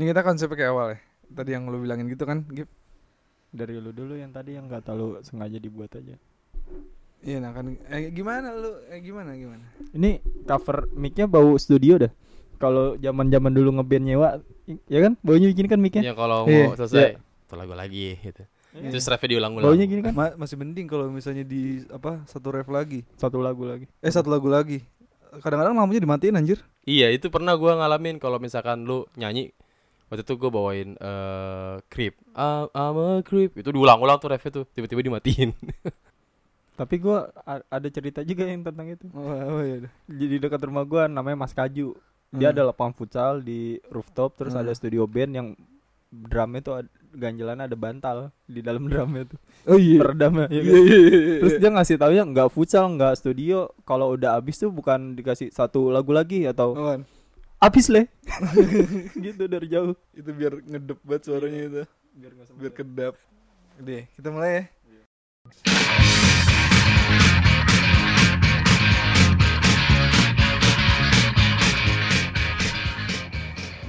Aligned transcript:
Ini 0.00 0.16
kita 0.16 0.24
konsepnya 0.24 0.56
kayak 0.56 0.72
awal 0.72 0.86
ya. 0.96 0.98
Tadi 1.28 1.50
yang 1.52 1.68
lu 1.68 1.84
bilangin 1.84 2.08
gitu 2.08 2.24
kan, 2.24 2.40
Gip. 2.48 2.72
Dari 3.52 3.76
lu 3.76 3.92
dulu 3.92 4.16
yang 4.16 4.32
tadi 4.32 4.56
yang 4.56 4.64
nggak 4.64 4.88
terlalu 4.88 5.20
sengaja 5.20 5.60
dibuat 5.60 5.92
aja. 5.92 6.16
Iya, 7.20 7.36
nah 7.36 7.52
kan 7.52 7.76
eh 7.76 8.08
gimana 8.08 8.56
lu? 8.56 8.80
Eh 8.88 9.04
gimana 9.04 9.36
gimana? 9.36 9.60
Ini 9.92 10.24
cover 10.48 10.88
mic-nya 10.96 11.28
bau 11.28 11.52
studio 11.60 12.00
dah. 12.00 12.08
Kalau 12.56 12.96
zaman-zaman 12.96 13.52
dulu 13.52 13.76
ngeband 13.76 14.04
nyewa, 14.08 14.40
ya 14.88 15.04
kan? 15.04 15.20
Baunya 15.20 15.52
gini 15.52 15.68
kan 15.68 15.76
mic-nya. 15.76 16.00
Ya 16.00 16.14
kalau 16.16 16.48
Iya, 16.48 16.72
mau 16.72 16.80
selesai, 16.80 17.20
tuh 17.44 17.56
lagu 17.60 17.76
lagi 17.76 18.16
gitu. 18.24 18.40
Iya. 18.72 18.96
Terus 18.96 19.04
refnya 19.04 19.36
diulang-ulang. 19.36 19.68
Baunya 19.68 19.84
gini 19.84 20.00
kan? 20.00 20.16
Ma- 20.16 20.32
masih 20.32 20.56
mending 20.56 20.88
kalau 20.88 21.12
misalnya 21.12 21.44
di 21.44 21.84
apa 21.92 22.24
satu 22.24 22.56
ref 22.56 22.72
lagi. 22.72 23.04
Satu 23.20 23.44
lagu 23.44 23.68
lagi. 23.68 23.84
Eh 24.00 24.08
satu 24.08 24.32
lagu 24.32 24.48
lagi. 24.48 24.80
Kadang-kadang 25.44 25.76
lampunya 25.76 26.00
dimatiin 26.00 26.40
anjir. 26.40 26.64
Iya, 26.88 27.12
itu 27.12 27.28
pernah 27.28 27.52
gua 27.60 27.76
ngalamin 27.76 28.16
kalau 28.16 28.40
misalkan 28.40 28.88
lu 28.88 29.04
nyanyi 29.20 29.52
waktu 30.10 30.20
itu 30.20 30.34
gua 30.34 30.50
bawain 30.50 30.88
eh 30.92 31.74
creep. 31.86 32.18
I'm, 32.32 32.66
I'm 32.68 32.96
a 32.96 33.08
creep. 33.20 33.54
Itu 33.54 33.70
diulang-ulang 33.70 34.18
tuh 34.18 34.28
refnya 34.28 34.50
tuh, 34.52 34.64
tiba-tiba 34.68 35.00
dimatiin. 35.00 35.54
Tapi 36.74 36.96
gua 36.96 37.28
a- 37.40 37.62
ada 37.62 37.88
cerita 37.88 38.20
juga 38.20 38.42
yang 38.42 38.60
tentang 38.60 38.88
itu. 38.88 39.04
Oh, 39.10 39.28
oh 39.28 39.60
iya. 39.60 39.86
Jadi 40.06 40.36
dekat 40.38 40.60
rumah 40.62 40.82
gua 40.82 41.06
namanya 41.06 41.36
Mas 41.38 41.52
Kaju. 41.52 41.92
Dia 42.30 42.48
Hmm. 42.48 42.54
ada 42.54 42.62
lapangan 42.64 42.94
futsal 42.94 43.32
di 43.38 43.60
rooftop 43.86 44.34
terus 44.34 44.52
Hmm. 44.52 44.62
ada 44.62 44.72
studio 44.72 45.04
band 45.04 45.32
yang 45.32 45.48
drumnya 46.08 46.60
tuh 46.60 46.74
ganjelannya 47.12 47.66
ada 47.66 47.74
bantal 47.74 48.16
di 48.44 48.58
dalam 48.60 48.86
drumnya 48.86 49.26
tuh. 49.26 49.38
Oh 49.66 49.76
iya. 49.76 49.98
Peredamnya. 50.00 50.46
ya 50.48 50.56
Iya 50.56 50.62
kan? 50.64 50.80
iya 50.80 50.98
iya. 51.00 51.36
Terus 51.38 51.54
dia 51.58 51.70
ngasih 51.70 51.96
tahu 51.96 52.12
ya 52.12 52.22
nggak 52.24 52.48
futsal, 52.48 52.84
nggak 52.88 53.14
studio. 53.14 53.58
Kalau 53.82 54.14
udah 54.14 54.34
abis 54.34 54.56
tuh 54.56 54.70
bukan 54.70 55.12
dikasih 55.12 55.50
satu 55.50 55.90
lagu 55.90 56.10
lagi 56.10 56.46
atau 56.46 56.72
Apaan? 56.72 57.02
Abis 57.60 57.92
leh. 57.92 58.08
gitu 59.24 59.44
dari 59.44 59.68
jauh. 59.68 59.92
itu 60.16 60.30
biar 60.32 60.64
ngedep 60.64 60.96
banget 61.04 61.22
suaranya 61.28 61.60
itu. 61.68 61.82
Biar 62.16 62.32
Biar 62.56 62.72
kedap. 62.72 63.14
Deh, 63.76 64.08
kita 64.16 64.32
mulai 64.32 64.50
ya. 64.56 64.64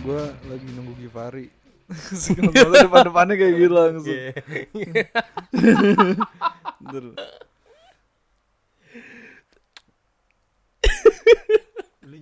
Gua 0.03 0.35
lagi 0.51 0.67
nunggu 0.75 0.93
Givari. 0.99 1.47
Kenapa 2.35 2.75
depan-depannya 2.75 3.35
kayak 3.39 3.53
gitu 3.55 3.71
langsung. 3.71 4.03
Bentar. 6.83 7.03
Lu 12.03 12.15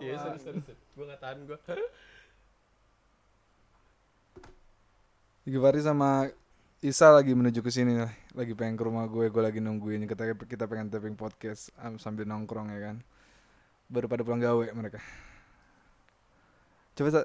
jangan 0.00 0.08
ketawa. 0.08 0.08
Iya, 0.08 0.16
sorry, 0.18 0.38
sorry, 0.40 0.60
sorry. 0.64 0.78
Gua 0.96 1.04
nggak 1.06 1.20
tahan 1.20 1.38
gua. 1.44 1.58
Givari 5.44 5.80
sama 5.82 6.30
Isa 6.80 7.12
lagi 7.12 7.36
menuju 7.36 7.60
ke 7.60 7.68
sini 7.68 7.92
nih. 7.92 8.08
Lagi 8.32 8.56
pengen 8.56 8.80
ke 8.80 8.84
rumah 8.88 9.04
gue, 9.04 9.28
gue 9.28 9.42
lagi 9.44 9.60
nungguin 9.60 10.08
kita 10.08 10.32
kita 10.48 10.64
pengen 10.64 10.88
taping 10.88 11.12
podcast 11.12 11.68
am- 11.76 12.00
sambil 12.00 12.24
nongkrong 12.24 12.72
ya 12.72 12.80
kan. 12.88 12.96
Baru 13.90 14.08
pada 14.08 14.24
pulang 14.24 14.40
gawe 14.40 14.64
mereka. 14.72 14.96
Coba 16.96 17.08
Sa, 17.12 17.20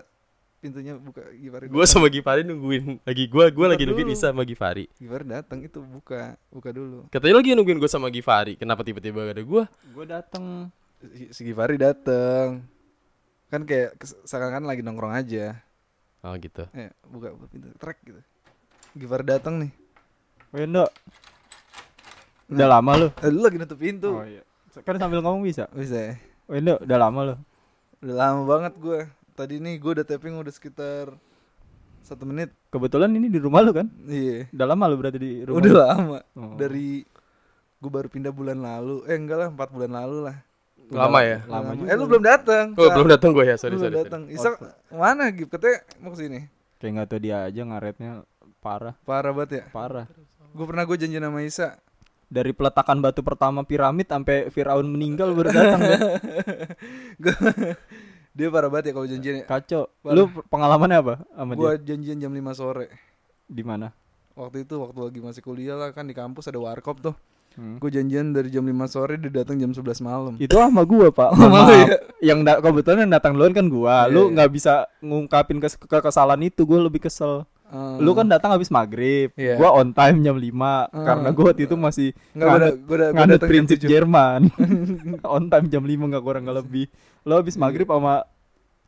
pintunya 0.60 1.00
buka 1.00 1.24
Givari. 1.40 1.72
Gua 1.72 1.88
datang. 1.88 2.04
sama 2.04 2.08
Givari 2.12 2.44
nungguin 2.44 3.00
lagi 3.08 3.24
gua 3.32 3.48
gua 3.48 3.68
lagi 3.72 3.88
nungguin. 3.88 4.12
Isa 4.12 4.36
sama 4.36 4.44
Givari. 4.44 4.92
Givari 5.00 5.24
datang 5.24 5.64
itu 5.64 5.80
buka, 5.80 6.36
buka 6.52 6.70
dulu. 6.76 7.08
Katanya 7.08 7.40
lagi 7.40 7.56
nungguin 7.56 7.80
gua 7.80 7.92
sama 7.92 8.12
Givari. 8.12 8.60
Kenapa 8.60 8.84
tiba-tiba 8.84 9.24
gak 9.24 9.40
ada 9.40 9.44
gua? 9.48 9.64
Gue 9.96 10.04
dateng 10.04 10.68
Si, 11.32 11.42
Givari 11.44 11.78
datang. 11.78 12.66
Kan 13.48 13.62
kayak 13.64 14.00
kes- 14.02 14.18
seakan-akan 14.26 14.66
lagi 14.66 14.82
nongkrong 14.82 15.14
aja. 15.14 15.62
Oh 16.26 16.34
gitu. 16.42 16.66
Eh, 16.74 16.90
buka, 17.06 17.38
buka 17.38 17.48
pintu, 17.52 17.70
trek 17.78 18.02
gitu. 18.02 18.22
Givari 18.98 19.26
datang 19.26 19.62
nih. 19.62 19.72
Wendo. 20.50 20.90
Udah 22.50 22.68
lama 22.78 22.92
lu. 22.98 23.08
Eh, 23.22 23.30
lu 23.30 23.46
lagi 23.46 23.58
nutup 23.62 23.78
pintu. 23.78 24.18
Oh 24.18 24.26
iya. 24.26 24.42
Kan 24.82 24.98
sambil 24.98 25.22
ngomong 25.22 25.46
bisa. 25.46 25.70
Bisa 25.72 25.98
ya? 25.98 26.14
Wendo, 26.50 26.78
udah 26.82 26.98
lama 26.98 27.20
lu. 27.22 27.36
Udah 28.02 28.16
lama 28.16 28.42
banget 28.46 28.74
gue. 28.78 29.00
Tadi 29.36 29.60
nih 29.60 29.76
gue 29.78 29.92
udah 30.02 30.06
tapping 30.08 30.38
udah 30.40 30.54
sekitar 30.54 31.12
satu 32.06 32.24
menit. 32.24 32.54
Kebetulan 32.70 33.10
ini 33.12 33.28
di 33.34 33.42
rumah 33.42 33.66
lu 33.66 33.74
kan? 33.74 33.90
Iya. 34.06 34.46
Udah 34.54 34.66
lama 34.70 34.84
lu 34.88 34.96
berarti 35.02 35.20
di 35.20 35.32
rumah. 35.42 35.58
Udah 35.58 35.72
lu? 35.74 35.80
lama. 35.82 36.18
Oh. 36.38 36.54
Dari 36.56 37.02
gue 37.82 37.92
baru 37.92 38.08
pindah 38.08 38.34
bulan 38.34 38.62
lalu. 38.62 39.04
Eh 39.10 39.18
enggak 39.18 39.38
lah, 39.42 39.48
empat 39.50 39.70
bulan 39.74 39.92
lalu 39.92 40.18
lah. 40.30 40.38
Lama 40.88 41.20
ya? 41.22 41.38
Lama 41.46 41.70
juga. 41.74 41.88
Eh 41.90 41.96
lu 41.96 42.06
belum 42.06 42.24
datang. 42.24 42.66
Oh, 42.78 42.90
belum 42.90 43.08
datang 43.10 43.30
gua 43.34 43.44
ya. 43.44 43.56
Sorry, 43.58 43.74
belum 43.74 43.84
sorry. 43.90 43.96
datang. 44.06 44.22
Isa 44.30 44.54
mana 44.90 45.34
gitu? 45.34 45.50
Katanya 45.50 45.82
mau 45.98 46.14
ke 46.14 46.18
sini. 46.22 46.40
Kayak 46.78 46.92
nggak 46.94 47.08
tahu 47.10 47.20
dia 47.20 47.36
aja 47.44 47.62
ngaretnya 47.64 48.12
parah, 48.60 48.94
Parah 49.02 49.32
banget 49.34 49.52
ya. 49.52 49.64
parah. 49.70 50.06
Gue 50.52 50.66
pernah 50.66 50.84
gue 50.84 50.96
janjian 50.96 51.22
sama 51.22 51.42
Isa. 51.42 51.68
Dari 52.26 52.52
peletakan 52.52 53.00
batu 53.00 53.22
pertama 53.22 53.62
piramid 53.62 54.08
sampai 54.08 54.50
Firaun 54.50 54.88
meninggal 54.88 55.32
baru 55.32 55.52
datang? 55.52 55.82
Dia 58.36 58.52
parah 58.52 58.68
banget 58.68 58.92
ya 58.92 58.94
kalau 58.94 59.08
janjian 59.08 59.36
ya. 59.42 59.46
Kacau. 59.48 59.88
Parah. 60.04 60.16
Lu 60.16 60.24
pengalamannya 60.52 60.98
apa 61.00 61.14
sama 61.32 61.52
Gue 61.56 61.80
dia? 61.80 61.96
janjian 61.96 62.20
jam 62.20 62.32
5 62.36 62.52
sore. 62.52 62.92
Di 63.48 63.64
mana? 63.64 63.96
Waktu 64.36 64.68
itu 64.68 64.76
waktu 64.76 65.00
lagi 65.00 65.20
masih 65.24 65.40
kuliah 65.40 65.80
lah 65.80 65.96
kan 65.96 66.04
di 66.04 66.12
kampus 66.12 66.52
ada 66.52 66.60
warkop 66.60 67.00
tuh. 67.00 67.16
Hmm. 67.56 67.80
Gue 67.80 67.88
janjian 67.88 68.30
dari 68.30 68.48
jam 68.48 68.62
5 68.62 68.76
sore 68.86 69.16
dia 69.16 69.32
datang 69.34 69.56
jam 69.56 69.72
11 69.72 69.82
malam. 70.00 70.34
Itu 70.36 70.56
sama 70.56 70.84
gua, 70.84 71.08
Pak. 71.08 71.30
Lu 71.40 71.48
maaf. 71.48 71.72
ya? 71.72 71.88
Yang 72.22 72.40
da- 72.44 72.60
kebetulan 72.60 73.00
yang 73.04 73.14
datang 73.14 73.32
duluan 73.32 73.52
kan 73.52 73.66
gua. 73.66 74.06
Iya, 74.06 74.12
Lu 74.12 74.22
iya. 74.22 74.32
nggak 74.34 74.50
bisa 74.52 74.74
ngungkapin 75.00 75.58
kes 75.58 75.76
kekesalan 75.78 76.44
itu, 76.44 76.62
gua 76.62 76.80
lebih 76.82 77.00
kesel. 77.02 77.48
Eh, 77.66 77.98
Lu 77.98 78.12
kan 78.12 78.28
datang 78.28 78.52
habis 78.52 78.68
maghrib, 78.68 79.34
Iya. 79.34 79.56
gua 79.56 79.74
on 79.74 79.90
time 79.90 80.22
jam 80.22 80.36
5 80.36 80.52
Hmm. 80.86 81.02
karena 81.02 81.28
gua 81.32 81.46
waktu 81.50 81.64
itu 81.64 81.76
masih 81.76 82.08
gue 82.30 82.44
gue 82.44 82.70
gue 82.78 82.98
nganut 83.12 83.42
prinsip 83.42 83.78
7. 83.80 83.90
Jerman. 83.90 84.42
on 85.26 85.48
time 85.48 85.68
jam 85.68 85.82
5 85.82 85.96
nggak 86.06 86.22
kurang 86.22 86.44
nggak 86.44 86.60
lebih. 86.60 86.86
Lu 87.24 87.34
habis 87.34 87.56
maghrib 87.56 87.86
sama 87.86 88.28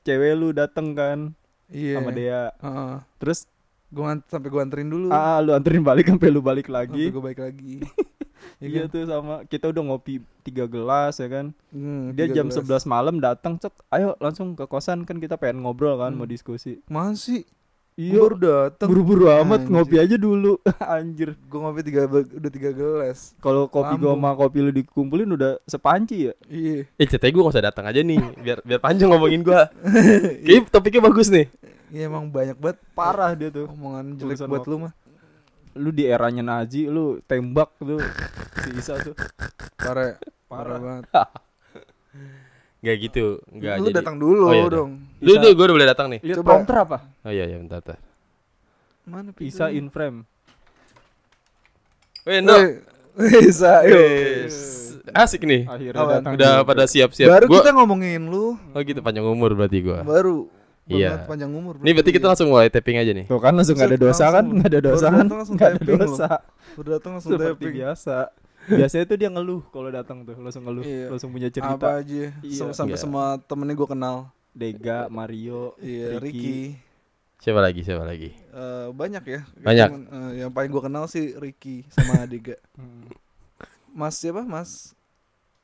cewek 0.02 0.34
lu 0.34 0.52
dateng 0.52 0.92
kan 0.92 1.18
Iya. 1.68 2.00
sama 2.00 2.12
dia. 2.12 2.42
Heeh. 2.58 2.94
Terus 3.18 3.48
Gue 3.88 4.04
sampai 4.28 4.52
gue 4.52 4.60
anterin 4.60 4.86
dulu. 4.86 5.08
ah 5.10 5.40
lu 5.40 5.52
anterin 5.52 5.80
balik 5.80 6.06
sampai 6.06 6.28
lu 6.28 6.44
balik 6.44 6.68
Sampai 6.68 6.76
lagi. 6.78 7.04
gue 7.08 7.24
balik 7.24 7.40
lagi. 7.42 7.74
Ya 8.58 8.68
Iya 8.68 8.82
kan? 8.82 8.90
tuh 8.90 9.04
sama 9.04 9.36
kita 9.44 9.66
udah 9.68 9.84
ngopi 9.86 10.14
tiga 10.42 10.64
gelas 10.64 11.16
ya 11.16 11.28
kan. 11.28 11.46
Hmm, 11.70 12.12
Dia 12.12 12.26
jam 12.28 12.48
13. 12.48 12.64
11 12.64 12.86
malam 12.86 13.16
datang 13.18 13.56
cek, 13.56 13.74
ayo 13.90 14.18
langsung 14.18 14.54
ke 14.54 14.64
kosan 14.64 15.04
kan 15.04 15.18
kita 15.18 15.36
pengen 15.36 15.62
ngobrol 15.62 15.96
kan 15.96 16.10
Hmm. 16.10 16.18
mau 16.18 16.26
diskusi. 16.26 16.82
Masih. 16.86 17.46
Iya, 17.94 18.14
Gue 18.14 18.22
baru 18.24 18.38
datang. 18.38 18.88
buru-buru 18.88 19.26
amat 19.28 19.58
Anjir. 19.60 19.72
ngopi 19.72 19.96
aja 19.98 20.16
dulu. 20.16 20.62
Anjir. 20.88 21.34
Gue 21.44 21.58
ngopi 21.58 21.82
tiga 21.82 22.06
udah 22.06 22.52
tiga 22.52 22.70
gelas. 22.70 23.34
Kalau 23.38 23.66
kopi 23.66 23.98
gua 23.98 24.14
Lambung. 24.14 24.22
sama 24.22 24.38
kopi 24.38 24.58
lu 24.60 24.70
dikumpulin 24.72 25.26
udah 25.28 25.58
sepanci 25.66 26.30
ya. 26.30 26.34
Iya. 26.46 26.86
Eh, 26.94 27.06
ceritanya 27.06 27.34
gua 27.34 27.44
gak 27.44 27.54
usah 27.54 27.66
datang 27.66 27.86
aja 27.86 27.98
nih, 28.00 28.22
biar 28.38 28.62
biar 28.62 28.80
panjang 28.80 29.10
ngomongin 29.10 29.42
gua. 29.42 29.66
Kayaknya 30.46 30.70
topiknya 30.70 31.02
bagus 31.04 31.28
nih. 31.28 31.50
Iya 31.88 32.06
emang 32.06 32.28
banyak 32.28 32.54
banget 32.56 32.78
Parah 32.94 33.34
dia 33.34 33.50
tuh. 33.50 33.66
omongan 33.66 34.14
jelek 34.14 34.46
buat 34.46 34.66
lu 34.66 34.78
mah. 34.78 34.94
Lu 35.78 35.90
di 35.90 36.04
eranya 36.04 36.44
Nazi 36.44 36.86
lu 36.86 37.22
tembak 37.24 37.78
tuh 37.78 38.02
si 38.60 38.70
Isa 38.76 38.98
tuh. 38.98 39.14
Parah. 39.78 40.18
Parah 40.46 40.78
banget. 40.78 41.06
Gak 42.78 42.98
gitu, 43.02 43.42
enggak 43.50 43.82
lu 43.82 43.90
jadi. 43.90 43.98
datang 44.00 44.22
dulu 44.22 44.50
Oh, 44.50 44.54
iya, 44.54 44.64
udah. 44.66 44.78
dong. 44.86 44.92
Lu 45.18 45.34
tuh 45.38 45.50
gua 45.54 45.66
udah 45.66 45.76
boleh 45.76 45.90
datang 45.90 46.08
nih. 46.14 46.20
Lihat 46.22 46.38
Coba. 46.40 46.50
prompter 46.54 46.76
apa? 46.78 46.98
Oh 47.26 47.32
iya 47.34 47.46
iya 47.46 47.58
bentar. 47.58 47.82
bentar. 47.82 47.98
Mana 49.02 49.34
Isa 49.42 49.74
in 49.74 49.90
frame. 49.90 50.28
Weh, 52.24 52.38
no. 52.38 52.54
Bisa. 53.18 53.82
Asik 55.10 55.42
nih. 55.42 55.66
Akhirnya 55.66 56.22
datang. 56.22 56.32
Udah 56.38 56.54
pada 56.62 56.84
siap-siap. 56.86 57.28
Baru 57.28 57.46
Gua 57.50 57.60
kita 57.60 57.72
ngomongin 57.74 58.30
lu. 58.30 58.60
Oh 58.72 58.82
gitu 58.84 59.02
panjang 59.02 59.26
umur 59.26 59.58
berarti 59.58 59.82
gua. 59.82 60.06
Baru. 60.06 60.46
Iya. 60.88 61.24
Panjang 61.24 61.52
umur. 61.52 61.78
Nih 61.80 61.92
berarti 61.92 62.12
kita 62.12 62.26
langsung 62.26 62.48
mulai 62.48 62.68
tapping 62.68 62.98
aja 62.98 63.12
nih. 63.12 63.26
Tuh 63.26 63.38
kan 63.38 63.52
langsung 63.52 63.76
nggak 63.76 63.90
ada 63.90 64.00
dosa 64.00 64.26
kan? 64.30 64.46
Nggak 64.48 64.68
ada 64.68 64.80
Baru 64.80 64.88
dosa 64.90 65.08
kan? 65.08 65.26
Nggak 65.28 65.70
ada 65.70 65.84
dosa. 65.86 66.28
Udah 66.74 66.92
datang 66.96 67.12
langsung 67.14 67.32
Seperti 67.34 67.52
tapping. 67.54 67.74
biasa. 67.76 68.16
Biasanya 68.68 69.04
tuh 69.06 69.16
dia 69.16 69.30
ngeluh 69.30 69.62
kalau 69.66 69.88
datang 69.88 70.18
tuh, 70.22 70.36
langsung 70.36 70.64
ngeluh, 70.64 70.84
Iya. 70.84 71.08
langsung 71.08 71.30
punya 71.30 71.48
cerita. 71.48 71.76
Apa 71.76 72.00
aja. 72.00 72.36
Iya. 72.38 72.58
Sam- 72.58 72.76
Sampai 72.76 72.96
Iya. 72.96 73.02
semua 73.02 73.26
temennya 73.42 73.76
gue 73.76 73.88
kenal. 73.88 74.18
Dega, 74.52 75.06
Mario, 75.08 75.78
Iya, 75.78 76.18
Ricky. 76.18 76.26
Ricky. 76.34 76.60
Siapa 77.38 77.62
lagi? 77.62 77.82
Siapa 77.86 78.02
lagi? 78.02 78.34
Eh, 78.34 78.88
banyak 78.90 79.24
ya. 79.24 79.42
Banyak. 79.56 79.88
Cuman, 79.88 80.04
eh, 80.10 80.32
yang 80.42 80.50
paling 80.50 80.68
gue 80.68 80.82
kenal 80.82 81.06
sih 81.06 81.32
Ricky 81.34 81.86
sama 81.88 82.26
Dega. 82.26 82.58
Hmm. 82.74 83.06
Mas 83.90 84.18
siapa? 84.18 84.42
Mas 84.42 84.97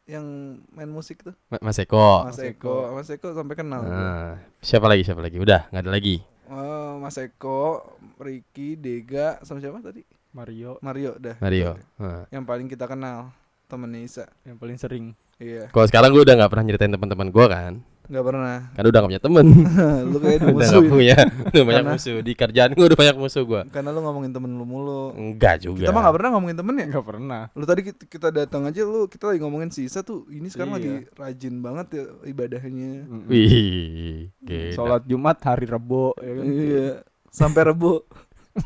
yang 0.04 0.26
main 0.70 0.92
musik 0.92 1.24
tuh. 1.24 1.36
Ma- 1.48 1.64
Mas 1.64 1.80
Eko. 1.80 2.28
Mas 2.28 2.36
Mas 2.36 2.44
Eko. 2.44 2.76
Mas 2.92 3.10
Eko 3.10 3.32
sampai 3.32 3.56
kenal. 3.56 3.82
Nah, 3.84 4.36
siapa 4.60 4.88
lagi? 4.88 5.08
Siapa 5.08 5.24
lagi? 5.24 5.40
Udah, 5.40 5.72
nggak 5.72 5.84
ada 5.84 5.92
lagi. 5.92 6.20
Eh, 6.44 6.94
Mas 7.00 7.16
Eko, 7.16 7.96
Ricky, 8.20 8.76
Dega, 8.76 9.40
sama 9.42 9.64
siapa 9.64 9.80
tadi? 9.80 10.04
Mario 10.34 10.82
Mario 10.82 11.14
dah. 11.22 11.38
Mario. 11.40 11.78
Nah. 12.02 12.26
Yang 12.34 12.44
paling 12.44 12.68
kita 12.68 12.86
kenal 12.90 13.30
temennya 13.70 14.02
Isa. 14.02 14.26
yang 14.44 14.58
paling 14.58 14.78
sering. 14.78 15.06
Iya. 15.38 15.70
Kalau 15.70 15.86
sekarang 15.86 16.10
gue 16.14 16.22
udah 16.22 16.36
nggak 16.38 16.52
pernah 16.52 16.66
nyeritain 16.66 16.94
teman-teman 16.94 17.30
gue 17.30 17.46
kan. 17.48 17.74
Nggak 18.14 18.26
pernah. 18.30 18.70
Karena 18.72 18.88
udah 18.88 19.00
gak 19.02 19.10
punya 19.10 19.24
temen 19.26 19.46
lu 20.14 20.18
kayak 20.22 20.38
ada 20.38 20.46
Udah 20.46 20.54
musuh. 20.54 20.70
gak 20.70 20.86
ya. 20.86 20.92
punya 20.94 21.18
Udah 21.50 21.64
banyak 21.66 21.82
Karena- 21.82 21.94
musuh 21.98 22.16
Di 22.22 22.34
kerjaan 22.38 22.70
gue 22.72 22.86
udah 22.86 23.00
banyak 23.00 23.18
musuh 23.18 23.42
gue 23.42 23.62
Karena 23.74 23.90
lu 23.90 24.00
ngomongin 24.00 24.30
temen 24.30 24.52
lu 24.54 24.64
mulu. 24.64 25.04
Enggak 25.14 25.56
juga 25.60 25.82
Kita 25.82 25.92
mah 25.92 26.02
gak 26.06 26.14
pernah 26.14 26.30
ngomongin 26.32 26.54
temen 26.56 26.74
ya. 26.78 26.86
Nggak 26.88 27.06
pernah. 27.06 27.42
Lu 27.52 27.66
tadi 27.66 27.82
kita, 27.84 28.04
kita 28.06 28.28
datang 28.30 28.62
aja 28.64 28.82
lu 28.82 29.10
kita 29.10 29.24
lagi 29.26 29.40
ngomongin 29.40 29.68
si 29.68 29.82
Isa 29.84 30.00
tuh 30.00 30.30
ini 30.30 30.46
sekarang 30.46 30.72
Iya. 30.72 30.78
lagi 30.78 30.92
rajin 31.12 31.56
banget 31.60 31.88
ya 31.92 32.04
ibadahnya. 32.24 32.92
Wih 33.26 34.30
gila. 34.40 34.70
Sholat 34.72 35.02
Jumat 35.04 35.42
hari 35.42 35.66
Rebo 35.66 36.14
ya 36.16 36.32
kan? 36.32 36.46
Iya. 36.46 36.88
Sampai 37.28 37.62
Rebo. 37.66 38.06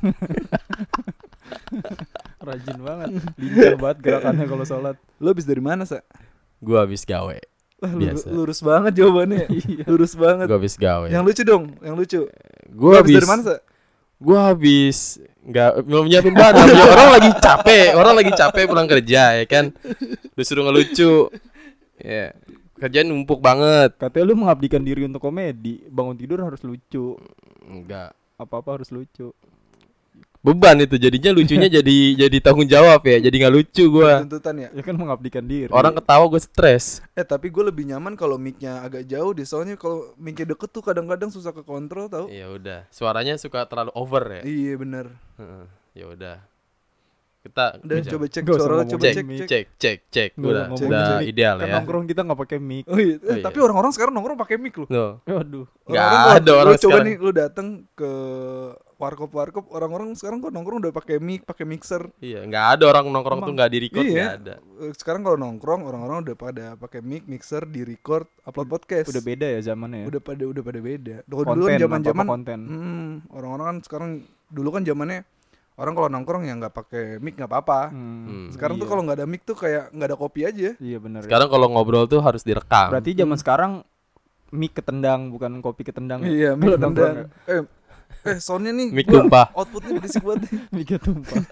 Rajin 2.38 2.80
banget. 2.80 3.08
Lincah 3.36 3.78
banget 3.78 3.98
gerakannya 4.02 4.46
kalau 4.46 4.64
sholat. 4.64 4.96
Lu 5.18 5.28
habis 5.28 5.44
dari 5.44 5.60
mana, 5.60 5.84
Sa? 5.84 6.04
Gue 6.58 6.76
habis 6.76 7.04
gawe 7.04 7.38
Wah, 7.78 7.94
Biasa. 7.94 8.28
lurus 8.34 8.60
banget 8.60 8.92
jawabannya. 8.98 9.46
Iya. 9.70 9.84
lurus 9.86 10.14
banget. 10.14 10.46
Gue 10.50 10.58
habis 10.58 10.76
gawe 10.76 11.06
Yang 11.08 11.24
lucu 11.24 11.42
dong, 11.44 11.64
yang 11.80 11.96
lucu. 11.96 12.22
Gue 12.68 12.92
habis 12.96 13.16
dari 13.16 13.30
mana, 13.30 13.42
Sa? 13.44 13.56
Gue 14.18 14.38
habis 14.38 14.98
nggak 15.46 15.72
belum 15.86 16.10
nyiapin 16.10 16.34
badan 16.34 16.66
Ya, 16.68 16.86
orang 16.98 17.10
lagi 17.14 17.32
capek 17.38 17.88
orang 17.94 18.14
lagi 18.18 18.32
capek 18.34 18.66
pulang 18.66 18.84
kerja 18.84 19.38
ya 19.38 19.46
kan 19.46 19.72
disuruh 20.34 20.66
ngelucu 20.66 21.30
ya 21.96 22.34
kerjaan 22.76 23.08
numpuk 23.08 23.40
banget 23.40 23.94
Katanya 23.96 24.26
lu 24.28 24.36
mengabdikan 24.36 24.82
diri 24.82 25.06
untuk 25.06 25.22
komedi. 25.22 25.86
Bangun 25.88 26.18
tidur 26.18 26.42
harus 26.42 26.60
lucu. 26.62 27.14
enggak 27.64 28.12
Apa-apa 28.36 28.82
harus 28.82 28.90
lucu. 28.90 29.30
Beban 30.48 30.80
itu 30.80 30.96
jadinya 30.96 31.30
lucunya 31.30 31.68
jadi 31.70 31.98
jadi 32.24 32.38
tanggung 32.40 32.66
jawab 32.66 33.04
ya 33.04 33.20
jadi 33.20 33.36
nggak 33.38 33.54
lucu 33.54 33.84
gue 33.86 34.12
Tuntutan 34.24 34.56
ya. 34.58 34.70
Ya 34.72 34.82
kan 34.82 34.96
mengabdikan 34.96 35.44
diri. 35.44 35.68
orang 35.70 35.92
ketawa 35.94 36.24
gue 36.28 36.40
stres 36.40 37.04
Eh 37.14 37.24
tapi 37.24 37.48
gue 37.48 37.64
lebih 37.64 37.84
nyaman 37.86 38.14
kalau 38.14 38.36
mic-nya 38.36 38.80
agak 38.80 39.04
jauh 39.06 39.32
deh 39.32 39.44
Soalnya 39.44 39.76
kalau 39.76 40.16
mic-nya 40.16 40.48
deket 40.48 40.70
tuh 40.70 40.80
kadang-kadang 40.80 41.28
susah 41.28 41.52
ke 41.52 41.62
kontrol 41.62 42.08
tau 42.08 42.26
ya 42.28 42.48
udah 42.48 42.88
suaranya 42.90 43.36
suka 43.36 43.64
terlalu 43.64 43.92
over 43.94 44.24
ya 44.32 44.42
Iya 44.42 44.74
bener 44.76 45.06
Heeh, 45.36 45.64
ya 45.94 46.06
udah 46.08 46.38
kita 47.40 47.80
Udah 47.80 47.96
bisa- 47.98 48.12
coba 48.12 48.26
cek 48.28 48.44
suara 48.46 48.84
coba 48.84 49.02
cek 49.02 49.14
cek 49.14 49.16
cek 49.16 49.16
cek 49.16 49.48
cek 49.48 49.66
cek 49.78 49.98
cek 50.10 50.30
udah 50.38 50.66
udah 50.70 51.08
mic. 51.18 51.28
ideal 51.28 51.56
Kan 51.56 51.64
ya 51.66 51.74
nongkrong 51.78 52.06
kita 52.06 52.22
nggak 52.22 52.40
pakai 52.42 52.60
mic. 52.60 52.84
Oh 52.86 52.98
iya, 52.98 53.16
eh, 53.16 53.20
Oh, 53.22 53.34
iya. 53.34 53.44
tapi 53.46 53.58
orang-orang 53.58 53.92
sekarang 53.92 54.12
nongkrong 54.12 54.36
pakai 54.38 54.58
mic 54.58 54.76
loh 54.76 54.88
no 54.88 55.06
Waduh. 55.24 55.64
Nggak 55.86 55.96
Orang-orang 56.02 56.36
ada 56.38 56.52
orang 56.54 56.68
lu 56.68 56.76
coba 56.78 56.92
sekarang. 56.92 57.06
nih 57.06 57.16
lu 57.18 57.32
datang 57.32 57.68
ke 57.94 58.12
warkop 58.98 59.30
warkop 59.30 59.66
orang-orang 59.70 60.12
sekarang 60.12 60.38
kok 60.40 60.50
nongkrong 60.50 60.80
udah 60.80 60.90
pakai 60.92 61.18
mic 61.18 61.42
pakai 61.44 61.64
mixer 61.64 62.10
iya 62.18 62.42
nggak 62.42 62.66
ada 62.74 62.84
orang 62.88 63.06
nongkrong 63.08 63.40
tuh 63.40 63.46
Emang. 63.46 63.56
nggak 63.56 63.70
di 63.70 63.80
record 63.80 64.04
Iya. 64.04 64.14
nggak 64.16 64.34
ada 64.36 64.56
Eh, 64.80 64.94
sekarang 64.94 65.22
kalau 65.22 65.38
nongkrong 65.38 65.82
orang-orang 65.84 66.18
udah 66.24 66.36
pada 66.36 66.66
pakai 66.76 67.00
mic 67.00 67.24
mixer 67.24 67.64
di 67.64 67.82
record 67.84 68.26
upload 68.42 68.68
podcast 68.68 69.08
Udah 69.08 69.22
beda 69.22 69.48
ya 69.48 69.62
zamannya. 69.64 70.00
ya? 70.00 70.06
udah 70.08 70.22
pada 70.24 70.44
udah 70.44 70.64
pada 70.64 70.80
beda 70.80 71.16
dulu 71.24 71.40
kan 71.40 71.48
Konten, 71.56 71.78
zaman-zaman 71.80 72.18
apa-apa 72.20 72.34
konten. 72.34 72.60
hmm, 72.64 73.12
orang-orang 73.32 73.66
kan 73.68 73.78
sekarang 73.82 74.10
dulu 74.48 74.70
kan 74.72 74.82
zamannya 74.82 75.20
orang 75.76 75.94
kalau 75.94 76.10
nongkrong 76.10 76.44
ya 76.44 76.54
nggak 76.56 76.74
pakai 76.74 77.04
mic 77.18 77.34
nggak 77.34 77.48
apa-apa 77.48 77.80
Hmm, 77.90 78.26
Hmm. 78.26 78.48
sekarang 78.50 78.76
tuh 78.76 78.84
iya. 78.84 78.92
kalau 78.92 79.02
nggak 79.04 79.18
ada 79.18 79.28
mic 79.28 79.42
tuh 79.44 79.54
kayak 79.54 79.84
nggak 79.92 80.08
ada 80.08 80.18
kopi 80.18 80.42
aja 80.42 80.70
Iya 80.76 80.98
benar. 80.98 81.22
sekarang 81.22 81.48
kalau 81.48 81.70
ngobrol 81.70 82.06
tuh 82.06 82.18
harus 82.20 82.42
direkam 82.42 82.90
Berarti 82.90 83.14
zaman 83.14 83.38
sekarang 83.38 83.72
mic 84.50 84.72
ketendang 84.72 85.28
bukan 85.28 85.60
kopi 85.60 85.84
ketendang. 85.84 86.20
ya? 86.20 86.28
iya 86.28 86.50
mic 86.52 86.66
Kalau 86.68 86.80
nongkrong 86.82 87.14
tendang 87.14 87.30
eh 87.46 87.62
eh 88.28 88.38
soundnya 88.38 88.72
nih 88.72 88.90
Mic 88.92 89.08
tumpah. 89.08 89.50
outputnya 89.52 89.98
berisik 89.98 90.22
banget 90.22 90.42
nih 90.46 90.60
Mic 90.76 90.90
tumpah. 90.98 91.42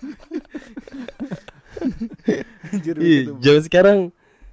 Anjir, 2.66 2.96
Iya, 2.98 3.22
zaman 3.38 3.62
sekarang 3.62 3.98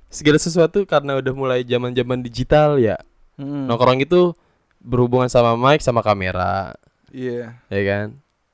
segala 0.08 0.38
sesuatu 0.38 0.84
karena 0.84 1.16
udah 1.16 1.32
mulai 1.32 1.60
zaman-zaman 1.62 2.20
digital 2.20 2.76
ya. 2.76 2.98
Hmm. 3.34 3.64
Nongkrong 3.66 4.00
itu 4.00 4.36
berhubungan 4.78 5.26
sama 5.26 5.54
mic 5.54 5.80
sama 5.80 6.02
kamera, 6.02 6.74
Iya. 7.08 7.56
ya 7.66 7.82
kan? 7.82 8.06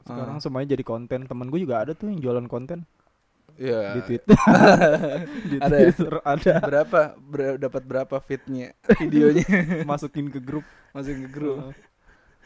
Sekarang 0.04 0.38
semuanya 0.38 0.72
jadi 0.72 0.84
konten. 0.84 1.24
Temen 1.24 1.48
gue 1.48 1.60
juga 1.60 1.82
ada 1.82 1.92
tuh 1.92 2.08
yang 2.08 2.20
jualan 2.20 2.46
konten 2.46 2.84
Iya. 3.56 3.98
di 3.98 4.00
Twitter. 4.06 4.36
di 5.50 5.56
Ada 5.58 5.74
ya? 5.74 5.88
Twitter 5.90 6.14
ada. 6.22 6.54
Berapa 6.62 7.00
ber- 7.18 7.58
dapat 7.58 7.82
berapa 7.82 8.16
fitnya 8.20 8.70
videonya 8.94 9.44
Masukin 9.82 10.30
ke 10.30 10.38
grup. 10.38 10.62
masukin 10.92 11.26
ke 11.26 11.30
grup. 11.30 11.74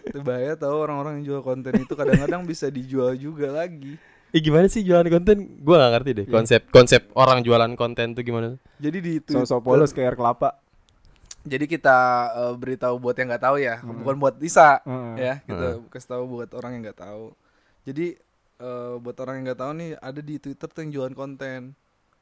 Itu 0.04 0.19
bahaya 0.20 0.54
tahu 0.54 0.76
orang-orang 0.76 1.12
yang 1.19 1.25
jual 1.28 1.43
konten 1.43 1.72
itu 1.76 1.93
kadang-kadang 1.93 2.43
bisa 2.43 2.66
dijual 2.69 3.14
juga 3.14 3.50
lagi. 3.54 3.96
Eh 4.28 4.40
gimana 4.40 4.64
sih 4.64 4.81
jualan 4.81 5.06
konten? 5.06 5.60
Gua 5.60 5.76
gak 5.78 5.93
ngerti 5.94 6.10
deh 6.14 6.25
Iya. 6.25 6.32
konsep 6.32 6.60
konsep 6.69 7.02
orang 7.12 7.40
jualan 7.40 7.69
konten 7.75 8.12
tuh 8.12 8.22
gimana. 8.22 8.56
Jadi 8.76 8.99
di 8.99 9.12
Twitter, 9.19 9.44
Sosok 9.44 9.60
polos 9.62 9.93
kayak 9.93 10.08
air 10.08 10.16
kelapa. 10.16 10.56
Jadi 11.43 11.64
kita 11.66 11.99
eh, 12.32 12.54
beritahu 12.54 12.96
buat 12.99 13.12
yang 13.12 13.28
nggak 13.28 13.44
tahu 13.44 13.56
ya, 13.58 13.78
Hmm. 13.78 13.99
bukan 13.99 14.16
buat 14.16 14.34
Isa 14.38 14.78
Heeh. 14.81 15.14
ya. 15.16 15.34
Kita 15.43 15.66
kasih 15.87 16.08
tahu 16.08 16.22
buat 16.32 16.50
orang 16.52 16.70
yang 16.72 16.82
nggak 16.87 17.00
tahu. 17.00 17.34
Jadi 17.82 18.06
eh, 18.58 18.94
buat 18.96 19.16
orang 19.19 19.34
yang 19.37 19.44
nggak 19.48 19.60
tahu 19.60 19.72
nih 19.75 19.90
ada 19.98 20.20
di 20.20 20.34
Twitter 20.38 20.66
tuh 20.66 20.81
yang 20.81 20.93
jualan 20.93 21.12
konten 21.12 21.60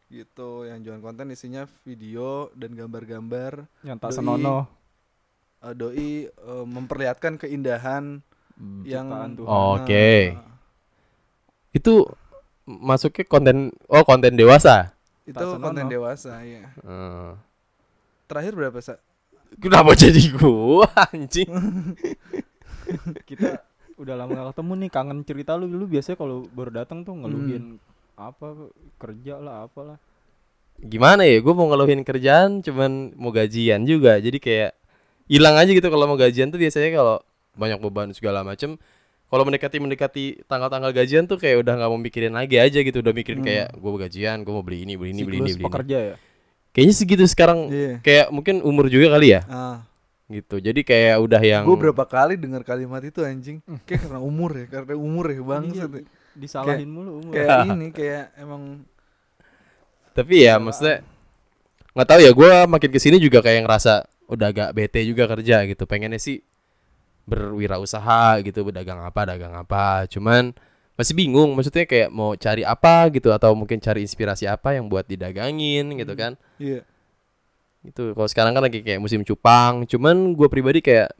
gitu 0.08 0.66
yang 0.66 0.80
jualan 0.80 0.98
konten 0.98 1.30
isinya 1.30 1.62
video 1.80 2.50
dan 2.52 2.74
gambar-gambar 2.74 3.70
Yang 3.80 3.98
tak 4.00 4.10
Doi. 4.10 4.16
senonoh. 4.18 4.62
Eh, 5.62 5.74
doi 5.74 6.10
eh, 6.26 6.64
memperlihatkan 6.66 7.36
keindahan 7.36 8.20
yang 8.84 9.06
Ciptaan 9.08 9.32
Tuhan. 9.38 9.48
Oh, 9.48 9.68
Oke. 9.78 10.10
Nah, 10.36 10.48
Itu 11.70 11.94
masuknya 12.66 13.24
konten 13.24 13.56
oh 13.88 14.02
konten 14.04 14.34
dewasa. 14.36 14.92
itu 15.22 15.46
konten 15.62 15.86
dewasa 15.86 16.42
ya 16.42 16.66
Eh, 16.82 17.30
terakhir 18.26 18.52
berapa 18.54 18.78
sa 18.82 18.98
Kenapa 19.58 19.94
jadi 19.94 20.18
gua 20.34 20.86
anjing? 21.10 21.46
Kita 23.28 23.62
udah 24.00 24.14
lama 24.16 24.32
gak 24.32 24.48
ketemu 24.56 24.72
nih 24.80 24.90
kangen 24.90 25.18
cerita 25.22 25.54
lu 25.54 25.68
lu 25.68 25.86
biasanya 25.86 26.16
kalau 26.18 26.48
baru 26.50 26.82
datang 26.82 27.04
tuh 27.04 27.14
ngeluhin 27.14 27.76
apa 28.16 28.70
kerja 28.96 29.38
lah 29.38 29.66
apalah 29.66 29.98
Gimana 30.80 31.28
ya? 31.28 31.38
Gua 31.44 31.52
mau 31.52 31.68
ngeluhin 31.68 32.00
kerjaan 32.02 32.64
cuman 32.64 33.12
mau 33.14 33.28
gajian 33.30 33.84
juga. 33.84 34.16
Jadi 34.16 34.40
kayak 34.40 34.72
hilang 35.30 35.54
aja 35.54 35.70
gitu 35.70 35.86
kalau 35.86 36.04
mau 36.04 36.18
gajian 36.18 36.50
tuh 36.50 36.58
biasanya 36.58 36.90
kalau 36.92 37.22
banyak 37.52 37.78
beban 37.78 38.10
segala 38.10 38.42
macem 38.42 38.74
kalau 39.26 39.42
mendekati 39.42 39.78
mendekati 39.78 40.24
tanggal-tanggal 40.44 40.90
gajian 40.90 41.24
tuh 41.24 41.38
kayak 41.38 41.62
udah 41.62 41.74
nggak 41.76 41.86
mau 41.86 41.98
mikirin 41.98 42.32
lagi 42.32 42.58
aja 42.58 42.78
gitu 42.78 42.98
udah 42.98 43.12
mikirin 43.12 43.38
Hmm. 43.38 43.46
kayak 43.46 43.68
gue 43.72 43.90
gajian 44.00 44.36
gue 44.40 44.50
mau 44.50 44.60
beli 44.60 44.82
ini 44.82 44.94
beli 44.94 45.10
ini 45.12 45.22
beli 45.22 45.38
ini 45.38 45.46
Siklus 45.46 45.54
beli 45.54 45.62
ini. 45.62 45.68
pekerja 45.70 45.98
ya? 46.02 46.16
Kayaknya 46.70 46.94
segitu 46.94 47.24
sekarang 47.24 47.58
Iya. 47.68 47.94
kayak 48.00 48.26
mungkin 48.28 48.58
umur 48.60 48.86
juga 48.86 49.06
kali 49.12 49.32
ya? 49.32 49.42
Ah. 49.46 49.86
Gitu 50.26 50.58
jadi 50.58 50.80
kayak 50.80 51.16
udah 51.20 51.42
yang 51.42 51.62
gue 51.64 51.78
berapa 51.80 52.04
kali 52.04 52.34
dengar 52.34 52.62
kalimat 52.62 52.98
itu 53.00 53.22
anjing. 53.22 53.62
Kayak 53.82 54.06
karena 54.06 54.18
umur 54.20 54.50
ya 54.52 54.66
karena 54.68 54.94
umur 54.94 55.24
ya 55.26 55.40
bang 55.40 55.64
Iya, 55.68 55.86
disalahin 56.32 56.86
mulu 56.86 57.10
umur. 57.20 57.32
kayak 57.32 57.46
ini 57.70 57.86
kayak 57.90 58.34
emang 58.36 58.82
tapi 60.10 60.42
ya 60.42 60.58
maksudnya 60.58 61.06
nggak 61.90 62.08
tahu 62.08 62.20
ya 62.20 62.30
gue 62.30 62.50
makin 62.68 62.90
ke 62.90 62.98
sini 62.98 63.18
juga 63.18 63.38
kayak 63.40 63.62
ngerasa 63.62 64.06
udah 64.30 64.46
agak 64.54 64.70
bete 64.72 65.02
juga 65.02 65.26
kerja 65.26 65.66
gitu. 65.66 65.84
Pengennya 65.84 66.22
sih 66.22 66.40
berwirausaha 67.26 68.40
gitu 68.46 68.62
berdagang 68.62 69.02
apa 69.02 69.26
dagang 69.26 69.54
apa. 69.58 70.06
Cuman 70.06 70.54
masih 70.94 71.16
bingung 71.16 71.56
maksudnya 71.56 71.88
kayak 71.88 72.12
mau 72.12 72.36
cari 72.36 72.62
apa 72.62 73.08
gitu 73.10 73.32
atau 73.32 73.56
mungkin 73.56 73.80
cari 73.80 74.04
inspirasi 74.04 74.44
apa 74.46 74.78
yang 74.78 74.86
buat 74.86 75.04
didagangin 75.04 75.98
gitu 75.98 76.14
kan. 76.14 76.38
Iya. 76.62 76.86
Gitu. 77.80 78.12
Kalau 78.12 78.28
sekarang 78.28 78.52
kan 78.52 78.62
lagi 78.62 78.84
kayak 78.84 79.00
musim 79.00 79.24
cupang 79.24 79.88
cuman 79.88 80.36
gue 80.36 80.48
pribadi 80.52 80.84
kayak 80.84 81.16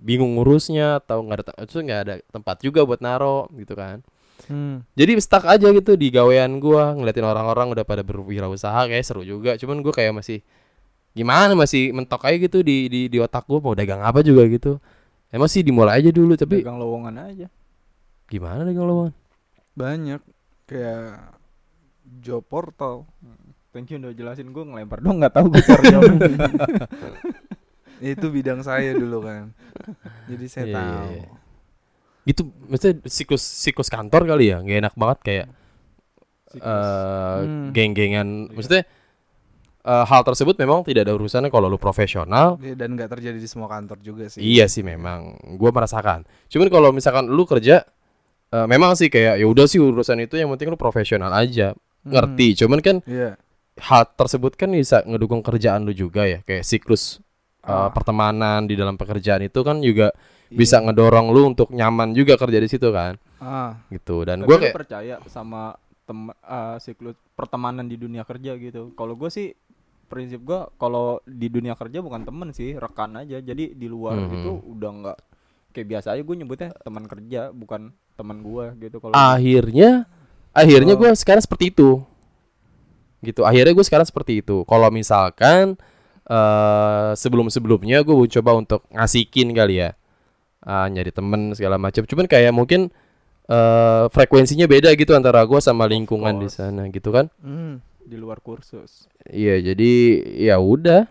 bingung 0.00 0.38
ngurusnya 0.38 1.04
atau 1.04 1.20
nggak 1.20 1.38
ada 1.44 1.52
itu 1.60 1.76
nggak 1.76 2.00
ada 2.08 2.14
tempat 2.32 2.56
juga 2.64 2.80
buat 2.88 3.04
naro 3.04 3.46
gitu 3.54 3.76
kan. 3.76 4.00
Hmm. 4.48 4.80
jadi 4.96 5.20
stuck 5.20 5.44
aja 5.44 5.68
gitu 5.68 6.00
di 6.00 6.08
gawean 6.08 6.64
gua 6.64 6.96
ngeliatin 6.96 7.28
orang-orang 7.28 7.76
udah 7.76 7.84
pada 7.84 8.00
berwirausaha 8.00 8.88
kayak 8.88 9.04
seru 9.04 9.20
juga. 9.20 9.60
Cuman 9.60 9.84
gua 9.84 9.92
kayak 9.92 10.16
masih 10.16 10.40
gimana 11.10 11.52
masih 11.52 11.90
mentok 11.90 12.22
aja 12.22 12.36
gitu 12.38 12.62
di 12.62 12.86
di 12.86 13.00
di 13.06 13.18
otak 13.18 13.44
gua 13.44 13.58
mau 13.58 13.74
dagang 13.74 14.00
apa 14.00 14.20
juga 14.20 14.46
gitu. 14.46 14.78
Emang 15.28 15.46
sih 15.46 15.62
dimulai 15.62 15.98
aja 15.98 16.10
dulu 16.10 16.34
tapi 16.34 16.62
dagang 16.62 16.78
lowongan 16.78 17.14
aja. 17.20 17.46
Gimana 18.26 18.62
dagang 18.62 18.86
lowongan? 18.86 19.14
Banyak. 19.74 20.20
Kayak 20.66 21.34
job 22.18 22.42
portal. 22.44 23.06
Thank 23.70 23.90
you 23.90 23.98
udah 23.98 24.10
jelasin 24.10 24.50
gue 24.50 24.66
ngelempar 24.66 24.98
dong 24.98 25.22
nggak 25.22 25.30
tahu 25.30 25.46
gue 25.46 25.62
itu 28.00 28.26
bidang 28.26 28.64
saya 28.64 28.90
dulu 28.92 29.22
kan. 29.22 29.54
Jadi 30.26 30.46
saya 30.46 30.64
Iya, 30.64 30.72
iya, 30.72 30.78
tahu. 30.80 31.10
iya. 31.12 31.28
gitu 32.20 32.42
maksudnya 32.68 32.94
siklus 33.06 33.40
siklus 33.42 33.88
kantor 33.88 34.26
kali 34.26 34.50
ya? 34.50 34.58
Nggak 34.58 34.78
enak 34.80 34.94
banget 34.94 35.18
kayak 35.22 35.46
eh 36.56 37.38
Hmm. 37.40 37.70
geng-gengan. 37.70 38.50
Maksudnya 38.50 38.82
eh, 39.82 40.04
hal 40.04 40.22
tersebut 40.22 40.54
memang 40.54 40.82
tidak 40.82 41.08
ada 41.08 41.14
urusannya 41.14 41.48
kalau 41.48 41.66
lu 41.66 41.76
profesional 41.76 42.56
Iya, 42.56 42.76
dan 42.76 42.94
nggak 42.94 43.10
terjadi 43.10 43.36
di 43.36 43.48
semua 43.48 43.66
kantor 43.66 43.98
juga 44.00 44.28
sih 44.28 44.38
Iya 44.38 44.66
sih 44.66 44.80
memang, 44.80 45.34
gua 45.56 45.70
merasakan. 45.70 46.24
Cuman 46.46 46.68
kalau 46.68 46.90
misalkan 46.90 47.26
lu 47.26 47.44
kerja, 47.44 47.82
eh, 48.48 48.66
memang 48.66 48.92
sih 48.92 49.08
kayak 49.08 49.36
ya 49.36 49.46
udah 49.46 49.64
sih 49.64 49.78
urusan 49.78 50.20
itu 50.20 50.36
yang 50.36 50.48
penting 50.50 50.68
lu 50.68 50.76
profesional 50.76 51.30
aja, 51.30 51.72
Hmm. 52.00 52.12
ngerti. 52.12 52.64
Cuman 52.64 52.80
kan 52.80 52.96
iya 53.04 53.36
hal 53.80 54.04
tersebut 54.12 54.56
kan 54.56 54.68
bisa 54.68 55.00
ngedukung 55.04 55.40
kerjaan 55.40 55.84
lu 55.84 55.92
juga 55.92 56.24
ya, 56.24 56.40
kayak 56.40 56.64
siklus 56.64 57.20
uh, 57.64 57.86
Ah. 57.86 57.88
pertemanan 57.88 58.64
di 58.64 58.72
dalam 58.72 58.96
pekerjaan 58.96 59.40
itu 59.42 59.60
kan 59.60 59.80
juga 59.80 60.12
Iya. 60.48 60.56
bisa 60.56 60.76
ngedorong 60.80 61.28
lu 61.28 61.46
untuk 61.46 61.68
nyaman 61.70 62.10
juga 62.10 62.34
kerja 62.34 62.56
di 62.56 62.66
situ 62.66 62.88
kan 62.88 63.14
Ah, 63.36 63.78
gitu 63.88 64.24
dan 64.24 64.42
gue 64.42 64.52
kayak 64.52 64.74
percaya 64.74 65.16
sama 65.26 65.72
tem 66.02 66.28
eh, 66.28 66.76
siklus 66.76 67.14
pertemanan 67.32 67.84
di 67.84 67.94
dunia 67.94 68.20
kerja 68.20 68.52
gitu. 68.56 68.90
Kalau 68.92 69.14
gue 69.14 69.30
sih 69.30 69.54
prinsip 70.10 70.42
gue 70.42 70.58
kalau 70.74 71.22
di 71.22 71.46
dunia 71.46 71.78
kerja 71.78 72.02
bukan 72.02 72.26
temen 72.26 72.50
sih 72.50 72.74
rekan 72.74 73.14
aja. 73.14 73.38
Jadi 73.38 73.78
di 73.78 73.86
luar 73.86 74.18
Mhm. 74.18 74.34
itu 74.34 74.50
udah 74.66 74.90
nggak 74.90 75.18
kayak 75.70 75.86
biasa 75.86 76.18
aja 76.18 76.22
gue 76.26 76.36
nyebutnya 76.36 76.74
teman 76.82 77.06
kerja 77.06 77.54
bukan 77.54 77.94
teman 78.18 78.42
gue 78.42 78.64
gitu. 78.82 78.98
Kalau 78.98 79.14
akhirnya 79.14 80.10
akhirnya 80.50 80.98
gue 80.98 81.08
sekarang 81.14 81.40
seperti 81.40 81.70
itu 81.70 82.02
gitu 83.20 83.44
akhirnya 83.44 83.76
gue 83.76 83.84
sekarang 83.84 84.08
seperti 84.08 84.40
itu 84.40 84.64
kalau 84.64 84.88
misalkan 84.88 85.76
eh 86.24 87.10
sebelum 87.14 87.52
sebelumnya 87.52 88.00
gue 88.00 88.16
coba 88.40 88.56
untuk 88.56 88.82
ngasihin 88.90 89.54
kali 89.54 89.86
ya 89.86 89.90
Ah, 90.60 90.84
nyari 90.92 91.08
temen 91.08 91.56
segala 91.56 91.80
macam 91.80 92.04
cuman 92.04 92.28
kayak 92.28 92.52
mungkin 92.52 92.92
eh 93.48 94.04
frekuensinya 94.12 94.68
beda 94.68 94.92
gitu 94.92 95.16
antara 95.16 95.40
gue 95.48 95.56
sama 95.58 95.88
lingkungan 95.88 96.36
di 96.36 96.48
sana 96.52 96.84
gitu 96.92 97.08
kan 97.10 97.32
hmm. 97.40 97.80
Di 98.10 98.18
luar 98.18 98.42
kursus. 98.42 99.06
iya 99.30 99.62
jadi 99.62 99.92
ya 100.42 100.58
udah. 100.58 101.06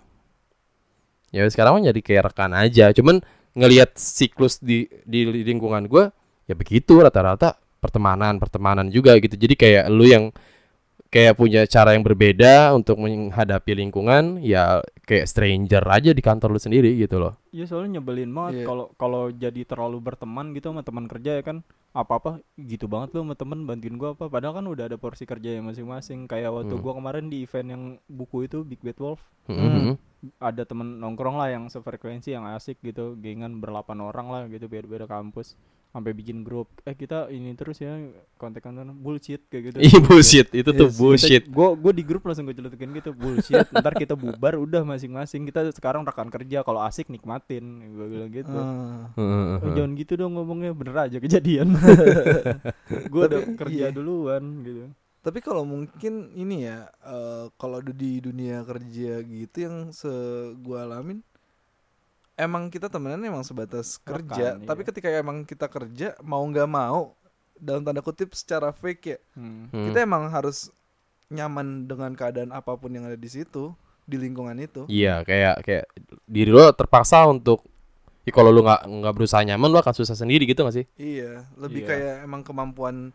Ya 1.32 1.46
sekarang 1.48 1.80
mah 1.80 1.88
jadi 1.88 2.02
kayak 2.02 2.34
rekan 2.34 2.52
aja. 2.52 2.92
Cuman 2.92 3.22
ngelihat 3.56 3.96
siklus 3.96 4.60
di 4.60 4.92
di 5.08 5.24
lingkungan 5.26 5.88
gue 5.88 6.12
ya 6.46 6.54
begitu 6.58 7.00
rata-rata 7.00 7.56
pertemanan 7.80 8.36
pertemanan 8.42 8.92
juga 8.92 9.16
gitu. 9.18 9.40
Jadi 9.40 9.56
kayak 9.56 9.86
lu 9.88 10.04
yang 10.04 10.36
kayak 11.10 11.38
punya 11.38 11.66
cara 11.66 11.98
yang 11.98 12.06
berbeda 12.06 12.70
untuk 12.78 13.02
menghadapi 13.02 13.74
lingkungan 13.74 14.38
ya 14.46 14.82
kayak 15.10 15.26
stranger 15.26 15.82
aja 15.90 16.14
di 16.14 16.22
kantor 16.22 16.54
lu 16.54 16.62
sendiri 16.62 16.94
gitu 16.98 17.18
loh. 17.18 17.34
Iya 17.50 17.66
soalnya 17.66 17.98
nyebelin 17.98 18.30
banget 18.30 18.62
Iya. 18.62 18.66
kalau 18.70 18.86
kalau 18.94 19.24
jadi 19.34 19.62
terlalu 19.66 19.98
berteman 20.02 20.54
gitu 20.54 20.70
sama 20.70 20.86
teman 20.86 21.10
kerja 21.10 21.42
ya 21.42 21.44
kan 21.46 21.66
apa-apa 21.90 22.38
gitu 22.56 22.86
banget 22.86 23.14
lu 23.14 23.24
sama 23.24 23.34
temen 23.34 23.66
bantuin 23.66 23.98
gua 23.98 24.14
apa 24.14 24.30
padahal 24.30 24.62
kan 24.62 24.66
udah 24.66 24.86
ada 24.86 24.96
porsi 24.96 25.26
kerja 25.26 25.58
yang 25.58 25.66
masing-masing 25.66 26.26
kayak 26.26 26.54
waktu 26.54 26.74
Hmm. 26.74 26.84
gua 26.84 26.94
kemarin 26.94 27.28
di 27.28 27.42
event 27.42 27.68
yang 27.68 27.84
buku 28.06 28.46
itu 28.46 28.62
Big 28.62 28.78
Bad 28.80 28.98
Wolf 28.98 29.22
Mhm. 29.48 29.98
Ada 30.40 30.68
temen 30.68 31.00
nongkrong 31.00 31.40
lah 31.40 31.48
yang 31.48 31.72
sefrekuensi 31.72 32.36
yang 32.36 32.44
asik 32.52 32.84
gitu 32.84 33.16
gengan 33.24 33.64
berlapan 33.64 34.04
orang 34.04 34.28
lah 34.28 34.42
gitu 34.52 34.68
beda-beda 34.68 35.08
kampus 35.08 35.56
sampai 35.90 36.14
bikin 36.14 36.46
grup. 36.46 36.70
Eh 36.86 36.94
kita 36.94 37.34
ini 37.34 37.58
terus 37.58 37.82
ya 37.82 37.98
kontak-kontakan 38.38 38.94
bullshit 38.94 39.42
kayak 39.50 39.74
gitu. 39.74 39.78
Iya 39.90 39.98
bullshit. 40.06 40.48
Itu 40.54 40.70
tuh 40.70 40.90
Yes, 40.94 40.98
bullshit. 41.02 41.44
gue 41.50 41.68
gue 41.82 41.94
di 41.98 42.04
grup 42.06 42.30
langsung 42.30 42.46
gue 42.46 42.54
celutukin 42.54 42.94
gitu 42.94 43.10
bullshit. 43.18 43.66
Ntar 43.74 43.98
kita 43.98 44.14
bubar 44.14 44.54
udah 44.62 44.86
masing-masing. 44.86 45.50
Kita 45.50 45.66
sekarang 45.74 46.06
rekan 46.06 46.30
kerja 46.30 46.62
kalau 46.62 46.86
asik 46.86 47.10
nikmatin 47.10 47.90
gue 47.90 48.06
bilang 48.06 48.30
gitu. 48.30 48.54
Ah. 48.54 49.10
Oh, 49.66 49.72
jangan 49.74 49.98
gitu 49.98 50.14
dong 50.14 50.38
ngomongnya 50.38 50.78
bener 50.78 51.10
aja 51.10 51.18
kejadian. 51.18 51.74
Gue 53.14 53.24
udah 53.26 53.42
kerja 53.58 53.90
iya. 53.90 53.94
duluan 53.94 54.62
gitu 54.62 54.94
Tapi 55.20 55.44
kalau 55.44 55.68
mungkin 55.68 56.32
ini 56.34 56.64
ya, 56.64 56.88
eh, 57.04 57.46
kalau 57.60 57.84
di 57.84 58.24
dunia 58.24 58.64
kerja 58.64 59.20
gitu 59.20 59.58
yang 59.60 59.92
se 59.92 60.08
gua 60.64 60.88
alamin, 60.88 61.20
emang 62.40 62.72
kita 62.72 62.88
temenan 62.88 63.20
emang 63.20 63.44
sebatas 63.44 64.00
kerja. 64.00 64.56
Rekan, 64.56 64.64
Tapi 64.64 64.82
iya. 64.84 64.88
ketika 64.88 65.08
emang 65.12 65.44
kita 65.44 65.68
kerja 65.68 66.16
mau 66.24 66.40
nggak 66.48 66.70
mau, 66.72 67.12
dalam 67.60 67.84
tanda 67.84 68.00
kutip 68.00 68.32
secara 68.32 68.72
fake 68.72 69.04
ya, 69.06 69.18
Hmm. 69.36 69.68
Hmm. 69.70 69.92
kita 69.92 70.08
emang 70.08 70.32
harus 70.32 70.72
nyaman 71.28 71.86
dengan 71.86 72.16
keadaan 72.16 72.56
apa 72.56 72.74
pun 72.74 72.90
yang 72.90 73.04
ada 73.04 73.20
di 73.20 73.28
situ, 73.28 73.76
di 74.08 74.16
lingkungan 74.16 74.56
itu. 74.58 74.88
Iya 74.88 75.22
kayak 75.22 75.56
kayak 75.68 75.86
diri 76.26 76.50
lo 76.50 76.72
terpaksa 76.72 77.28
untuk 77.28 77.62
ya 78.24 78.32
kalau 78.32 78.50
lu 78.50 78.64
nggak 78.64 78.88
nggak 78.88 79.14
berusaha 79.14 79.44
nyaman 79.44 79.68
lu 79.70 79.78
akan 79.78 79.94
susah 79.94 80.16
sendiri 80.16 80.48
gitu 80.48 80.64
gak 80.64 80.74
sih? 80.80 80.86
Iya, 80.96 81.44
lebih 81.60 81.84
Iya. 81.84 81.90
kayak 81.92 82.16
emang 82.24 82.42
kemampuan 82.42 83.12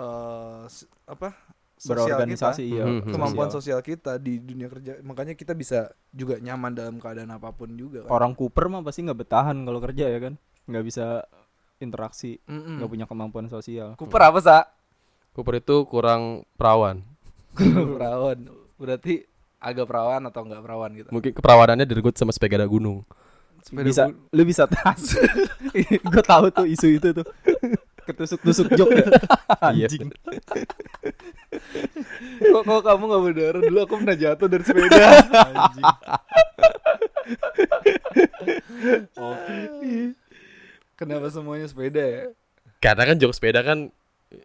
eh 0.00 0.60
s- 0.66 0.88
apa? 1.04 1.36
sosial 1.76 1.96
berorganisasi 2.12 2.60
kita, 2.62 2.72
iya 2.72 2.84
Mhm. 2.84 3.00
Hmm, 3.00 3.08
kemampuan 3.10 3.48
sosial. 3.48 3.80
sosial 3.80 3.88
kita 3.90 4.12
di 4.16 4.36
dunia 4.38 4.68
kerja. 4.68 5.00
Makanya 5.00 5.32
kita 5.32 5.52
bisa 5.52 5.78
juga 6.10 6.36
nyaman 6.36 6.72
dalam 6.72 6.96
keadaan 6.96 7.28
apa 7.30 7.48
pun 7.50 7.72
juga 7.72 8.04
kan. 8.04 8.12
orang 8.12 8.32
Cooper 8.34 8.68
mah 8.68 8.80
pasti 8.80 9.00
nggak 9.00 9.16
bertahan 9.18 9.56
kalau 9.58 9.80
kerja 9.80 10.04
ya 10.06 10.18
kan 10.18 10.36
nggak 10.62 10.84
bisa 10.84 11.24
interaksi 11.78 12.36
nggak 12.44 12.84
punya 12.86 13.04
kemampuan 13.04 13.48
sosial 13.48 13.96
Cooper 13.96 14.20
apa, 14.22 14.38
Sa? 14.38 14.68
Cooper 15.32 15.56
itu 15.56 15.76
kurang 15.84 16.44
perawan. 16.52 17.00
perawan. 17.96 18.38
Berarti 18.76 19.24
agak 19.56 19.86
perawan 19.86 20.20
atau 20.22 20.40
enggak 20.42 20.60
perawan 20.60 20.90
gitu. 20.92 21.08
Mungkin 21.08 21.32
keperawanannya 21.32 21.84
diregut 21.84 22.12
sama 22.14 22.28
sepeda 22.28 22.60
gunung. 22.64 23.08
Sepeda 23.60 23.86
bisa 23.86 24.02
gu- 24.06 24.20
lu 24.30 24.42
bisa 24.42 24.64
tas 24.64 25.16
gue 26.12 26.22
tahu 26.22 26.48
tuh 26.50 26.64
isu 26.66 26.88
itu 26.94 27.08
tuh 27.14 27.24
ketusuk-tusuk 28.02 28.68
jok 28.72 28.90
ya 28.90 29.06
Iya. 29.76 29.86
anjing 29.86 30.08
kok, 32.40 32.62
kok 32.62 32.82
kamu 32.82 33.02
nggak 33.04 33.22
berdarah 33.26 33.60
dulu 33.60 33.78
aku 33.80 33.94
pernah 34.00 34.16
jatuh 34.16 34.46
dari 34.46 34.64
sepeda. 34.64 35.04
anjing 35.34 35.86
Kenapa 40.94 41.26
semuanya 41.28 41.64
sepeda 41.64 42.02
ya? 42.02 42.24
Karena 42.78 43.02
kan 43.04 43.16
jok 43.16 43.32
sepeda 43.32 43.60
kan 43.60 43.88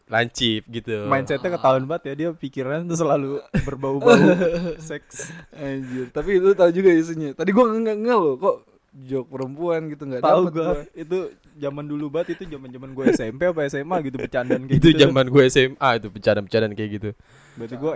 lancip 0.09 0.65
gitu. 0.65 1.05
mindsetnya 1.05 1.53
ketahuan 1.53 1.85
banget 1.85 2.03
ya 2.09 2.13
dia 2.17 2.29
pikiran 2.33 2.89
tuh 2.89 2.97
selalu 2.97 3.37
berbau-bau 3.61 4.17
seks 4.81 5.29
Anjir, 5.53 6.09
tapi 6.09 6.41
lu 6.41 6.57
tahu 6.57 6.73
juga 6.73 6.89
isunya. 6.89 7.37
Tadi 7.37 7.53
gua 7.53 7.69
nggak 7.69 7.93
nggak 8.01 8.17
loh 8.17 8.33
kok 8.33 8.55
jok 8.95 9.27
perempuan 9.27 9.91
gitu 9.91 10.07
nggak 10.07 10.23
tahu 10.23 10.47
gua 10.47 10.79
gua. 10.79 10.87
itu 10.95 11.17
zaman 11.59 11.83
dulu 11.83 12.07
banget 12.07 12.39
itu 12.39 12.47
zaman 12.47 12.71
zaman 12.71 12.89
gue 12.91 13.05
SMP 13.11 13.41
apa 13.43 13.67
SMA 13.67 13.97
gitu 14.07 14.15
bercandaan 14.15 14.61
kayak 14.63 14.79
itu 14.79 14.87
gitu 14.91 14.99
zaman 15.03 15.25
gue 15.27 15.43
SMA 15.51 15.89
itu 15.99 16.07
bercandaan-bercandaan 16.07 16.73
kayak 16.73 16.91
gitu. 16.95 17.09
berarti 17.55 17.75
gue 17.75 17.91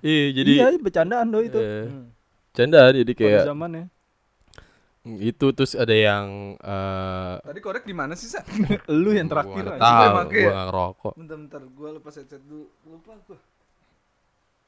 Iya, 0.00 0.24
jadi 0.32 0.52
iya 0.56 0.68
bercandaan 0.80 1.26
doh 1.28 1.44
itu 1.44 1.60
eh, 1.60 1.84
Hmm. 1.84 2.08
candaan 2.50 2.92
jadi 2.96 3.12
pada 3.12 3.20
kayak 3.20 3.42
zamannya 3.44 3.84
itu 5.08 5.46
terus 5.52 5.72
ada 5.72 5.92
yang 5.92 6.56
eh 6.60 7.34
Tadi 7.40 7.60
korek 7.60 7.84
di 7.84 7.94
mana 7.96 8.12
sih, 8.12 8.28
Sa? 8.28 8.44
lu 8.92 9.12
yang 9.12 9.28
gua 9.28 9.40
terakhir 9.40 9.64
aja. 9.72 9.80
tahu, 9.80 10.12
gua 10.28 10.36
ya? 10.36 10.48
nggak 10.52 10.66
ngerokok. 10.68 11.12
Bentar 11.16 11.36
bentar 11.40 11.62
gua 11.72 11.88
lepas 11.96 12.12
headset 12.12 12.42
dulu. 12.44 12.68
Lupa 12.84 13.12
gua. 13.24 13.38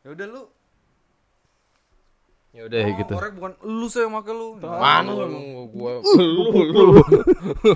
Ya 0.00 0.08
udah 0.16 0.26
lu. 0.28 0.42
Ya 2.50 2.66
udah 2.66 2.80
Oh, 2.83 2.95
gitu. 2.99 3.14
Korek 3.14 3.33
bukan 3.38 3.52
lu 3.62 3.87
saya 3.87 4.11
yang 4.11 4.19
pakai 4.19 4.35
lu. 4.35 4.47
Mana 4.59 5.11
lu? 5.14 5.23
lu 5.23 5.40
gua 5.71 5.92
lu 6.19 6.45
lu 6.75 6.85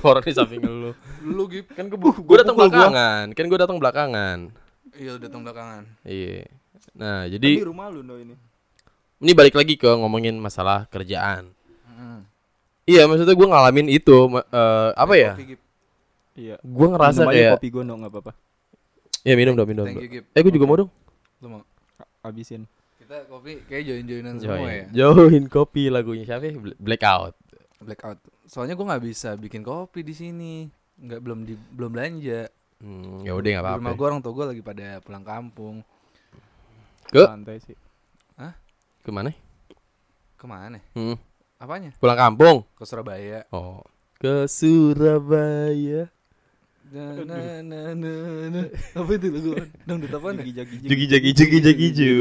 orang 0.11 0.25
di 0.27 0.35
samping 0.35 0.61
lu. 0.61 0.91
Lu 1.23 1.47
Gip. 1.47 1.71
Kan 1.73 1.87
gua, 1.87 2.11
gua 2.11 2.37
datang 2.43 2.59
belakangan. 2.59 3.25
Kan 3.39 3.45
gua 3.47 3.59
datang 3.63 3.79
belakangan. 3.79 4.39
Iya, 4.95 5.11
udah 5.15 5.23
datang 5.23 5.43
belakangan. 5.47 5.83
Iya. 6.03 6.51
Nah, 6.95 7.27
jadi 7.27 7.51
di 7.59 7.67
rumah 7.67 7.91
lu 7.91 8.03
no 8.03 8.19
ini 8.19 8.35
ini 9.19 9.33
balik 9.33 9.55
lagi 9.55 9.79
ke 9.79 9.87
ngomongin 9.89 10.35
masalah 10.37 10.91
kerjaan. 10.91 11.55
Hmm. 11.87 12.27
Iya, 12.85 13.07
maksudnya 13.07 13.35
gua 13.35 13.49
ngalamin 13.55 13.87
itu 13.89 14.27
ma- 14.27 14.45
eh, 14.45 14.91
apa 14.95 15.15
ya? 15.15 15.33
Iya 16.35 16.59
Gua 16.67 16.91
ngerasa 16.91 17.23
Minum 17.25 17.31
kayak 17.31 17.53
kopi 17.57 17.69
gue 17.71 17.83
no 17.87 17.95
nggak 17.95 18.11
apa-apa 18.11 18.33
ya 19.23 19.35
minum 19.39 19.55
dong, 19.55 19.71
minum. 19.71 19.87
Thank 19.87 19.97
dong. 19.97 20.05
you, 20.05 20.15
Gip. 20.19 20.25
Eh, 20.35 20.41
gua 20.43 20.53
juga 20.53 20.67
mau 20.67 20.77
dong. 20.77 20.91
Lu 21.39 21.47
mau? 21.49 21.63
habisin 22.27 22.67
Kita 22.95 23.27
kopi 23.27 23.61
kayak 23.65 23.85
join-joinan 23.85 24.35
semua 24.39 24.69
ya. 24.69 24.85
Join. 24.91 25.45
Kopi 25.47 25.89
lagunya 25.89 26.25
siapa? 26.25 26.47
ya? 26.47 26.55
Bla- 26.55 26.79
Blackout. 26.79 27.35
Blackout. 27.79 28.19
Soalnya 28.45 28.75
gua 28.75 28.95
nggak 28.95 29.05
bisa 29.05 29.35
bikin 29.35 29.61
kopi 29.61 30.01
di 30.01 30.13
sini. 30.13 30.55
Nggak 30.97 31.21
belum 31.21 31.39
di 31.43 31.55
belum 31.57 31.91
belanja. 31.91 32.49
Hmm, 32.79 33.23
ya 33.23 33.33
udah 33.33 33.49
enggak 33.51 33.65
Di 33.65 33.71
rumah 33.73 33.81
apa-apa. 33.83 33.99
gua 33.99 34.07
orang 34.09 34.21
tua 34.21 34.33
gua 34.33 34.47
lagi 34.49 34.63
pada 34.63 34.87
pulang 35.01 35.23
kampung. 35.23 35.77
Ke 37.07 37.23
santai 37.25 37.59
sih 37.61 37.77
ke 39.05 39.13
mana? 39.13 39.37
Ke 40.35 40.49
mana? 40.49 40.81
Hmm, 40.97 41.21
Apanya? 41.61 41.93
pulang 42.01 42.17
kampung. 42.17 42.65
Ke 42.73 42.89
Surabaya. 42.89 43.45
Oh, 43.53 43.85
ke 44.17 44.49
Surabaya. 44.49 46.09
Na, 46.85 47.11
na, 47.65 47.97
na, 47.97 48.13
na. 48.53 48.63
Apa 48.93 49.11
itu 49.17 49.27
lagu? 49.33 49.51
Dong 49.89 50.05
apa 50.05 50.29
nih? 50.37 50.53
jogi 50.53 50.53
jagi 50.53 50.75
Jugi 50.85 51.07
jagi 51.09 51.31
jugi 51.33 51.59
jagi 51.65 51.87
ju. 51.91 52.13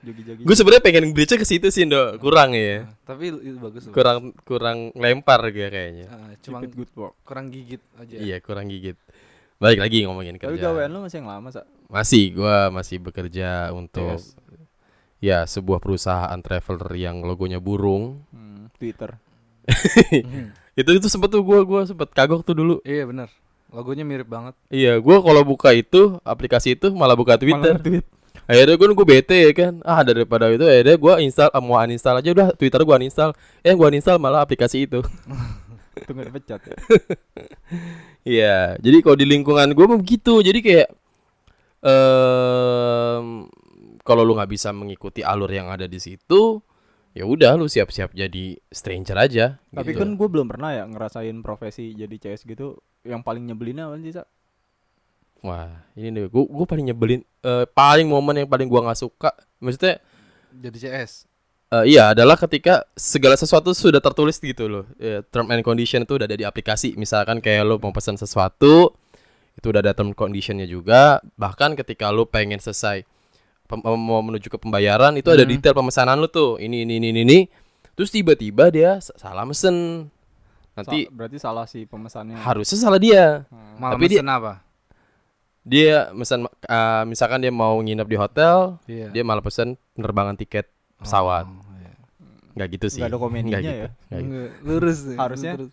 jogi 0.00 0.22
jagi 0.22 0.40
Gue 0.46 0.54
sebenarnya 0.56 0.82
pengen 0.82 1.10
bridge 1.12 1.36
ke 1.36 1.44
situ 1.44 1.68
sih, 1.68 1.84
Ndo. 1.84 2.16
Kurang 2.16 2.54
ya. 2.56 2.86
Tapi 3.04 3.34
itu 3.34 3.58
bagus. 3.58 3.90
Kurang 3.90 4.32
kurang 4.46 4.94
lempar 4.96 5.42
gue 5.50 5.68
kayaknya. 5.68 6.06
Ah, 6.08 6.32
cuma 6.40 6.62
good 6.64 6.88
work 6.96 7.18
kurang 7.26 7.50
gigit 7.50 7.82
aja. 7.98 8.14
Iya, 8.16 8.36
kurang 8.40 8.70
gigit. 8.70 8.96
Balik 9.56 9.80
lagi 9.80 10.04
ngomongin 10.04 10.36
tapi 10.36 10.60
kerja. 10.60 10.68
gawean 10.68 10.92
lu 10.92 11.00
masih 11.00 11.24
yang 11.24 11.32
lama 11.32 11.48
sa 11.48 11.64
Masih, 11.88 12.28
gua 12.36 12.68
masih 12.68 13.00
bekerja 13.00 13.72
untuk 13.72 14.20
Yes. 14.20 14.36
ya 15.16 15.38
sebuah 15.48 15.80
perusahaan 15.80 16.36
traveler 16.44 16.92
yang 16.92 17.24
logonya 17.24 17.56
burung. 17.56 18.20
hmm, 18.36 18.68
Twitter. 18.76 19.16
Itu 20.76 20.92
itu 20.92 21.08
sempet 21.08 21.32
tuh 21.32 21.40
gua 21.40 21.64
gua 21.64 21.88
sempet 21.88 22.12
kagok 22.12 22.44
tuh 22.44 22.52
dulu. 22.52 22.84
Iya 22.84 23.08
benar. 23.08 23.32
Logonya 23.74 24.06
mirip 24.06 24.28
banget. 24.30 24.54
Iya, 24.70 24.98
gua 25.02 25.18
kalau 25.22 25.42
buka 25.42 25.74
itu 25.74 26.16
aplikasi 26.22 26.78
itu 26.78 26.92
malah 26.94 27.18
buka 27.18 27.34
Twitter. 27.36 27.74
Malah 27.76 27.82
tweet 27.82 28.06
akhirnya 28.46 28.78
gue 28.78 28.88
gue 28.94 29.06
bete 29.10 29.36
ya 29.42 29.50
kan 29.50 29.82
ah 29.82 30.06
daripada 30.06 30.46
itu 30.54 30.62
akhirnya 30.62 30.94
gue 30.94 31.14
install 31.26 31.50
ah, 31.50 31.58
mau 31.58 31.82
uninstall 31.82 32.22
aja 32.22 32.30
udah 32.30 32.48
Twitter 32.54 32.78
gue 32.78 32.94
uninstall 32.94 33.34
eh 33.66 33.74
gue 33.74 33.86
uninstall 33.90 34.22
malah 34.22 34.46
aplikasi 34.46 34.86
itu 34.86 35.02
Itu 35.96 36.12
nggak 36.12 36.28
dipecat 36.28 36.60
ya. 36.60 36.76
Iya, 38.36 38.74
jadi 38.82 39.06
kalau 39.06 39.16
di 39.16 39.22
lingkungan 39.22 39.70
gue 39.70 39.86
begitu, 39.86 40.42
jadi 40.42 40.58
kayak 40.58 40.88
em 41.86 43.46
kalau 44.02 44.22
lu 44.26 44.34
nggak 44.34 44.50
bisa 44.50 44.74
mengikuti 44.74 45.22
alur 45.22 45.46
yang 45.46 45.70
ada 45.70 45.86
di 45.86 45.98
situ, 46.02 46.58
ya 47.16 47.24
udah 47.24 47.56
lu 47.56 47.64
siap-siap 47.64 48.12
jadi 48.12 48.60
stranger 48.68 49.16
aja. 49.16 49.46
Tapi 49.72 49.96
gitu. 49.96 50.04
kan 50.04 50.08
gue 50.20 50.28
belum 50.28 50.52
pernah 50.52 50.76
ya 50.76 50.84
ngerasain 50.84 51.40
profesi 51.40 51.96
jadi 51.96 52.12
CS 52.20 52.44
gitu. 52.44 52.76
Yang 53.08 53.24
paling 53.24 53.48
nyebelin 53.48 53.80
apa 53.80 53.96
sih, 53.96 54.12
Sa? 54.12 54.28
wah 55.46 55.70
ini 55.94 56.10
nih 56.10 56.22
gue 56.26 56.42
gue 56.42 56.66
paling 56.66 56.90
nyebelin, 56.90 57.20
eh, 57.22 57.64
paling 57.70 58.08
momen 58.10 58.42
yang 58.42 58.48
paling 58.50 58.66
gua 58.66 58.82
nggak 58.82 58.98
suka, 58.98 59.30
maksudnya 59.62 60.02
Jadi 60.50 60.78
CS. 60.80 61.28
eh, 61.70 61.84
iya 61.94 62.10
adalah 62.10 62.34
ketika 62.34 62.82
segala 62.98 63.38
sesuatu 63.38 63.70
sudah 63.70 64.02
tertulis 64.02 64.42
gitu 64.42 64.66
loh, 64.66 64.84
Ya, 64.98 65.22
term 65.22 65.46
and 65.54 65.62
condition 65.62 66.02
itu 66.02 66.18
udah 66.18 66.26
ada 66.26 66.34
di 66.34 66.42
aplikasi, 66.42 66.98
misalkan 66.98 67.38
kayak 67.38 67.62
lu 67.62 67.78
mau 67.78 67.94
pesan 67.94 68.18
sesuatu, 68.18 68.96
itu 69.54 69.66
udah 69.70 69.80
ada 69.86 69.94
term 69.94 70.16
conditionnya 70.16 70.66
juga, 70.66 71.22
bahkan 71.38 71.78
ketika 71.78 72.10
lu 72.10 72.26
pengen 72.26 72.58
selesai 72.58 73.06
mau 73.74 74.20
menuju 74.20 74.46
ke 74.46 74.56
pembayaran 74.56 75.14
itu 75.14 75.28
ada 75.28 75.42
Hmm. 75.42 75.50
detail 75.50 75.74
pemesanan 75.74 76.16
lu 76.16 76.26
tuh 76.26 76.56
ini 76.56 76.82
ini 76.82 76.96
ini 76.96 77.08
ini, 77.10 77.20
ini. 77.22 77.38
terus 77.92 78.08
tiba-tiba 78.08 78.68
dia 78.68 78.96
salah 79.00 79.42
mesen 79.42 80.06
nanti 80.72 81.04
Sa- 81.04 81.10
berarti 81.10 81.38
salah 81.38 81.64
sih 81.64 81.82
pemesannya. 81.82 82.36
harusnya 82.36 82.76
salah 82.76 82.98
dia 82.98 83.48
Hmm. 83.48 83.76
Malah 83.78 83.92
Tapi 83.92 84.06
dia- 84.06 84.22
apa? 84.22 84.52
dia 85.62 85.94
mesen 86.12 86.46
uh, 86.46 87.02
misalkan 87.04 87.38
dia 87.38 87.50
mau 87.50 87.74
nginep 87.76 88.04
di 88.04 88.16
hotel 88.16 88.78
Iya. 88.86 89.10
dia 89.10 89.22
malah 89.22 89.40
pesen 89.40 89.74
penerbangan 89.92 90.34
tiket 90.34 90.70
pesawat 90.96 91.42
Oh, 91.44 91.58
iya. 91.76 91.92
nggak 92.54 92.68
gitu 92.72 92.86
sih 92.88 93.00
Nggak 93.00 93.10
ada 93.10 93.18
komedinya 93.18 93.50
Nggak 93.52 93.64
ya? 93.64 93.72
gitu. 93.72 93.88
Nggak 93.88 94.06
gitu. 94.14 94.28
Enggak, 94.28 94.50
lurus. 94.62 94.98
Harusnya 95.12 95.52
lurus. 95.56 95.70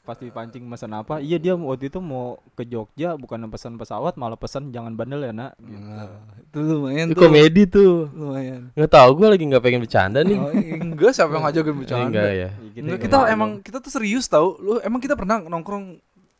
Pasti 0.00 0.26
pancing 0.26 0.64
pesan 0.66 0.90
apa? 0.92 1.18
Iya 1.18 1.36
dia 1.36 1.52
waktu 1.52 1.86
itu 1.86 1.98
mau 1.98 2.38
ke 2.52 2.64
Jogja 2.64 3.14
bukan 3.14 3.46
pesan 3.46 3.76
pesawat 3.76 4.14
malah 4.14 4.34
pesan 4.34 4.68
jangan 4.68 4.92
bandel 4.92 5.20
ya 5.20 5.30
nak. 5.30 5.54
Gitu. 5.56 5.76
Nah, 5.78 6.08
itu 6.40 6.58
lumayan 6.58 7.06
Itu 7.06 7.14
tuh. 7.14 7.22
komedi 7.22 7.62
tuh 7.64 7.92
Lumayan. 8.10 8.60
nggak 8.72 8.90
tahu 8.90 9.10
gue 9.14 9.28
lagi 9.28 9.44
nggak 9.44 9.60
pengen 9.60 9.80
bercanda 9.80 10.20
nih 10.20 10.34
Oh, 10.36 10.50
enggak 10.50 11.12
siapa 11.12 11.30
yang 11.30 11.44
ngajakin 11.44 11.68
Eh, 11.68 11.76
bercanda? 11.76 12.04
enggak 12.08 12.26
ya 12.26 12.34
Iya, 12.34 12.48
Enggak, 12.50 12.82
juga 12.82 12.96
kita 12.98 13.16
malu. 13.18 13.28
emang 13.30 13.50
kita 13.60 13.78
tuh 13.78 13.90
serius 13.90 14.26
tau 14.26 14.48
Lu 14.56 14.80
emang 14.80 14.98
kita 14.98 15.14
pernah 15.14 15.36
nongkrong 15.38 15.84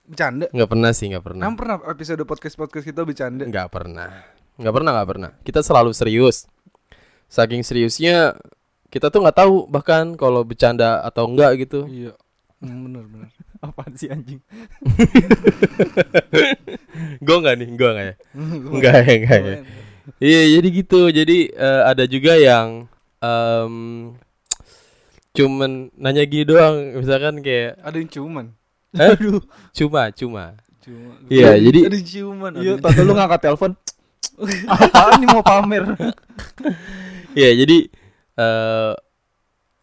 bercanda? 0.04 0.46
nggak 0.48 0.66
pernah 0.68 0.90
sih 0.90 1.06
nggak 1.06 1.22
pernah 1.22 1.42
Emang 1.42 1.54
pernah 1.54 1.76
episode 1.86 2.22
podcast-podcast 2.22 2.84
kita 2.84 3.00
bercanda? 3.04 3.44
nggak 3.44 3.68
pernah 3.68 4.08
nggak 4.56 4.74
pernah 4.74 4.90
nggak 4.92 5.08
pernah 5.08 5.30
kita 5.40 5.60
selalu 5.60 5.90
serius 5.92 6.50
saking 7.26 7.60
seriusnya 7.60 8.34
kita 8.88 9.06
tuh 9.06 9.22
nggak 9.22 9.38
tahu 9.38 9.64
bahkan 9.64 10.12
kalau 10.14 10.42
bercanda 10.42 10.98
atau 11.00 11.24
enggak 11.24 11.54
gitu 11.60 11.86
Iya. 11.86 12.12
Bener 12.58 13.06
bener. 13.06 13.30
Apaan 13.60 13.92
sih 13.92 14.08
anjing? 14.08 14.40
gue 17.20 17.36
nggak 17.36 17.54
nih 17.56 17.68
gue 17.70 17.90
nggak 17.90 18.06
ya 18.06 18.14
enggak 18.74 18.94
ya 18.98 19.12
enggak 19.14 19.38
ya 19.38 19.56
Lumayan. 19.56 19.64
iya 20.18 20.40
jadi 20.50 20.68
gitu 20.72 21.00
jadi 21.08 21.38
eh, 21.50 21.82
ada 21.86 22.04
juga 22.04 22.32
yang 22.34 22.68
em, 23.20 23.74
cuman 25.30 25.70
nanya 25.94 26.24
gini 26.24 26.44
doang 26.44 26.96
misalkan 26.96 27.38
kayak 27.40 27.78
Ada 27.80 27.96
yang 27.96 28.10
ciuman. 28.10 28.46
Hah? 28.90 29.14
cuma 29.70 30.10
cuma 30.10 30.44
Cuma. 30.80 31.12
Iya, 31.28 31.60
jadi- 31.60 31.84
ada 31.86 32.00
ada 32.00 32.56
Iya, 32.56 32.72
tadi 32.80 33.00
lu 33.04 33.12
ngangkat 33.12 33.40
telepon. 33.44 33.76
Apaan 34.72 35.20
nih 35.20 35.28
mau 35.28 35.44
pamer? 35.44 35.84
Iya 37.36 37.50
jadi 37.60 37.78
eh 38.34 38.92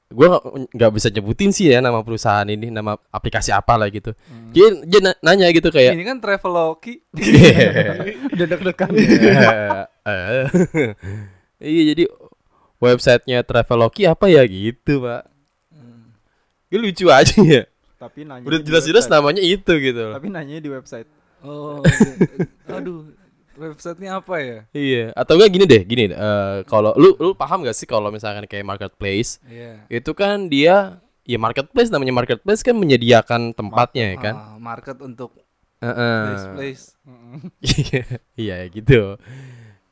gue 0.07 0.27
nggak 0.69 0.91
bisa 0.93 1.07
nyebutin 1.09 1.51
sih 1.51 1.67
ya 1.67 1.77
nama 1.77 1.99
perusahaan 1.99 2.45
ini 2.45 2.67
nama 2.67 2.95
aplikasi 3.07 3.51
apa 3.51 3.75
lah 3.75 3.87
gitu 3.87 4.15
Hmm. 4.23 4.49
dia, 4.49 4.71
dia 4.81 4.99
na- 5.01 5.19
nanya 5.21 5.47
gitu 5.49 5.67
kayak 5.67 5.91
Ini 5.91 6.03
kan 6.05 6.17
Traveloki. 6.17 7.03
Udah 8.33 8.45
deg-degan. 8.47 8.89
Eh, 8.89 10.43
iya 11.67 11.83
jadi 11.89 12.03
websitenya 12.77 13.43
Traveloki 13.43 14.03
apa 14.03 14.27
ya 14.27 14.43
gitu 14.43 15.01
pak 15.01 15.27
Gue 16.67 16.79
lucu 16.81 17.07
aja 17.07 17.35
ya 17.37 17.63
Tapi 17.97 18.23
nanya 18.23 18.43
udah 18.43 18.59
jelas-jelas 18.59 19.07
namanya 19.07 19.39
itu 19.39 19.71
gitu 19.73 20.13
Tapi 20.13 20.27
nanya 20.27 20.55
di 20.57 20.67
website. 20.67 21.07
Oh. 21.39 21.79
iya. 21.83 22.75
Aduh, 22.75 23.11
websitenya 23.57 24.11
apa 24.15 24.35
ya? 24.37 24.59
iya 24.71 25.09
atau 25.11 25.33
enggak 25.33 25.51
gini 25.51 25.65
deh 25.65 25.81
gini 25.81 26.03
eh, 26.07 26.57
kalau 26.63 26.93
lu 26.93 27.17
lu 27.17 27.31
paham 27.33 27.61
gak 27.61 27.73
sih 27.73 27.83
kalau 27.83 28.07
misalkan 28.07 28.45
kayak 28.45 28.63
marketplace 28.63 29.41
Iya. 29.43 29.83
itu 29.89 30.11
kan 30.11 30.45
dia 30.45 31.01
ya 31.23 31.37
marketplace 31.37 31.89
namanya 31.89 32.13
marketplace 32.15 32.61
kan 32.61 32.73
menyediakan 32.73 33.51
tempatnya 33.51 34.13
ya 34.13 34.17
kan 34.21 34.35
Ah, 34.37 34.55
market 34.55 34.97
untuk 34.99 35.35
Heeh. 35.77 36.21
place 36.25 36.47
place. 36.49 36.85
Iya, 37.61 38.01
iya 38.35 38.57
gitu. 38.67 39.13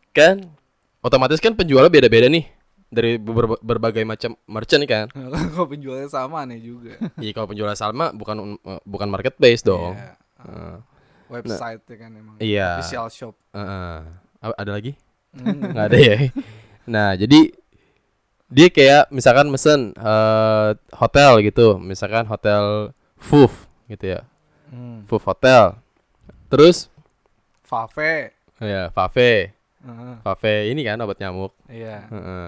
Kan 0.09 0.49
otomatis 0.99 1.37
kan 1.37 1.53
penjualnya 1.53 1.91
beda-beda 1.91 2.25
nih 2.25 2.49
dari 2.87 3.19
ber- 3.19 3.59
berbagai 3.59 4.01
macam 4.01 4.33
merchant 4.45 4.81
kan. 4.85 5.05
Kok 5.53 5.67
penjualnya 5.67 6.07
sama 6.07 6.41
nih 6.45 6.59
juga. 6.63 6.97
Iya 7.17 7.31
kalau 7.31 7.51
penjualnya 7.51 7.77
sama 7.77 8.09
bukan 8.09 8.57
uh, 8.57 8.81
bukan 8.81 9.07
marketplace 9.07 9.61
dong. 9.61 9.93
Iya. 9.93 10.15
Heeh. 10.41 10.75
Website 11.27 11.81
ya 11.85 11.95
kan 11.97 12.11
emang. 12.13 12.35
Iya. 12.37 12.69
Official 12.79 13.07
shop. 13.09 13.35
A- 14.41 14.57
ada 14.57 14.71
lagi? 14.71 14.93
Hmm. 15.33 15.57
Nggak 15.73 15.85
ada 15.89 15.97
ya. 15.97 16.17
Nah, 16.85 17.09
jadi 17.17 17.49
dia 18.45 18.67
kayak 18.69 19.09
misalkan 19.09 19.49
mesen 19.49 19.91
eh, 19.97 20.69
hotel 20.93 21.41
gitu, 21.41 21.81
misalkan 21.81 22.29
hotel 22.29 22.93
Fuf 23.17 23.65
gitu 23.89 24.17
ya. 24.17 24.21
Hmm. 24.69 25.01
Fuf 25.09 25.25
Hotel. 25.25 25.77
Terus 26.49 26.89
Fave. 27.65 28.31
ya 28.61 28.93
Fave. 28.93 29.49
Heeh. 29.85 30.15
Fave 30.21 30.53
ini 30.69 30.85
kan 30.85 31.01
obat 31.01 31.17
nyamuk. 31.17 31.53
Iya. 31.65 32.05
Heeh. 32.09 32.47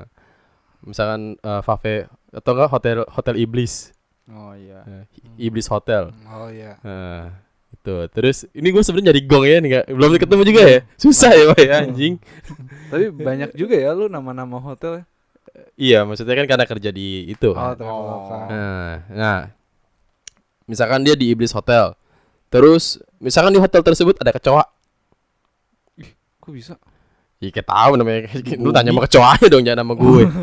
Misalkan 0.86 1.34
eh, 1.42 1.62
Fave 1.66 2.06
atau 2.30 2.52
enggak 2.54 2.70
hotel 2.70 2.98
hotel 3.10 3.36
iblis, 3.42 3.90
Oh 4.28 4.52
iya. 4.54 4.84
Eh, 4.84 5.04
iblis 5.40 5.66
hotel. 5.72 6.12
Oh 6.28 6.52
iya. 6.52 6.76
Nah, 6.84 7.32
itu. 7.74 7.96
Terus 8.12 8.38
ini 8.52 8.68
gue 8.72 8.84
sebenarnya 8.84 9.08
nyari 9.12 9.22
gong 9.24 9.46
ya, 9.48 9.58
nih, 9.60 9.70
nggak 9.72 9.86
belum 9.92 10.10
ketemu 10.20 10.44
juga 10.44 10.62
ya. 10.64 10.80
Susah 11.00 11.32
ya, 11.32 11.44
Pak 11.52 11.60
ya, 11.64 11.74
anjing. 11.84 12.14
Tapi 12.92 13.06
banyak 13.12 13.50
juga 13.56 13.76
ya 13.76 13.92
lu 13.96 14.08
nama-nama 14.12 14.60
hotel. 14.60 15.04
iya, 15.74 16.06
maksudnya 16.06 16.38
kan 16.38 16.46
karena 16.46 16.66
kerja 16.70 16.90
di 16.94 17.34
itu. 17.34 17.50
Oh, 17.50 17.58
kan. 17.58 17.74
Traveloka. 17.80 18.38
Nah, 18.52 18.92
nah, 19.10 19.40
misalkan 20.70 21.02
dia 21.02 21.16
di 21.18 21.34
iblis 21.34 21.56
hotel. 21.56 21.98
Terus 22.48 23.02
misalkan 23.20 23.56
di 23.56 23.60
hotel 23.60 23.82
tersebut 23.84 24.20
ada 24.20 24.32
kecoa. 24.32 24.64
Kok 26.44 26.52
bisa? 26.54 26.76
Ya 27.38 27.52
kayak 27.54 27.68
tahu 27.70 27.92
namanya. 28.00 28.32
Lu 28.58 28.72
tanya 28.72 28.92
sama 28.96 29.02
kecoanya 29.06 29.48
dong, 29.52 29.64
jangan 29.66 29.82
sama 29.84 29.94
gue. 29.96 30.24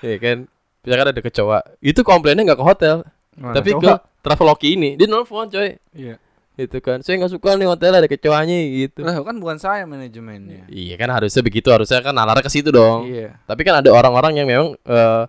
Iya 0.00 0.16
kan? 0.16 0.48
Misalkan 0.80 1.08
ada 1.12 1.20
kecoa. 1.20 1.58
Itu 1.84 2.00
komplainnya 2.00 2.48
nggak 2.48 2.60
ke 2.60 2.64
hotel, 2.64 2.96
Mana? 3.40 3.56
tapi 3.56 3.72
ke 3.72 3.80
Kecoa? 3.80 4.04
Traveloka 4.20 4.62
ini. 4.62 4.94
Dia 4.94 5.08
nelfon, 5.08 5.48
coy. 5.48 5.80
Iya. 5.90 6.20
Itu 6.54 6.76
kan. 6.78 7.00
Saya 7.00 7.16
nggak 7.16 7.32
suka 7.32 7.56
nih 7.56 7.64
hotel 7.64 7.92
ada 7.94 8.04
kecoanya 8.04 8.52
gitu. 8.52 9.00
Lah 9.00 9.16
kan 9.18 9.40
bukan 9.40 9.56
saya 9.56 9.88
manajemennya. 9.88 10.68
Iya 10.68 10.94
kan 10.94 11.08
harusnya 11.08 11.40
begitu, 11.40 11.72
harusnya 11.72 11.98
kan 11.98 12.12
nalar 12.12 12.36
ke 12.38 12.52
situ 12.52 12.68
dong. 12.68 13.08
Iya. 13.08 13.40
Tapi 13.48 13.64
kan 13.64 13.80
ada 13.80 13.88
orang-orang 13.88 14.36
yang 14.36 14.44
memang 14.44 14.68
eh, 14.78 15.24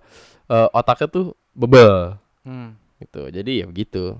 eh, 0.45 0.67
otaknya 0.71 1.07
tuh 1.07 1.25
bebel 1.51 2.19
Hmm. 2.43 2.75
gitu. 2.97 3.31
Jadi 3.31 3.63
ya 3.63 3.65
begitu. 3.65 4.19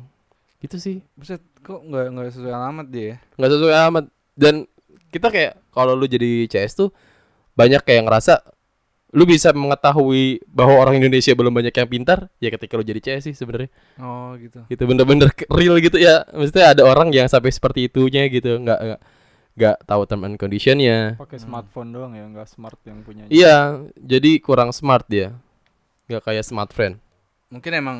Gitu 0.63 0.77
sih. 0.77 0.97
Buset, 1.13 1.43
kok 1.59 1.83
nggak 1.83 2.05
nggak 2.07 2.27
sesuai 2.31 2.53
alamat 2.53 2.87
dia 2.87 3.03
ya? 3.03 3.15
nggak 3.35 3.51
sesuai 3.51 3.75
amat 3.89 4.05
dan 4.33 4.55
kita 5.11 5.27
kayak 5.27 5.53
kalau 5.69 5.91
lu 5.91 6.07
jadi 6.07 6.47
CS 6.47 6.73
tuh 6.77 6.89
banyak 7.51 7.83
kayak 7.83 8.07
ngerasa 8.07 8.39
lu 9.11 9.27
bisa 9.27 9.51
mengetahui 9.51 10.39
bahwa 10.47 10.79
orang 10.79 10.95
Indonesia 10.95 11.35
belum 11.35 11.51
banyak 11.51 11.75
yang 11.75 11.89
pintar 11.89 12.31
ya 12.39 12.47
ketika 12.47 12.79
lu 12.79 12.83
jadi 12.83 12.99
CS 12.99 13.27
sih 13.27 13.35
sebenarnya. 13.35 13.67
Oh 13.99 14.35
gitu. 14.39 14.63
gitu 14.71 14.83
bener-bener 14.87 15.35
ke- 15.35 15.47
real 15.51 15.75
gitu 15.83 15.99
ya. 15.99 16.23
Maksudnya 16.31 16.71
ada 16.71 16.87
orang 16.87 17.11
yang 17.11 17.27
sampai 17.27 17.51
seperti 17.51 17.91
itunya 17.91 18.31
gitu 18.31 18.55
nggak 18.55 18.79
nggak 18.79 18.99
nggak 19.51 19.75
tahu 19.83 20.01
term 20.07 20.23
and 20.23 20.39
conditionnya. 20.39 21.19
Pakai 21.19 21.43
smartphone 21.43 21.91
doang 21.91 22.15
ya, 22.15 22.23
nggak 22.23 22.47
smart 22.47 22.79
yang 22.87 23.03
punya. 23.03 23.27
iya 23.27 23.83
jadi 23.99 24.39
kurang 24.39 24.71
smart 24.71 25.03
dia. 25.11 25.35
Nggak 26.07 26.23
kayak 26.23 26.47
smart 26.47 26.71
friend. 26.71 26.95
Mungkin 27.51 27.71
emang 27.75 27.97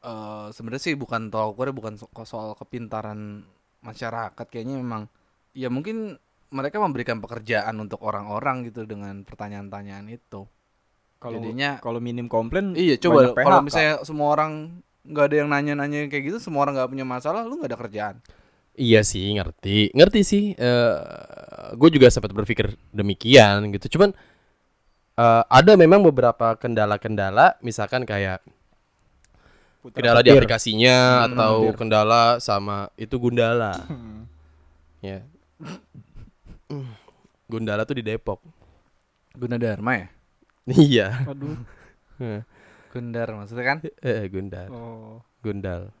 eh 0.00 0.46
sebenarnya 0.56 0.80
sih 0.80 0.94
bukan 0.96 1.28
tolak 1.28 1.52
ukurnya 1.52 1.74
bukan 1.76 1.94
so- 2.00 2.08
soal 2.24 2.56
kepintaran 2.56 3.44
masyarakat. 3.84 4.46
Kayaknya 4.48 4.80
memang 4.80 5.12
ya 5.52 5.68
mungkin 5.68 6.16
mereka 6.48 6.80
memberikan 6.80 7.20
pekerjaan 7.20 7.76
untuk 7.78 8.00
orang-orang 8.00 8.68
gitu 8.68 8.88
dengan 8.88 9.22
pertanyaan-pertanyaan 9.22 10.08
itu. 10.08 10.48
Kalau 11.18 11.34
Jadinya 11.42 11.82
kalau 11.82 11.98
minim 11.98 12.30
komplain 12.30 12.78
iya 12.78 12.94
coba 12.94 13.34
kalau 13.34 13.60
misalnya 13.60 14.00
semua 14.06 14.38
orang 14.38 14.78
nggak 15.02 15.24
ada 15.28 15.36
yang 15.42 15.48
nanya-nanya 15.50 16.06
kayak 16.06 16.30
gitu, 16.30 16.38
semua 16.38 16.62
orang 16.62 16.78
nggak 16.78 16.90
punya 16.94 17.06
masalah, 17.08 17.42
lu 17.42 17.58
nggak 17.58 17.70
ada 17.74 17.80
kerjaan. 17.80 18.16
Iya 18.78 19.02
sih, 19.02 19.34
ngerti. 19.34 19.90
Ngerti 19.90 20.20
sih. 20.22 20.44
eh 20.54 20.94
gue 21.74 21.88
juga 21.90 22.06
sempat 22.08 22.30
berpikir 22.30 22.78
demikian 22.94 23.66
gitu. 23.74 23.98
Cuman 23.98 24.14
eh, 25.18 25.42
ada 25.50 25.72
memang 25.74 26.00
beberapa 26.06 26.54
kendala-kendala, 26.54 27.58
misalkan 27.60 28.06
kayak 28.06 28.38
Putar 29.82 29.94
kendala 30.02 30.20
di 30.22 30.30
petir. 30.30 30.38
aplikasinya 30.38 30.96
Hmm, 30.96 31.26
atau 31.34 31.54
petir. 31.66 31.74
kendala 31.82 32.22
sama 32.38 32.90
itu 32.94 33.14
Gundala. 33.18 33.74
Hmm. 33.90 34.26
ya. 35.02 35.26
Gundala 37.48 37.82
tuh 37.88 37.96
di 37.96 38.04
Depok. 38.04 38.40
Gunadarma 39.38 39.92
ya 39.94 40.06
iya. 40.88 41.08
Aduh. 41.26 41.56
Eh, 42.18 42.42
Gundar 42.90 43.30
maksudnya 43.30 43.62
kan 43.62 43.78
eh, 44.02 44.26
Gundal. 44.26 44.66
Oh, 44.74 45.22
Gundal. 45.38 45.94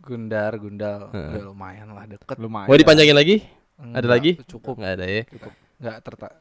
Gundar 0.00 0.56
Gundal 0.56 1.12
Heeh. 1.12 1.28
udah 1.36 1.42
lumayan 1.52 1.92
lah 1.92 2.08
deket 2.08 2.40
lumayan. 2.40 2.72
Mau 2.72 2.80
dipanjangin 2.80 3.12
lagi? 3.12 3.44
Enggak, 3.76 4.00
Ada 4.00 4.08
lagi? 4.08 4.30
cukup 4.48 4.80
Nggak 4.80 4.92
ada 4.96 5.04
ya. 5.04 5.22
cukup 5.28 5.52
nggak 5.76 5.96
tertak 6.00 6.32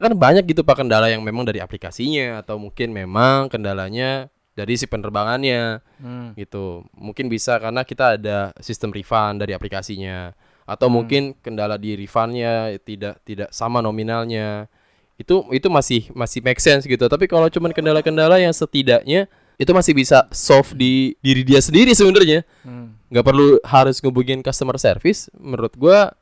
Kan 0.00 0.12
banyak 0.16 0.48
gitu 0.48 0.64
pak 0.64 0.80
kendala 0.80 1.12
yang 1.12 1.20
memang 1.20 1.44
dari 1.44 1.60
aplikasinya 1.60 2.40
atau 2.40 2.56
mungkin 2.56 2.88
memang 2.96 3.52
kendalanya 3.52 4.32
dari 4.56 4.80
si 4.80 4.88
penerbangannya. 4.88 5.84
hmm. 6.00 6.40
gitu. 6.40 6.88
Mungkin 6.96 7.28
bisa 7.28 7.60
karena 7.60 7.84
kita 7.84 8.16
ada 8.16 8.56
sistem 8.64 8.96
refund 8.96 9.44
dari 9.44 9.52
aplikasinya 9.52 10.32
atau 10.70 10.86
Hmm. 10.86 11.02
mungkin 11.02 11.22
kendala 11.36 11.74
di 11.74 11.98
refundnya 11.98 12.70
tidak 12.78 13.18
tidak 13.26 13.50
sama 13.50 13.82
nominalnya. 13.82 14.70
Itu 15.18 15.42
itu 15.50 15.66
masih 15.66 16.14
masih 16.14 16.40
make 16.40 16.62
sense 16.62 16.86
gitu. 16.86 17.02
Tapi 17.04 17.26
kalau 17.26 17.50
cuman 17.50 17.74
kendala-kendala 17.74 18.38
yang 18.38 18.54
setidaknya 18.54 19.26
itu 19.58 19.70
masih 19.74 19.92
bisa 19.92 20.24
solve 20.30 20.72
di 20.72 21.18
diri 21.18 21.42
dia 21.42 21.58
sendiri 21.58 21.90
sebenarnya. 21.92 22.46
Hmm. 22.62 22.94
nggak 23.10 23.26
perlu 23.26 23.58
harus 23.66 23.98
ngubungin 23.98 24.38
customer 24.38 24.78
service. 24.78 25.26
Menurut 25.34 25.74
gua 25.74 26.14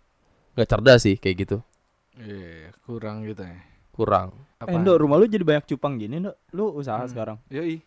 nggak 0.56 0.66
cerdas 0.66 1.04
sih 1.04 1.14
kayak 1.14 1.36
gitu. 1.44 1.56
Iya, 2.16 2.72
kurang 2.82 3.22
gitu 3.22 3.44
ya 3.44 3.60
Kurang. 3.92 4.34
Eh, 4.58 4.74
Ndok, 4.74 4.96
rumah 4.98 5.18
lu 5.18 5.26
jadi 5.26 5.46
banyak 5.46 5.68
cupang 5.68 5.98
gini, 5.98 6.18
Ndok. 6.18 6.34
Lu 6.50 6.74
usaha 6.74 6.98
Hmm. 6.98 7.06
sekarang. 7.06 7.36
Yoi. 7.46 7.78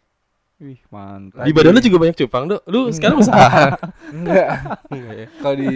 Wih, 0.62 0.78
mantap. 0.94 1.42
Di 1.42 1.52
badan 1.58 1.74
lu 1.74 1.82
juga 1.82 1.98
banyak 1.98 2.18
cupang, 2.22 2.46
Dok. 2.46 2.62
Lu 2.70 2.94
sekarang 2.94 3.18
usaha. 3.18 3.74
Enggak. 4.14 4.48
Enggak 4.94 5.14
ya? 5.18 5.28
Kalau 5.42 5.56
di 5.58 5.74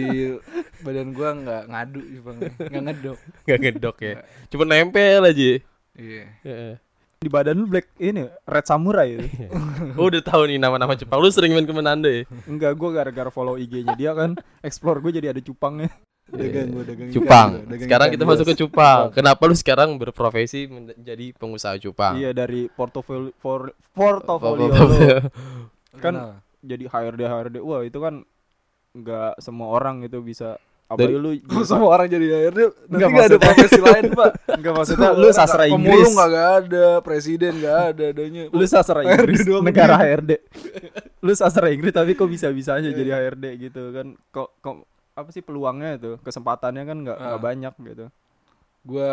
badan 0.86 1.08
gua 1.10 1.28
enggak 1.34 1.62
ngadu 1.66 2.02
Bang. 2.22 2.36
Enggak 2.54 2.82
ngedok. 2.86 3.18
Nggak 3.42 3.58
ngedok 3.58 3.96
ya. 3.98 4.14
Cuma 4.46 4.62
nempel 4.62 5.26
aja. 5.26 5.50
Iya. 5.98 6.24
Heeh. 6.46 6.74
Di 7.18 7.26
badan 7.26 7.58
lu 7.58 7.66
black 7.66 7.98
ini 7.98 8.30
Red 8.46 8.66
Samurai 8.70 9.18
itu. 9.18 9.26
Oh, 9.98 10.06
udah 10.06 10.22
tahu 10.22 10.54
nih 10.54 10.62
nama-nama 10.62 10.94
Jepang. 10.94 11.18
Lu 11.18 11.34
sering 11.34 11.50
main 11.50 11.66
ke 11.66 11.74
Manado 11.74 12.06
ya? 12.06 12.22
Enggak, 12.46 12.78
gua 12.78 13.02
gara-gara 13.02 13.34
follow 13.34 13.58
IG-nya 13.58 13.98
dia 13.98 14.14
kan 14.14 14.38
explore 14.62 15.02
gue 15.02 15.18
jadi 15.18 15.34
ada 15.34 15.42
cupangnya. 15.42 15.90
Dagang 16.26 16.68
gua 16.68 16.82
dagang 16.82 17.06
ikan 17.06 17.14
Cupang. 17.14 17.48
gua, 17.48 17.62
dagang 17.64 17.86
Sekarang 17.86 18.06
ikan, 18.06 18.14
kita 18.14 18.24
bos. 18.24 18.30
masuk 18.32 18.44
ke 18.44 18.54
cupang. 18.56 19.00
Kenapa 19.10 19.42
lu 19.42 19.54
sekarang 19.54 19.88
berprofesi 19.94 20.60
menjadi 20.66 21.26
pengusaha 21.32 21.78
cupang? 21.78 22.14
Iya, 22.16 22.30
dari 22.32 22.66
portofolio 22.68 23.30
for, 23.36 23.70
portofolio. 23.92 24.66
Portofolio. 24.66 25.16
kan 26.02 26.12
Kenapa? 26.12 26.34
jadi 26.60 26.84
HRD 26.84 27.20
HRD. 27.22 27.56
Wah, 27.58 27.80
itu 27.80 27.96
kan 27.96 28.26
enggak 28.90 29.38
semua 29.38 29.70
orang 29.70 30.02
itu 30.02 30.18
bisa 30.18 30.58
Dari- 30.88 31.18
Apalagi 31.18 31.42
lu 31.42 31.62
semua 31.66 31.90
orang 31.92 32.06
jadi 32.06 32.26
HRD 32.28 32.58
nanti 32.58 32.90
Enggak, 32.92 33.08
nggak 33.08 33.26
ada 33.26 33.38
profesi 33.40 33.80
lain, 33.80 34.04
Pak. 34.18 34.30
enggak 34.52 34.72
maksudnya 34.72 35.08
lu 35.12 35.28
sastra 35.30 35.56
nggak- 35.60 35.72
Inggris. 35.72 35.94
Pemulung 35.96 36.14
nggak 36.16 36.30
ada, 36.56 36.86
presiden 37.00 37.52
nggak 37.56 37.78
ada, 37.86 38.04
adanya. 38.08 38.42
Lu 38.48 38.64
sastra 38.64 38.98
HRD 39.00 39.10
Inggris 39.16 39.40
doang 39.42 39.62
negara. 39.62 39.94
HRD. 39.96 40.32
Lu 41.20 41.32
sastra 41.32 41.66
Inggris 41.68 41.90
tapi 41.90 42.12
kok 42.12 42.26
bisa-bisanya 42.26 42.90
jadi 42.90 43.10
HRD 43.16 43.44
gitu 43.60 43.82
kan. 43.90 44.14
Kok 44.28 44.48
kok 44.60 44.74
apa 45.16 45.28
sih 45.30 45.40
peluangnya 45.40 45.96
itu? 45.96 46.20
Kesempatannya 46.20 46.84
kan 46.84 46.96
nggak 47.00 47.16
nggak 47.18 47.40
Ah. 47.40 47.42
banyak 47.42 47.74
gitu. 47.82 48.06
Gua 48.84 49.10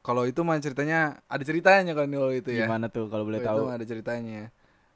kalau 0.00 0.24
itu 0.24 0.40
mah 0.40 0.58
ceritanya 0.58 1.20
ada 1.26 1.42
ceritanya 1.42 1.92
kan 1.92 2.08
kalau 2.08 2.32
itu 2.32 2.50
ya. 2.50 2.66
Gimana 2.66 2.88
tuh 2.88 3.06
kalau 3.06 3.22
boleh 3.22 3.38
Kalau 3.38 3.62
tahu? 3.62 3.62
Itu 3.62 3.72
ada 3.72 3.84
ceritanya. 3.86 4.42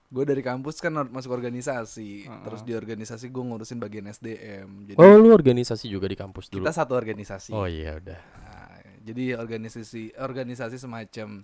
Gue 0.07 0.23
dari 0.23 0.39
kampus 0.39 0.79
kan 0.79 0.95
masuk 1.05 1.35
organisasi, 1.35 2.25
Heeh. 2.25 2.43
terus 2.43 2.63
di 2.63 2.73
organisasi 2.73 3.27
gue 3.27 3.43
ngurusin 3.43 3.77
bagian 3.77 4.07
SDM. 4.07 4.87
Jadi 4.87 4.97
Oh, 4.97 5.19
lu 5.19 5.31
organisasi 5.31 5.87
juga 5.87 6.07
di 6.07 6.15
kampus 6.15 6.47
dulu. 6.47 6.63
kita 6.63 6.71
satu 6.73 6.95
organisasi. 6.95 7.51
Oh 7.51 7.67
iya 7.67 7.99
udah. 7.99 8.15
Nah, 8.15 8.71
jadi 9.03 9.35
organisasi 9.35 10.15
organisasi 10.17 10.79
semacam 10.79 11.43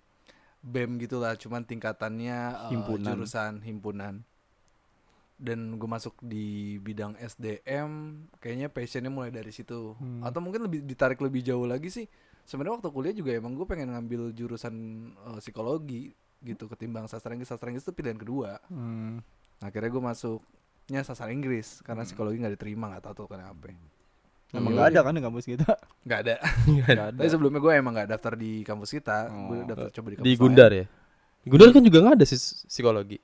BEM 0.62 0.90
gitulah, 0.96 1.35
cuman 1.35 1.66
tingkatannya 1.66 2.38
eh, 2.38 2.70
Himpunan. 2.70 3.18
jurusan 3.18 3.53
himpunan. 3.61 4.22
Dan 5.43 5.75
gue 5.75 5.89
masuk 5.91 6.15
di 6.23 6.79
bidang 6.79 7.19
SDM, 7.19 7.91
kayaknya 8.39 8.71
passionnya 8.71 9.11
mulai 9.11 9.35
dari 9.35 9.51
situ. 9.51 9.99
Hmm. 9.99 10.23
Atau 10.23 10.39
mungkin 10.39 10.63
lebih 10.63 10.87
ditarik 10.87 11.19
lebih 11.19 11.43
jauh 11.43 11.67
lagi 11.67 11.91
sih. 11.91 12.07
Sebenarnya 12.43 12.79
waktu 12.79 12.91
kuliah 12.91 13.11
juga 13.11 13.35
emang 13.35 13.59
gue 13.59 13.67
pengen 13.67 13.91
ngambil 13.91 14.31
jurusan 14.31 14.75
eh, 15.13 15.39
psikologi 15.39 16.15
gitu 16.41 16.67
ketimbang 16.67 17.07
sastra 17.07 17.35
Inggris. 17.35 17.51
Sastra 17.51 17.67
Inggris 17.69 17.83
itu 17.83 17.91
pilihan 17.91 18.15
kedua. 18.15 18.63
Hmm. 18.71 19.19
Nah, 19.59 19.67
akhirnya 19.67 19.91
gue 19.91 20.03
masuknya 20.03 21.01
sastra 21.03 21.31
Inggris 21.31 21.83
karena 21.83 22.03
psikologi 22.03 22.39
nggak 22.39 22.55
diterima 22.55 22.95
nggak 22.95 23.03
tahu 23.03 23.15
tuh 23.15 23.27
kenapa. 23.31 23.67
Emang 23.67 23.83
Hmm. 24.53 24.69
nggak 24.75 24.89
ada 24.91 25.01
kan 25.03 25.13
di 25.15 25.23
kampus 25.23 25.47
kita? 25.49 25.71
Nggak 26.07 26.19
ada. 26.23 26.35
Ada. 26.87 27.03
Tapi 27.15 27.29
sebelumnya 27.31 27.59
gue 27.59 27.73
emang 27.73 27.93
nggak 27.95 28.09
daftar 28.11 28.33
di 28.35 28.63
kampus 28.63 28.91
kita, 28.93 29.27
gue 29.27 29.59
Oh. 29.59 29.67
daftar 29.67 29.89
coba 29.91 30.07
di 30.07 30.17
kampus 30.19 30.27
Di 30.27 30.35
lain. 30.35 30.43
Gundar 30.43 30.71
ya? 30.71 30.87
Di 31.43 31.49
Gundar 31.51 31.69
kan 31.71 31.83
juga 31.83 31.99
nggak 31.99 32.15
ada 32.21 32.27
sih 32.27 32.39
psikologi. 32.71 33.19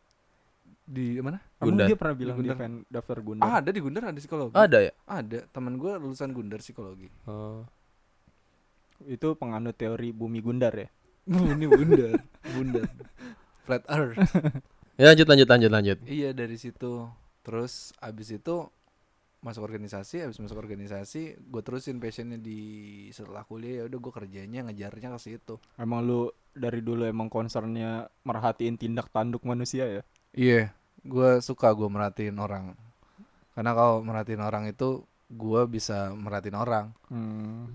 Di 0.88 1.20
mana? 1.20 1.36
Emang 1.60 1.76
Gundar. 1.76 1.86
dia 1.92 1.96
pernah 2.00 2.16
bilang 2.16 2.36
Gundar. 2.40 2.56
pengen 2.56 2.74
daftar 2.88 3.18
Gundar. 3.20 3.44
Ah, 3.44 3.54
ada 3.60 3.68
di 3.68 3.80
Gundar 3.84 4.02
ada 4.08 4.16
psikologi. 4.16 4.54
Ada 4.56 4.78
ya? 4.88 4.92
Ada. 5.04 5.38
Teman 5.52 5.76
gue 5.76 5.92
lulusan 6.00 6.32
Gundar 6.32 6.64
psikologi. 6.64 7.12
Oh. 7.28 7.68
Itu 9.04 9.36
penganut 9.36 9.76
teori 9.76 10.16
bumi 10.16 10.40
Gundar 10.40 10.72
ya. 10.72 10.88
Ini 11.28 11.66
Gundar, 11.68 12.16
Gundar. 12.56 12.88
Flat 13.68 13.84
Earth. 13.92 14.16
Ya 14.98 15.14
lanjut 15.14 15.30
lanjut 15.30 15.46
lanjut 15.46 15.70
lanjut. 15.70 15.98
iya 16.10 16.34
dari 16.34 16.58
situ. 16.58 17.06
Terus 17.46 17.94
abis 18.02 18.34
itu 18.34 18.66
masuk 19.38 19.70
organisasi, 19.70 20.26
abis 20.26 20.42
masuk 20.42 20.58
organisasi, 20.58 21.38
gue 21.38 21.62
terusin 21.62 22.02
passionnya 22.02 22.34
di 22.34 22.58
setelah 23.14 23.46
kuliah 23.46 23.78
ya 23.78 23.82
udah 23.86 23.98
gue 24.02 24.12
kerjanya 24.18 24.66
ngejarnya 24.66 25.14
ke 25.14 25.18
situ. 25.22 25.62
Emang 25.78 26.02
lu 26.02 26.34
dari 26.50 26.82
dulu 26.82 27.06
emang 27.06 27.30
concernnya 27.30 28.10
merhatiin 28.26 28.74
tindak 28.74 29.06
tanduk 29.14 29.46
manusia 29.46 29.86
ya? 29.86 30.02
Iya, 30.34 30.74
gue 31.04 31.30
suka 31.44 31.70
gue 31.74 31.88
merhatiin 31.90 32.36
orang. 32.38 32.74
Karena 33.54 33.70
kalau 33.74 34.02
merhatiin 34.02 34.42
orang 34.42 34.70
itu 34.70 35.02
gue 35.28 35.62
bisa 35.68 36.14
merhatiin 36.14 36.56
orang. 36.58 36.94
Hmm. 37.10 37.74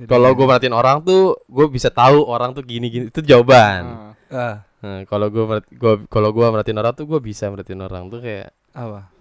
Jadi 0.00 0.08
Kalau 0.08 0.32
gue 0.32 0.46
perhatiin 0.46 0.76
orang 0.76 1.04
tuh, 1.04 1.36
gue 1.44 1.66
bisa 1.68 1.92
tahu 1.92 2.24
orang 2.24 2.56
tuh 2.56 2.64
gini 2.64 2.88
gini. 2.88 3.04
Itu 3.12 3.20
jawaban. 3.20 4.14
Ah. 4.30 4.34
ah, 4.34 4.56
Nah, 4.80 5.04
kalau 5.04 5.28
gue 5.28 5.44
gua 5.76 6.00
kalau 6.08 6.32
gue 6.32 6.46
merhatiin 6.48 6.80
orang 6.80 6.96
tuh, 6.96 7.04
gue 7.04 7.20
bisa 7.20 7.52
merhatiin 7.52 7.84
orang 7.84 8.08
tuh 8.08 8.20
kayak 8.24 8.48
apa? 8.72 9.12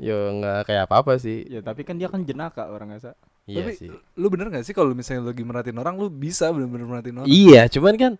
yo 0.00 0.32
nggak 0.40 0.64
kayak 0.64 0.82
apa 0.88 0.94
apa 1.04 1.12
sih. 1.20 1.44
Ya 1.46 1.60
tapi 1.60 1.84
kan 1.84 2.00
dia 2.00 2.08
kan 2.08 2.24
jenaka 2.24 2.66
orang 2.72 2.96
nggak 2.96 3.14
Iya 3.44 3.60
Tapi 3.60 3.72
sih. 3.76 3.88
lu 4.16 4.32
bener 4.32 4.48
gak 4.48 4.64
sih 4.64 4.72
kalau 4.72 4.96
misalnya 4.96 5.28
lu 5.28 5.28
lagi 5.36 5.44
merhatiin 5.44 5.76
orang 5.76 6.00
lu 6.00 6.08
bisa 6.08 6.48
bener-bener 6.48 6.88
merhatiin 6.88 7.16
orang? 7.20 7.28
Iya, 7.28 7.68
cuman 7.68 7.94
kan 8.00 8.12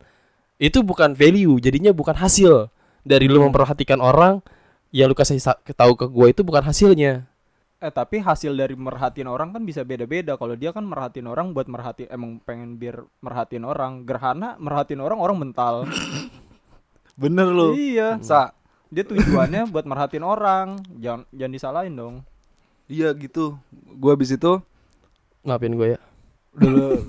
itu 0.61 0.85
bukan 0.85 1.17
value, 1.17 1.57
jadinya 1.65 1.97
bukan 1.97 2.13
hasil 2.13 2.69
dari 3.05 3.29
lu 3.29 3.39
Hmm. 3.39 3.53
memperhatikan 3.53 4.01
orang 4.01 4.41
yang 4.91 5.07
lu 5.07 5.15
kasih 5.15 5.39
tahu 5.75 5.93
ke 5.95 6.07
gue 6.09 6.27
itu 6.31 6.41
bukan 6.41 6.65
hasilnya. 6.65 7.29
Eh 7.79 7.93
tapi 7.93 8.17
hasil 8.17 8.57
dari 8.57 8.73
merhatiin 8.73 9.29
orang 9.29 9.53
kan 9.53 9.61
bisa 9.61 9.85
beda-beda. 9.85 10.35
Kalau 10.35 10.57
dia 10.57 10.73
kan 10.73 10.83
merhatiin 10.83 11.29
orang 11.29 11.53
buat 11.53 11.69
merhati 11.69 12.09
emang 12.09 12.41
pengen 12.41 12.81
biar 12.81 13.05
merhatiin 13.21 13.61
orang. 13.63 14.03
Gerhana 14.03 14.57
merhatiin 14.57 14.99
orang 14.99 15.21
orang 15.21 15.37
mental. 15.37 15.85
Bener 17.21 17.47
lu. 17.47 17.77
iya. 17.77 18.17
Sa, 18.19 18.51
Dia 18.89 19.03
tujuannya 19.03 19.67
buat 19.75 19.85
merhatiin 19.85 20.23
orang. 20.23 20.81
Jangan 20.97 21.29
jangan 21.31 21.53
disalahin 21.53 21.95
dong. 21.95 22.15
iya 22.87 23.13
gitu. 23.13 23.57
Gua 23.97 24.13
abis 24.13 24.33
itu 24.33 24.61
Ngapain 25.43 25.73
gue 25.73 25.89
ya? 25.93 26.01
dulu 26.55 27.03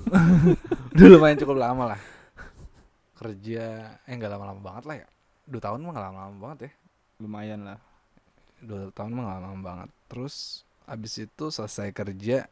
dulu 0.92 1.16
main 1.22 1.38
cukup 1.38 1.56
lama 1.56 1.94
lah. 1.94 2.00
Kerja 3.16 3.64
eh 4.02 4.12
nggak 4.12 4.28
lama-lama 4.28 4.60
banget 4.60 4.84
lah 4.84 4.96
ya. 5.00 5.08
Dua 5.46 5.62
tahun 5.62 5.86
mah 5.86 5.94
lama-lama 5.94 6.36
banget 6.42 6.58
ya. 6.66 6.70
Lumayan 7.22 7.60
lah. 7.62 7.78
Dua 8.58 8.90
tahun 8.90 9.14
mah 9.14 9.38
lama 9.38 9.58
banget. 9.62 9.88
Terus 10.10 10.66
abis 10.86 11.22
itu 11.22 11.44
selesai 11.54 11.94
kerja. 11.94 12.50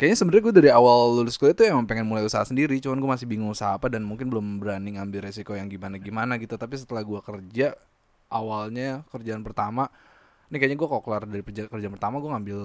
Kayaknya 0.00 0.16
sebenarnya 0.16 0.42
gue 0.48 0.54
dari 0.64 0.70
awal 0.72 1.20
lulus 1.20 1.36
kuliah 1.36 1.52
tuh 1.52 1.68
emang 1.68 1.84
pengen 1.84 2.08
mulai 2.08 2.24
usaha 2.24 2.40
sendiri, 2.40 2.80
cuman 2.80 2.96
gue 3.04 3.10
masih 3.20 3.28
bingung 3.28 3.52
usaha 3.52 3.76
apa 3.76 3.92
dan 3.92 4.00
mungkin 4.00 4.32
belum 4.32 4.56
berani 4.56 4.96
ngambil 4.96 5.28
resiko 5.28 5.52
yang 5.52 5.68
gimana-gimana 5.68 6.40
gitu. 6.40 6.56
Tapi 6.56 6.80
setelah 6.80 7.04
gue 7.04 7.20
kerja, 7.20 7.76
awalnya 8.32 9.04
kerjaan 9.12 9.44
pertama, 9.44 9.92
ini 10.48 10.56
kayaknya 10.56 10.80
gue 10.80 10.88
kok 10.88 11.04
kelar 11.04 11.28
dari 11.28 11.44
kerja- 11.44 11.68
kerjaan 11.68 11.92
pertama 11.92 12.16
gue 12.16 12.32
ngambil 12.32 12.60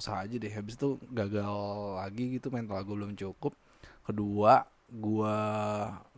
usaha 0.00 0.16
aja 0.16 0.32
deh. 0.32 0.48
Habis 0.48 0.80
itu 0.80 0.96
gagal 1.12 1.52
lagi 2.00 2.40
gitu, 2.40 2.48
mental 2.48 2.80
gue 2.88 2.96
belum 3.04 3.12
cukup. 3.20 3.52
Kedua, 4.08 4.64
gue 4.88 5.36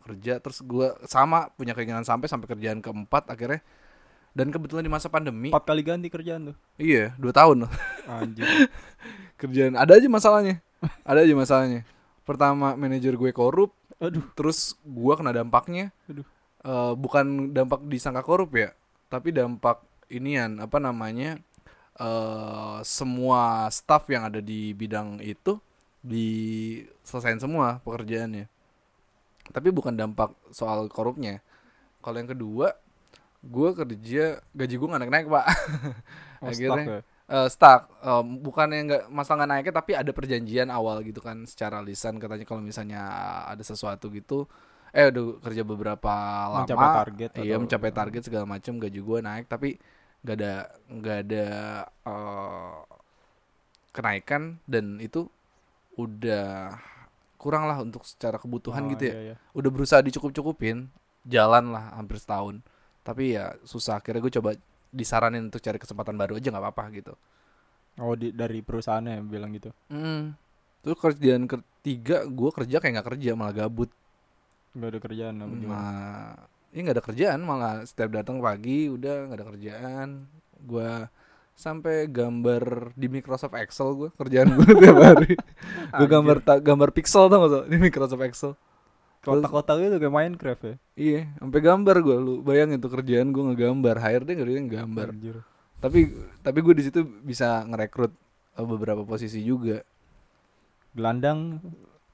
kerja 0.09 0.41
terus 0.41 0.65
gue 0.65 0.89
sama 1.05 1.53
punya 1.53 1.77
keinginan 1.77 2.03
sampai 2.09 2.27
sampai 2.33 2.49
kerjaan 2.49 2.81
keempat 2.81 3.29
akhirnya. 3.29 3.61
Dan 4.33 4.55
kebetulan 4.55 4.87
di 4.87 4.93
masa 4.93 5.11
pandemi, 5.11 5.51
Empat 5.51 5.67
kali 5.67 5.83
ganti 5.83 6.07
kerjaan 6.09 6.53
tuh. 6.53 6.57
iya 6.79 7.11
dua 7.19 7.35
tahun 7.35 7.67
loh. 7.67 7.73
Anjir. 8.07 8.47
kerjaan 9.41 9.75
ada 9.79 9.95
aja 9.95 10.07
masalahnya 10.11 10.59
ada 11.07 11.23
aja 11.23 11.35
masalahnya 11.35 11.87
pertama 12.27 12.75
manajer 12.75 13.15
gue 13.15 13.31
korup 13.31 13.71
Aduh. 14.03 14.23
terus 14.35 14.75
gua 14.83 15.15
kena 15.19 15.31
dampaknya 15.31 15.95
Aduh. 16.11 16.27
Eh, 16.59 16.93
bukan 16.99 17.55
dampak 17.55 17.87
disangka 17.87 18.23
korup 18.27 18.51
ya 18.55 18.75
tapi 19.07 19.31
dampak 19.31 19.79
inian 20.11 20.59
apa 20.59 20.83
namanya 20.83 21.39
eh 21.99 22.79
semua 22.87 23.67
staff 23.71 24.07
yang 24.11 24.27
ada 24.27 24.39
di 24.43 24.71
bidang 24.75 25.19
itu 25.23 25.59
diselesain 26.03 27.39
semua 27.43 27.79
pekerjaannya 27.83 28.47
tapi 29.51 29.69
bukan 29.71 29.93
dampak 29.93 30.33
soal 30.51 30.87
korupnya. 30.87 31.41
Kalau 31.99 32.17
yang 32.17 32.29
kedua 32.29 32.73
gua 33.39 33.71
kerja 33.73 34.43
gaji 34.51 34.75
gua 34.77 34.89
nggak 34.93 35.03
naik 35.03 35.13
naik 35.13 35.29
pak. 35.29 35.47
Oh, 36.39 36.55
Akhirnya- 36.55 36.87
stuck 36.87 36.87
ya? 36.87 37.01
Eh, 37.29 37.49
stuck. 37.51 37.81
Eh, 37.99 38.23
bukannya 38.41 38.79
nggak 38.87 39.03
masalah 39.11 39.43
nggak 39.43 39.51
naiknya 39.51 39.75
tapi 39.75 39.93
ada 39.93 40.11
perjanjian 40.15 40.71
awal 40.71 41.03
gitu 41.03 41.19
kan 41.19 41.43
secara 41.45 41.83
lisan. 41.83 42.17
Katanya 42.17 42.47
kalau 42.47 42.63
misalnya 42.63 43.03
ada 43.45 43.61
sesuatu 43.61 44.07
gitu 44.09 44.47
eh 44.89 45.11
udah 45.11 45.43
kerja 45.43 45.61
beberapa 45.63 46.09
lama. 46.49 46.63
Mencapai 46.63 46.89
target 47.05 47.31
iya 47.43 47.59
atau- 47.59 47.63
mencapai 47.63 47.91
target 47.91 48.23
segala 48.25 48.47
macam 48.47 48.79
gaji 48.79 49.01
gua 49.03 49.19
naik 49.19 49.45
tapi 49.45 49.77
nggak 50.23 50.37
ada 50.39 50.53
nggak 50.89 51.19
ada 51.27 51.45
eh, 52.07 52.77
kenaikan. 53.91 54.63
Dan 54.65 54.99
itu 54.99 55.27
udah 55.95 56.79
kurang 57.39 57.71
lah 57.71 57.79
untuk 57.79 58.03
secara 58.03 58.37
kebutuhan 58.37 58.83
Oh, 58.85 58.91
gitu 58.93 59.09
ya 59.09 59.15
iya, 59.15 59.21
iya. 59.33 59.37
udah 59.55 59.71
berusaha 59.71 60.03
dicukup-cukupin 60.03 60.91
jalan 61.23 61.71
lah 61.71 61.95
hampir 61.95 62.19
setahun 62.19 62.59
tapi 63.07 63.39
ya 63.39 63.55
susah 63.63 64.03
akhirnya 64.03 64.21
gue 64.21 64.33
coba 64.37 64.51
disaranin 64.91 65.47
untuk 65.49 65.63
cari 65.63 65.79
kesempatan 65.79 66.19
baru 66.19 66.37
aja 66.37 66.51
nggak 66.51 66.65
apa-apa 66.65 66.85
gitu 66.93 67.15
Oh 67.99 68.15
di, 68.15 68.31
dari 68.31 68.63
perusahaannya 68.63 69.19
yang 69.19 69.27
bilang 69.27 69.51
gitu. 69.59 69.75
Hmm. 69.91 70.39
Terus 70.87 70.99
kerjaan 71.03 71.51
ketiga 71.51 72.23
gue 72.31 72.51
kerja 72.55 72.79
kayak 72.79 72.93
nggak 72.95 73.09
kerja 73.11 73.31
malah 73.35 73.51
gabut. 73.51 73.91
Gak 74.79 74.95
ada 74.95 75.01
kerjaan 75.03 75.35
apa 75.43 75.55
gimana? 75.59 75.75
Nah, 75.83 76.31
ini 76.71 76.81
nggak 76.87 76.95
ada 76.95 77.05
kerjaan 77.05 77.41
malah 77.43 77.83
setiap 77.83 78.15
datang 78.15 78.39
pagi 78.39 78.87
udah 78.87 79.27
nggak 79.27 79.39
ada 79.43 79.47
kerjaan. 79.51 80.09
Gue 80.63 81.11
sampai 81.59 82.07
gambar 82.07 82.95
di 82.95 83.11
Microsoft 83.11 83.59
Excel 83.59 83.91
gue 83.99 84.11
kerjaan 84.15 84.55
gue 84.55 84.73
tiap 84.79 84.99
hari. 85.03 85.35
gue 85.99 86.07
gambar 86.07 86.37
ta- 86.39 86.63
gambar 86.63 86.95
pixel 86.95 87.27
tau 87.27 87.43
gak 87.43 87.51
tuh 87.51 87.65
di 87.67 87.77
Microsoft 87.83 88.23
Excel. 88.23 88.55
kotak-kotak 89.19 89.83
itu 89.83 89.99
kayak 89.99 90.15
Minecraft 90.15 90.63
ya. 90.63 90.75
Iya, 90.95 91.21
sampai 91.43 91.61
gambar 91.61 91.97
gue 92.07 92.17
lu 92.23 92.35
bayangin 92.47 92.79
tuh 92.79 92.95
kerjaan 92.95 93.35
gue 93.35 93.43
ngegambar, 93.51 93.99
HRD 93.99 94.39
ngerjain 94.39 94.71
gambar. 94.71 95.11
Anjir. 95.11 95.37
Tapi 95.83 96.15
tapi 96.47 96.59
gue 96.63 96.75
di 96.79 96.87
situ 96.87 97.03
bisa 97.03 97.67
ngerekrut 97.67 98.15
eh, 98.55 98.63
beberapa 98.65 99.03
posisi 99.03 99.43
juga. 99.43 99.83
Gelandang. 100.95 101.59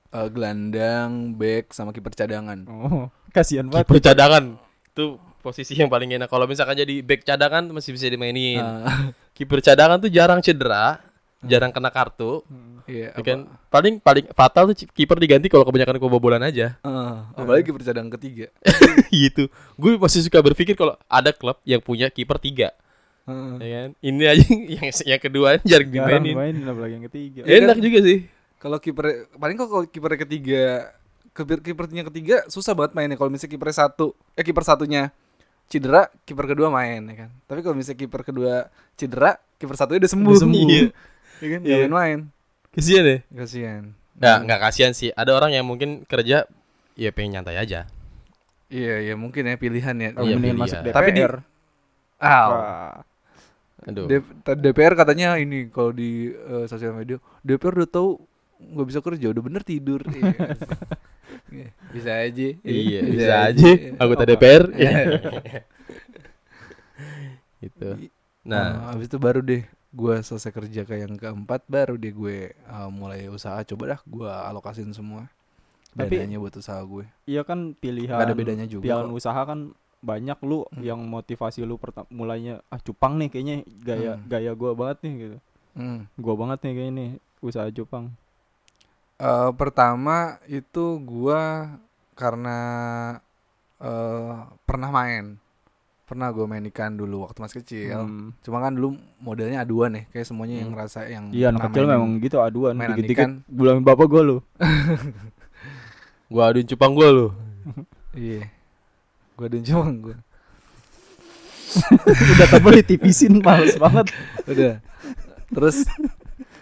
Eh, 0.09 0.29
gelandang, 0.33 1.37
back 1.37 1.77
sama 1.77 1.93
kiper 1.93 2.17
cadangan. 2.17 2.65
Oh, 2.65 3.13
kasihan 3.37 3.69
banget. 3.69 3.85
Kiper 3.85 4.01
cadangan 4.01 4.57
itu 4.95 5.21
posisi 5.45 5.77
yang 5.77 5.93
paling 5.93 6.09
enak. 6.11 6.27
Kalau 6.27 6.49
misalkan 6.49 6.73
jadi 6.75 7.05
back 7.05 7.21
cadangan 7.23 7.69
masih 7.69 7.93
bisa 7.93 8.09
dimainin. 8.09 8.65
Ah, 8.65 9.13
Kiper 9.37 9.61
cadangan 9.61 10.01
tuh 10.01 10.09
jarang 10.09 10.41
cedera, 10.41 11.05
jarang 11.41 11.69
kena 11.69 11.93
kartu. 11.93 12.41
Hmm. 12.49 12.81
iya, 12.87 13.13
Ya 13.13 13.21
kan 13.21 13.45
paling 13.69 14.01
paling 14.01 14.25
fatal 14.33 14.73
tuh 14.73 14.89
kiper 14.89 15.17
diganti 15.17 15.53
kalau 15.53 15.63
kebanyakan 15.63 16.01
kebobolan 16.01 16.41
aja. 16.41 16.81
Ah, 16.81 17.29
apalagi 17.37 17.69
kiper 17.69 17.85
cadangan 17.85 18.09
ketiga. 18.17 18.49
gitu. 19.13 19.53
Gue 19.77 20.01
masih 20.01 20.25
suka 20.25 20.41
berpikir 20.41 20.73
kalau 20.73 20.97
ada 21.05 21.29
klub 21.31 21.61
yang 21.63 21.79
punya 21.79 22.09
kiper 22.09 22.39
tiga, 22.39 22.73
Heeh. 23.27 23.53
ya 23.59 23.77
kan? 23.77 23.91
Ini 24.01 24.23
aja 24.25 24.45
yang 24.81 24.87
yang 24.89 25.21
kedua 25.21 25.49
jarang 25.61 25.91
Jarang 25.91 26.23
dimainin. 26.23 26.35
main 26.35 26.57
apalagi 26.65 26.93
yang 26.95 27.05
ketiga. 27.09 27.41
Iya 27.45 27.55
Enak 27.61 27.77
kan? 27.77 27.85
juga 27.85 27.99
sih. 28.01 28.19
Kalau 28.57 28.79
kiper 28.79 29.05
paling 29.35 29.57
kok 29.57 29.69
kalau 29.69 29.85
kiper 29.85 30.13
ketiga 30.17 30.63
kiper 31.35 31.59
kipernya 31.61 32.07
ketiga 32.07 32.37
susah 32.47 32.73
banget 32.73 32.95
mainnya 32.95 33.19
kalau 33.19 33.27
misalnya 33.27 33.51
kiper 33.51 33.69
satu 33.69 34.07
eh 34.33 34.41
kiper 34.41 34.63
satunya 34.63 35.11
cedera, 35.67 36.07
kiper 36.23 36.47
kedua 36.47 36.69
main 36.69 37.01
ya 37.05 37.27
kan. 37.27 37.31
Tapi 37.45 37.61
kalau 37.61 37.75
misalnya 37.75 37.99
kiper 38.01 38.23
kedua 38.23 38.69
cedera, 38.95 39.37
kiper 39.57 39.75
satunya 39.75 40.01
udah 40.01 40.13
sembuh. 40.13 40.31
Udah 40.31 40.43
sembuh. 40.43 40.67
Iya. 40.67 40.83
Ya 41.41 41.49
kan? 41.49 41.61
Iya. 41.63 41.77
Main. 41.89 42.19
Kesian 42.71 43.03
deh. 43.03 43.21
Kasihan. 43.31 43.85
Nggak, 44.15 44.37
nggak 44.47 44.61
kasihan 44.61 44.93
sih. 44.93 45.11
Ada 45.11 45.31
orang 45.33 45.51
yang 45.51 45.67
mungkin 45.67 46.03
kerja 46.05 46.47
ya 46.95 47.11
pengen 47.11 47.39
nyantai 47.39 47.57
aja. 47.57 47.87
Iya, 48.67 48.95
ya 49.03 49.15
mungkin 49.15 49.47
ya 49.47 49.55
pilihan 49.55 49.95
ya. 49.95 50.11
Oh, 50.15 50.23
Iya, 50.23 50.35
mendingan 50.35 50.43
pilih 50.57 50.63
masuk 50.63 50.77
ya. 50.77 50.83
DPR. 50.85 50.95
Tapi 50.95 51.09
di- 51.11 51.23
Ah. 52.19 53.03
Aduh. 53.85 54.07
DPR 54.57 54.95
katanya 54.95 55.37
ini 55.37 55.69
kalau 55.69 55.93
di 55.93 56.33
eh, 56.33 56.65
sosial 56.65 56.95
media 56.95 57.21
DPR 57.45 57.77
udah 57.77 57.91
tahu 57.91 58.17
nggak 58.67 58.87
bisa 58.87 59.01
kerja 59.01 59.27
udah 59.29 59.43
bener 59.43 59.63
tidur 59.63 60.01
Iya. 60.11 60.31
Iya, 61.47 61.69
bisa 61.93 62.13
aja 62.17 62.49
Iya, 62.63 63.01
bisa 63.05 63.35
aja. 63.45 63.69
Anggota 63.97 64.25
DPR. 64.25 64.65
Iya. 64.77 64.93
gitu. 67.61 67.89
nah 68.43 68.65
Nah, 68.67 68.93
habis 68.93 69.07
itu 69.07 69.17
baru 69.17 69.41
deh 69.41 69.63
gue 69.91 70.15
selesai 70.21 70.51
kerja 70.51 70.83
ke 70.83 70.95
yang 70.97 71.15
keempat 71.15 71.65
baru 71.65 71.95
deh 71.95 72.11
gue 72.11 72.37
eh, 72.53 72.89
mulai 72.91 73.25
usaha 73.27 73.57
coba 73.65 73.83
dah 73.89 74.01
gue 74.05 74.27
alokasin 74.27 74.91
semua 74.91 75.31
Tapi- 75.93 76.19
dananya 76.19 76.39
buat 76.39 76.53
usaha 76.53 76.83
gue 76.83 77.07
Iya 77.25 77.41
kan 77.43 77.73
pilihan. 77.73 78.11
Gak 78.11 78.27
ada 78.27 78.35
bedanya 78.35 78.67
juga 78.67 78.83
Pilihan 78.85 79.07
kok. 79.07 79.17
usaha 79.17 79.41
kan 79.41 79.71
banyak 80.01 80.37
lu 80.43 80.67
Hmm. 80.69 80.83
yang 80.83 81.01
motivasi 81.01 81.63
lu 81.63 81.79
pertama 81.79 82.05
mulainya 82.11 82.61
ah 82.69 82.77
cupang 82.77 83.17
nih 83.17 83.29
kayaknya 83.29 83.57
gaya 83.81 84.13
Hmm. 84.13 84.27
gaya 84.27 84.53
gua 84.53 84.75
banget 84.75 84.99
nih 85.01 85.13
gitu. 85.19 85.37
Hmm. 85.73 86.05
Gua 86.15 86.35
banget 86.37 86.59
nih 86.61 86.73
kayaknya 86.75 86.93
nih 86.93 87.11
usaha 87.41 87.67
cupang. 87.71 88.13
Eh, 89.15 89.51
pertama 89.55 90.43
itu 90.45 90.99
gue 90.99 91.43
karena 92.15 92.59
eh 93.79 94.35
pernah 94.63 94.91
main 94.91 95.39
pernah 96.05 96.29
gue 96.29 96.45
main 96.45 96.63
ikan 96.69 96.93
dulu 96.93 97.25
waktu 97.25 97.39
masih 97.41 97.59
kecil 97.63 97.95
Hmm. 97.97 98.35
Cuma 98.41 98.59
kan 98.59 98.75
dulu 98.75 98.93
modelnya 99.19 99.63
aduan 99.63 99.95
nih, 99.95 100.05
kayak 100.11 100.27
semuanya 100.27 100.61
yang 100.61 100.69
Hmm. 100.69 100.77
ngerasa 100.77 101.01
yang 101.09 101.25
Iya 101.31 101.49
anak 101.49 101.71
kecil 101.71 101.83
mainin. 101.83 101.95
memang 101.97 102.11
gitu 102.21 102.37
aduan 102.39 102.75
mainan 102.75 102.97
dikit-dikit 102.97 103.25
ikan. 103.25 103.33
bilangin 103.47 103.83
bapak 103.83 104.07
gua 104.07 104.23
lu. 104.23 104.37
gua 106.33 106.43
aduin 106.51 106.67
cupang 106.67 106.93
gua 106.93 107.09
lu. 107.09 107.27
Iya. 108.13 108.51
Gua 109.35 109.45
aduin 109.49 109.65
cuma 109.65 109.87
gua. 109.95 110.17
Udah 112.35 112.47
tabel 112.49 112.73
ditipisin 112.79 113.41
males 113.41 113.75
banget. 113.75 114.07
Udah. 114.45 114.75
Terus 115.49 115.87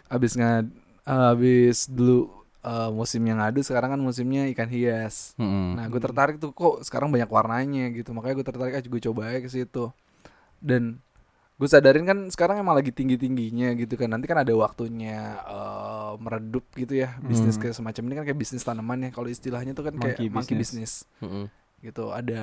abis 0.06 0.32
ngad 0.34 0.68
abis 1.02 1.88
dulu 1.88 2.41
eh, 2.62 2.90
musimnya 2.90 3.34
ngadu 3.36 3.60
sekarang 3.60 3.90
kan 3.90 4.00
musimnya 4.00 4.46
ikan 4.50 4.66
hias. 4.66 5.34
Nah, 5.38 5.86
gue 5.86 5.98
tertarik 5.98 6.38
tuh 6.38 6.50
kok 6.50 6.82
sekarang 6.82 7.10
banyak 7.10 7.26
warnanya 7.26 7.90
gitu. 7.90 8.10
Makanya 8.10 8.34
gue 8.34 8.46
tertarik 8.46 8.74
aja 8.74 8.86
gue 8.86 9.02
coba 9.02 9.28
aja 9.28 9.38
ke 9.38 9.48
situ. 9.48 9.90
Dan 10.58 11.02
gue 11.58 11.68
sadarin 11.68 12.02
kan 12.02 12.18
sekarang 12.26 12.58
emang 12.58 12.74
lagi 12.74 12.90
tinggi-tingginya 12.90 13.74
gitu 13.76 13.94
kan. 13.94 14.10
Nanti 14.10 14.26
kan 14.26 14.38
ada 14.38 14.52
waktunya 14.52 15.36
eh, 15.42 16.12
meredup 16.16 16.64
gitu 16.72 16.96
ya. 16.96 17.18
Bisnis 17.20 17.54
Hmm. 17.54 17.62
kayak 17.62 17.74
semacam 17.76 18.02
ini 18.02 18.14
kan 18.14 18.24
kayak 18.26 18.38
bisnis 18.38 18.62
tanaman 18.62 18.98
ya. 19.02 19.10
Kalau 19.10 19.26
istilahnya 19.26 19.72
tuh 19.72 19.84
kan 19.86 19.94
kayak 19.94 20.16
Monkey 20.16 20.26
monkey 20.28 20.54
business. 20.54 21.02
business. 21.02 21.22
Mm-mm. 21.22 21.46
gitu 21.82 22.14
ada 22.14 22.42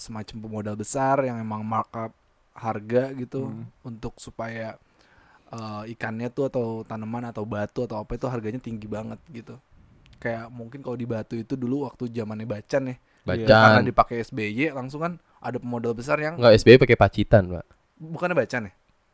semacam 0.00 0.36
pemodal 0.40 0.72
besar 0.72 1.20
yang 1.20 1.36
emang 1.36 1.60
markup 1.60 2.08
harga 2.56 3.12
gitu 3.12 3.44
Hmm. 3.44 3.68
untuk 3.84 4.16
supaya 4.16 4.80
eh, 5.48 5.82
ikannya 5.90 6.28
tuh 6.28 6.46
atau 6.46 6.64
tanaman 6.82 7.24
atau 7.26 7.42
batu 7.42 7.82
atau 7.82 7.98
apa 7.98 8.14
itu 8.14 8.26
harganya 8.26 8.58
tinggi 8.58 8.84
banget 8.84 9.16
gitu 9.28 9.56
kayak 10.16 10.48
mungkin 10.48 10.80
kalau 10.80 10.94
di 10.94 11.04
batu 11.04 11.34
itu 11.34 11.54
dulu 11.54 11.84
waktu 11.84 12.10
zamannya 12.10 12.44
bacan 12.44 12.90
ya 12.90 12.96
karena 13.24 13.44
Bacan. 13.78 13.84
dipakai 13.84 14.16
SBY 14.20 14.72
langsung 14.72 14.98
kan 14.98 15.12
ada 15.38 15.56
pemodal 15.56 15.92
besar 15.92 16.16
yang 16.16 16.36
Enggak 16.36 16.56
SBY 16.58 16.80
pakai 16.80 16.96
pacitan, 16.96 17.42
Pak. 17.50 17.64
bukannya 17.94 18.34
bacan 18.34 18.62
ya 18.66 18.72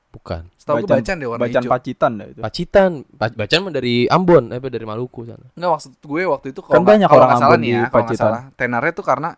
Bukan. 0.08 0.42
setahu 0.54 0.76
gue 0.76 0.86
Bacan- 0.86 0.98
bacan 1.00 1.16
deh 1.16 1.26
warna 1.26 1.42
Bacan 1.42 1.60
hijau 1.60 1.72
pacitan 1.72 2.10
dah 2.14 2.26
itu. 2.28 2.38
Pacitan. 2.38 2.90
Pa- 3.12 3.34
Bacan 3.34 3.58
mah 3.60 3.72
dari 3.72 4.06
Ambon, 4.06 4.44
apa 4.48 4.68
dari 4.68 4.86
Maluku 4.86 5.26
sana. 5.26 5.42
Enggak 5.52 5.70
maksud 5.74 5.92
gue 5.98 6.22
waktu 6.24 6.46
itu 6.48 6.60
Kan 6.60 6.64
kalau 6.64 6.74
nggak- 6.76 6.86
banyak 6.88 7.08
kalau 7.08 7.18
orang 7.18 7.26
nggak 7.28 7.40
salah 7.40 7.50
Ambon 7.50 7.58
nih 7.58 7.66
di 7.66 7.74
ya, 7.74 7.74
kalau 7.74 7.90
nggak 7.90 8.06
Pacitan. 8.06 8.24
salah 8.24 8.42
tenarnya 8.54 8.92
tuh 8.92 9.04
karena 9.04 9.30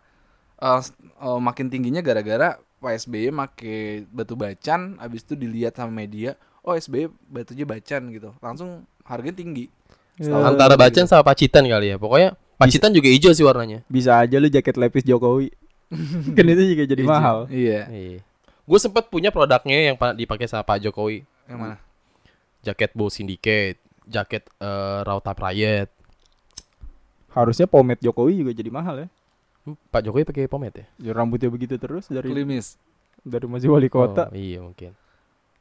eh, 0.57 0.79
s- 0.79 0.93
eh, 0.99 1.39
makin 1.39 1.65
tingginya 1.67 2.01
gara-gara 2.01 2.49
Pak 2.77 2.93
SBY 2.95 3.27
make 3.31 3.73
batu 4.07 4.33
bacan, 4.33 4.79
abis 4.97 5.21
itu 5.21 5.33
dilihat 5.33 5.73
sama 5.73 5.89
media, 5.91 6.37
oh 6.67 6.75
SBY 6.75 7.07
batunya 7.25 7.63
bacan 7.63 8.11
gitu, 8.11 8.35
langsung 8.37 8.83
harganya 9.07 9.39
tinggi. 9.39 9.71
Setahu 10.19 10.43
Ya, 10.43 10.49
Antara 10.51 10.75
gitu. 10.75 10.83
Bacan 10.83 11.05
sama 11.07 11.23
Pacitan 11.23 11.63
kali 11.63 11.93
ya. 11.93 11.97
Pokoknya 11.97 12.35
Pacitan 12.57 12.91
juga 12.91 13.07
hijau 13.07 13.31
sih 13.31 13.45
warnanya. 13.45 13.85
Bisa 13.87 14.17
aja 14.17 14.35
lu 14.35 14.49
jaket 14.49 14.75
lepis 14.75 15.05
Jokowi. 15.05 15.53
kan 16.35 16.43
itu 16.43 16.63
juga 16.75 16.83
jadi 16.83 16.99
Iya, 16.99 17.07
mahal. 17.07 17.37
Iya. 17.47 17.81
Iya. 17.87 18.19
Gue 18.67 18.79
sempet 18.81 19.07
punya 19.07 19.31
produknya 19.31 19.87
yang 19.87 19.95
pa- 19.95 20.11
dipakai 20.11 20.49
sama 20.49 20.65
Pak 20.65 20.83
Jokowi. 20.83 21.23
Yang 21.47 21.59
mana? 21.61 21.75
Jaket 22.65 22.91
Bow 22.91 23.07
Syndicate, 23.07 23.79
jaket 24.03 24.43
eh, 24.59 24.99
Raw 25.05 25.21
Type 25.21 25.39
Riot. 25.39 25.89
Harusnya 27.31 27.69
pomade 27.69 28.01
Jokowi 28.01 28.41
juga 28.41 28.51
jadi 28.51 28.67
mahal 28.67 29.05
ya. 29.05 29.07
Hmm, 29.63 29.77
Pak 29.87 30.01
Jokowi 30.01 30.25
pakai 30.25 30.49
pomade 30.49 30.81
ya? 30.81 30.85
Ya, 30.99 31.11
rambutnya 31.13 31.47
begitu 31.47 31.77
terus 31.77 32.09
dari 32.09 32.25
Klimis. 32.25 32.75
dari 33.21 33.45
masih 33.45 33.69
wali 33.69 33.87
kota. 33.87 34.27
Oh, 34.27 34.35
iya 34.35 34.59
mungkin. 34.59 34.97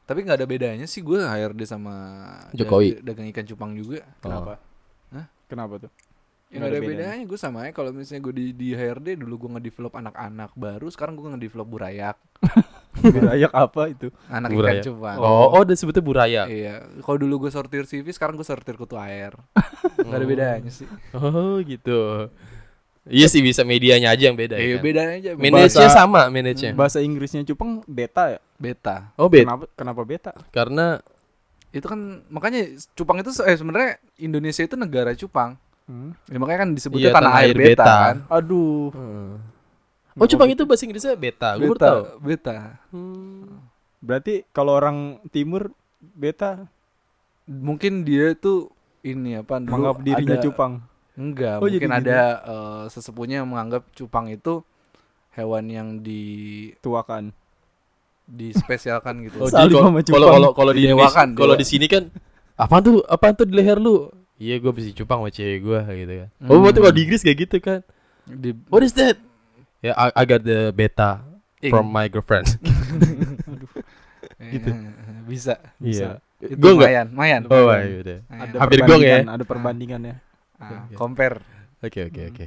Tapi 0.06 0.18
nggak 0.22 0.38
ada 0.38 0.46
bedanya 0.46 0.86
sih 0.86 1.02
gue 1.02 1.18
HRD 1.18 1.60
sama 1.64 1.94
Jokowi. 2.52 2.96
dag- 2.96 3.04
dagang 3.04 3.26
ikan 3.28 3.44
cupang 3.44 3.72
juga. 3.74 4.06
Kenapa? 4.18 4.62
Hah? 5.10 5.26
Kenapa 5.44 5.74
tuh? 5.78 5.90
Ya 6.46 6.56
nggak 6.56 6.70
ada 6.70 6.80
bedanya. 6.80 7.24
Gue 7.24 7.34
sama 7.36 7.66
aja 7.66 7.74
kalau 7.74 7.90
misalnya 7.90 8.22
gue 8.22 8.32
di, 8.32 8.46
di 8.52 8.68
HRD 8.70 9.18
dulu 9.18 9.34
gue 9.36 9.50
ngedevelop 9.52 9.92
anak-anak 9.92 10.54
baru, 10.54 10.86
sekarang 10.86 11.14
gue 11.14 11.26
ngedevelop 11.28 11.66
burayak, 11.66 12.16
Berayak 12.96 13.50
apa 13.50 13.82
itu? 13.88 14.08
anak 14.26 14.50
Burayak. 14.50 14.78
ikan 14.78 14.86
cupang. 14.86 15.16
Oh, 15.18 15.52
oh, 15.52 15.60
udah 15.60 15.74
sebetnya 15.74 16.00
buraya. 16.00 16.42
Iya, 16.46 16.74
kalau 17.02 17.18
dulu 17.18 17.44
gue 17.44 17.50
sortir 17.50 17.82
CV, 17.82 18.06
sekarang 18.08 18.34
gue 18.34 18.46
sortir 18.46 18.72
kutu 18.74 18.94
air. 18.94 19.34
Nggak 20.00 20.14
ada 20.14 20.22
Oh. 20.22 20.30
bedanya 20.30 20.70
sih. 20.70 20.86
Oh, 21.12 21.58
gitu. 21.60 22.30
Iya 23.06 23.26
sih 23.26 23.38
bisa 23.38 23.62
medianya 23.62 24.10
aja 24.10 24.26
yang 24.26 24.34
beda 24.34 24.58
Iya, 24.58 24.66
ya. 24.66 24.74
kan? 24.74 24.82
bedanya 24.82 25.12
aja. 25.14 25.30
Manage-nya 25.32 25.86
Bahasa- 25.86 25.94
sama, 25.96 26.20
manage-nya. 26.26 26.72
Bahasa 26.74 26.98
Inggrisnya 26.98 27.42
cupang 27.44 27.80
beta 27.84 28.34
ya? 28.34 28.40
beta. 28.56 29.14
Oh, 29.14 29.28
beda. 29.28 29.46
Kenapa 29.46 29.64
kenapa 29.72 30.02
beta? 30.02 30.32
Karena 30.50 30.98
Itu 31.68 31.86
kan 31.86 32.24
makanya 32.26 32.72
cupang 32.94 33.20
itu 33.20 33.28
eh 33.42 33.52
sebenarnya 33.52 34.00
Indonesia 34.16 34.64
itu 34.64 34.74
negara 34.74 35.12
cupang. 35.12 35.60
Hmm. 35.84 36.16
Ya, 36.24 36.38
makanya 36.40 36.64
kan 36.64 36.70
disebutnya 36.72 37.10
Iya, 37.10 37.14
tanah, 37.14 37.32
air 37.36 37.52
beta, 37.52 37.84
kan. 37.84 38.16
Aduh. 38.32 38.88
Oh, 40.16 40.24
cupang 40.24 40.48
itu 40.48 40.64
bahasa 40.64 40.82
Inggrisnya 40.82 41.12
beta. 41.14 41.52
Gue 41.54 41.68
baru 41.68 41.76
Beta, 41.76 41.84
tahu. 41.84 42.00
beta. 42.18 42.56
Hmm. 42.88 43.60
Berarti 44.00 44.34
kalau 44.50 44.72
orang 44.72 44.98
timur 45.28 45.68
beta 46.00 46.64
Mungkin 47.44 48.02
dia 48.02 48.34
tuh 48.34 48.72
ini 49.02 49.36
apa 49.36 49.60
menganggap 49.60 50.02
dirinya 50.02 50.34
ada- 50.34 50.42
cupang. 50.42 50.72
Enggak, 51.16 51.58
Oh, 51.58 51.66
mungkin 51.66 51.88
jadi 51.88 52.00
ada 52.04 52.20
eh, 52.44 52.82
sesepuhnya 52.88 53.40
yang 53.40 53.48
menganggap 53.48 53.88
cupang 53.90 54.28
itu 54.28 54.60
hewan 55.32 55.64
yang 55.66 55.88
di 55.98 56.22
Tuakan. 56.78 57.32
dispesialkan 58.26 59.22
gitu. 59.22 59.38
Oh, 59.42 59.48
jadi 59.48 59.72
kalau 60.04 60.28
kalau 60.28 60.50
kalau 60.52 60.72
di 60.72 60.84
Indonesia, 60.84 61.24
kalau 61.32 61.54
di 61.54 61.64
sini 61.64 61.86
kan 61.86 62.10
apaan 62.54 62.82
tuh? 62.82 62.96
Apaan 63.06 63.32
tuh 63.32 63.46
di 63.46 63.54
leher 63.54 63.78
lu? 63.78 64.10
Iya, 64.36 64.60
gue 64.60 64.68
bisa 64.70 64.92
cupang 64.92 65.24
sama 65.24 65.30
cewek 65.30 65.58
gue 65.62 65.80
gitu 65.96 66.12
kan. 66.20 66.28
Oh, 66.44 66.52
Hmm. 66.52 66.62
berarti 66.62 66.78
kalau 66.78 66.92
di 66.92 67.02
Inggris 67.02 67.22
kayak 67.22 67.38
gitu 67.42 67.56
kan. 67.58 67.80
Di 68.26 68.50
What 68.68 68.82
is 68.82 68.92
that? 68.92 69.16
Ya, 69.80 69.94
I, 69.94 70.12
I 70.12 70.24
got 70.24 70.42
the 70.42 70.68
beta 70.70 71.22
ing. 71.62 71.70
from 71.70 71.88
my 71.88 72.04
girlfriend. 72.06 72.44
gitu. 74.52 74.70
Bisa. 75.24 75.54
Iya. 75.78 76.20
Itu 76.36 76.52
Gue 76.58 76.76
enggak. 76.76 76.88
lumayan, 76.92 77.06
lumayan. 77.08 77.40
Oh, 77.48 77.72
iya. 77.72 78.16
Ada 78.28 78.56
Hampir 78.60 78.78
gong 78.82 79.00
ya. 79.00 79.22
perbandingan, 79.22 79.26
Ada 79.30 79.44
perbandingannya. 79.46 80.14
Ah, 80.60 80.88
Oke. 80.88 80.94
compare. 80.96 81.38
Oke, 81.84 82.00
oke, 82.08 82.22
oke. 82.32 82.44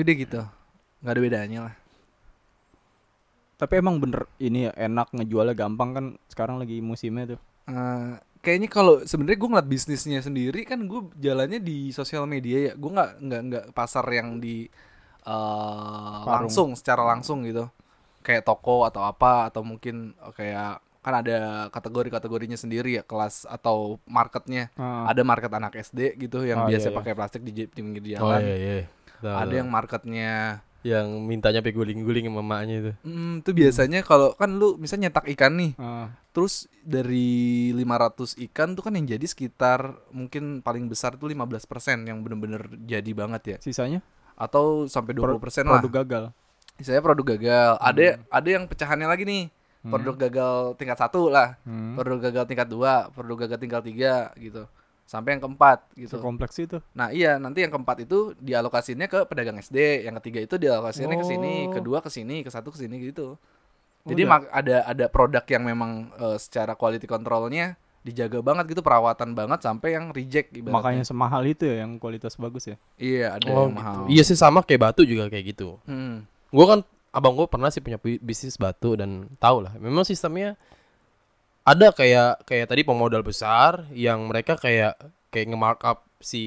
Udah 0.00 0.14
gitu. 0.16 0.40
Nggak 1.04 1.12
ada 1.12 1.20
bedanya 1.20 1.58
lah. 1.68 1.74
Tapi 3.60 3.76
emang 3.76 4.00
bener 4.00 4.24
ini 4.40 4.68
ya, 4.68 4.72
enak 4.72 5.12
ngejualnya 5.12 5.52
gampang 5.52 5.90
kan 5.92 6.06
sekarang 6.32 6.56
lagi 6.56 6.80
musimnya 6.80 7.36
tuh. 7.36 7.40
Eh, 7.68 8.12
kayaknya 8.40 8.68
kalau 8.72 9.04
sebenarnya 9.04 9.38
gue 9.38 9.50
ngeliat 9.52 9.68
bisnisnya 9.68 10.20
sendiri 10.24 10.64
kan 10.64 10.80
gue 10.88 11.12
jalannya 11.20 11.60
di 11.60 11.92
sosial 11.92 12.24
media 12.24 12.72
ya 12.72 12.74
gue 12.74 12.90
nggak 12.90 13.10
nggak 13.20 13.40
nggak 13.52 13.64
pasar 13.76 14.04
yang 14.08 14.40
di 14.40 14.64
eh, 15.28 16.22
langsung 16.24 16.72
secara 16.72 17.04
langsung 17.04 17.44
gitu 17.44 17.68
kayak 18.24 18.44
toko 18.48 18.88
atau 18.88 19.04
apa 19.04 19.52
atau 19.52 19.60
mungkin 19.60 20.16
eh, 20.16 20.32
kayak 20.32 20.80
kan 21.00 21.14
ada 21.16 21.36
kategori-kategorinya 21.68 22.54
sendiri 22.54 22.94
ya 22.94 23.02
kelas 23.02 23.44
atau 23.44 23.96
marketnya 24.04 24.68
Ah, 24.74 25.08
ada 25.08 25.20
market 25.20 25.48
anak 25.48 25.72
SD 25.74 26.16
gitu 26.18 26.42
yang 26.42 26.64
Oh, 26.64 26.68
biasa 26.68 26.86
iya, 26.86 26.92
iya. 26.92 26.98
pakai 26.98 27.12
plastik 27.14 27.40
di, 27.40 27.52
di 27.52 27.64
pinggir 27.66 28.04
Oh 28.16 28.28
jalan 28.28 28.40
iya 28.40 28.56
iya. 28.56 28.74
Tahu, 29.18 29.36
ada 29.36 29.54
yang 29.54 29.68
marketnya 29.68 30.32
yang 30.80 31.12
mintanya 31.20 31.60
sampai 31.60 31.72
guling-guling 31.72 32.24
sama 32.24 32.40
emaknya 32.40 32.74
itu. 32.78 32.92
hmm, 33.02 33.44
itu 33.44 33.50
biasanya 33.52 34.00
kalau 34.00 34.32
kan 34.32 34.48
lu 34.50 34.76
misalnya 34.76 35.08
nyetak 35.08 35.28
ikan 35.30 35.52
nih 35.54 35.72
ah. 35.76 36.08
Terus 36.30 36.64
dari 36.80 37.28
500 37.74 38.38
ikan 38.46 38.72
tuh 38.72 38.80
kan 38.80 38.94
yang 38.94 39.04
jadi 39.04 39.20
sekitar 39.22 39.80
mungkin 40.08 40.60
paling 40.60 40.86
besar 40.86 41.16
tuh 41.16 41.26
15% 41.26 41.58
yang 42.02 42.20
bener-bener 42.20 42.64
jadi 42.80 43.10
banget 43.12 43.42
ya. 43.44 43.56
Sisanya 43.58 43.98
Atau 44.36 44.86
sampai 44.86 45.12
20% 45.12 45.36
Pro- 45.36 45.36
lah. 45.66 45.80
produk 45.80 45.92
gagal. 46.00 46.24
Misalnya 46.76 47.02
produk 47.02 47.26
gagal. 47.34 47.70
Ada 47.76 48.02
ada 48.24 48.48
yang 48.48 48.64
pecahannya 48.64 49.04
lagi 49.04 49.24
nih. 49.24 49.44
Hmm. 49.80 49.90
Produk 49.90 50.14
gagal 50.18 50.52
tingkat 50.76 50.96
satu 50.96 51.26
lah. 51.26 51.56
Hmm. 51.62 51.96
Produk 51.96 52.20
gagal 52.22 52.44
tingkat 52.44 52.66
dua, 52.66 53.08
produk 53.08 53.36
gagal 53.40 53.58
tingkat 53.58 53.80
tiga 53.82 54.14
gitu. 54.36 54.68
Sampai 55.02 55.34
yang 55.34 55.42
keempat 55.42 55.88
gitu. 55.94 56.16
Sekompleks 56.16 56.56
itu. 56.56 56.78
Nah 56.92 57.08
iya 57.08 57.34
nanti 57.34 57.60
yang 57.60 57.70
keempat 57.70 58.04
itu 58.04 58.36
dialokasinya 58.36 59.04
ke 59.04 59.24
pedagang 59.24 59.56
SD, 59.56 60.04
yang 60.04 60.14
ketiga 60.16 60.38
itu 60.40 60.54
dialokasinya 60.54 61.14
ke 61.14 61.24
sini, 61.24 61.54
Oh. 61.64 61.74
kedua 61.74 61.98
ke 61.98 62.08
sini, 62.08 62.40
ke 62.40 62.48
satu 62.48 62.68
ke 62.68 62.78
sini 62.78 63.00
gitu. 63.02 63.34
Oh, 63.34 64.06
Jadi 64.06 64.22
udah. 64.22 64.30
mak- 64.30 64.50
ada 64.50 64.76
ada 64.82 65.06
produk 65.06 65.44
yang 65.44 65.64
memang 65.64 65.90
eh, 66.14 66.36
secara 66.36 66.72
quality 66.72 67.04
controlnya 67.04 67.74
dijaga 68.00 68.40
banget 68.40 68.64
gitu, 68.68 68.80
perawatan 68.80 69.32
banget 69.34 69.60
sampai 69.60 69.92
yang 69.92 70.08
reject 70.10 70.52
ibaratnya. 70.52 70.76
Makanya 70.78 71.04
semahal 71.04 71.44
itu 71.44 71.64
ya 71.64 71.84
yang 71.84 71.96
kualitas 71.96 72.32
bagus 72.34 72.64
ya. 72.66 72.76
iya 72.96 73.34
ada 73.34 73.44
Oh, 73.50 73.64
yang 73.64 73.74
mahal. 73.74 73.96
gitu. 74.04 74.12
Iya 74.12 74.22
sih 74.24 74.36
sama 74.36 74.60
kayak 74.60 74.80
batu 74.82 75.02
juga 75.02 75.26
kayak 75.26 75.44
gitu. 75.50 75.76
Hmm. 75.84 76.24
Gue 76.48 76.66
kan 76.66 76.80
abang 77.10 77.34
gue 77.34 77.46
pernah 77.46 77.68
sih 77.68 77.78
punya 77.78 77.96
bi- 77.96 78.18
bisnis 78.18 78.54
batu 78.54 78.94
dan 78.94 79.10
tau 79.36 79.60
lah. 79.60 79.74
Memang 79.76 80.02
sistemnya 80.02 80.54
ada 81.62 81.90
kayak 81.90 82.42
kayak 82.44 82.66
tadi 82.66 82.82
pemodal 82.82 83.20
besar 83.20 83.86
yang 83.90 84.24
mereka 84.24 84.54
kayak 84.54 84.96
kayak 85.28 85.46
nge-markup 85.48 85.98
si 86.18 86.42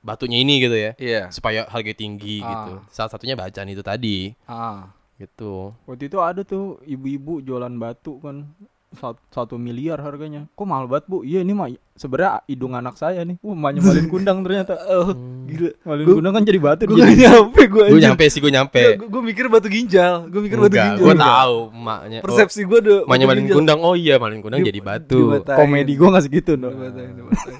batunya 0.00 0.38
ini 0.38 0.60
gitu 0.60 0.74
ya 0.74 0.92
Iya. 0.96 1.22
supaya 1.30 1.66
harga 1.66 1.92
tinggi 1.92 2.38
Ah. 2.38 2.48
gitu. 2.48 2.72
Salah 2.90 3.10
satunya 3.10 3.34
bacaan 3.34 3.66
itu 3.66 3.82
tadi 3.82 4.34
Ah. 4.44 4.92
gitu. 5.16 5.72
Waktu 5.84 6.06
itu 6.06 6.18
ada 6.18 6.40
tuh 6.40 6.78
ibu-ibu 6.82 7.40
jualan 7.40 7.72
batu 7.74 8.20
kan 8.20 8.46
satu, 8.92 9.18
satu 9.28 9.54
miliar 9.56 9.98
harganya. 9.98 10.46
Kok 10.52 10.62
mahal 10.62 10.86
banget 10.86 11.04
bu? 11.04 11.20
Iya 11.20 11.40
ini 11.40 11.50
mah 11.50 11.66
sebenarnya 11.92 12.44
hidung 12.44 12.72
anak 12.72 12.94
saya 12.94 13.22
nih. 13.22 13.36
Wah 13.36 13.52
maknya 13.52 13.82
malin 13.82 14.06
kundang 14.06 14.38
ternyata. 14.40 14.78
Oh, 14.88 15.10
Hmm. 15.10 15.46
gila. 15.48 15.70
Malin 15.84 16.04
Gua- 16.04 16.16
kundang 16.16 16.34
kan 16.34 16.42
jadi 16.44 16.58
batu. 16.58 16.82
Gue 16.84 16.96
nyampe 16.96 17.62
gue 17.64 17.84
Gue 17.88 18.00
nyampe 18.00 18.24
sih 18.26 18.38
gue 18.38 18.48
nyampe. 18.48 18.82
Gue 18.96 19.22
mikir 19.22 19.46
batu 19.46 19.66
ginjal. 19.66 20.26
Gue 20.26 20.40
mikir 20.40 20.56
batu 20.56 20.72
Enggak, 20.72 20.86
ginjal. 20.92 21.02
gue 21.02 21.14
tahu 21.16 21.56
emaknya. 21.72 22.18
Persepsi 22.20 22.60
gue 22.62 22.78
udah 22.80 22.98
Oh, 22.98 23.06
emaknya 23.06 23.24
batu 23.24 23.30
malin 23.32 23.42
ginjal. 23.42 23.56
kundang. 23.56 23.78
Oh 23.80 23.94
iya 23.94 24.14
malin 24.16 24.40
kundang 24.40 24.60
Di- 24.60 24.68
jadi 24.68 24.80
batu. 24.80 25.18
dibatain. 25.20 25.56
Komedi 25.56 25.92
gua 25.94 26.08
gak 26.12 26.24
segitu 26.24 26.52
no. 26.54 26.68
Dibatain, 26.70 27.10
dibatain. 27.12 27.56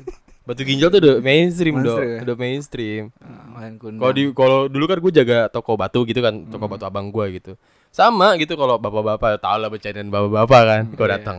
Batu 0.47 0.63
ginjal 0.63 0.89
tuh 0.89 1.01
udah 1.03 1.15
mainstream 1.19 1.75
dong, 1.77 1.99
Mainstream 1.99 2.07
ya? 2.09 2.21
udah 2.23 2.37
mainstream. 2.39 3.03
Ah, 3.19 3.36
malin 3.57 3.75
kundang. 3.81 4.01
Kalau 4.05 4.13
di 4.13 4.23
kalau 4.31 4.59
dulu 4.69 4.85
kan 4.85 4.99
gue 5.01 5.13
jaga 5.15 5.39
toko 5.49 5.73
batu 5.75 6.05
gitu 6.05 6.21
kan, 6.21 6.45
toko 6.47 6.69
Hmm. 6.69 6.73
batu 6.77 6.85
abang 6.85 7.09
gue 7.09 7.27
gitu. 7.35 7.53
Sama 7.89 8.37
gitu 8.37 8.53
kalau 8.55 8.77
bapak-bapak 8.77 9.41
tahu 9.41 9.57
lah 9.57 9.73
bercandaan 9.73 10.13
bapak-bapak 10.13 10.63
kan, 10.63 10.83
kalau 10.93 11.09
iya. 11.09 11.15
datang. 11.17 11.39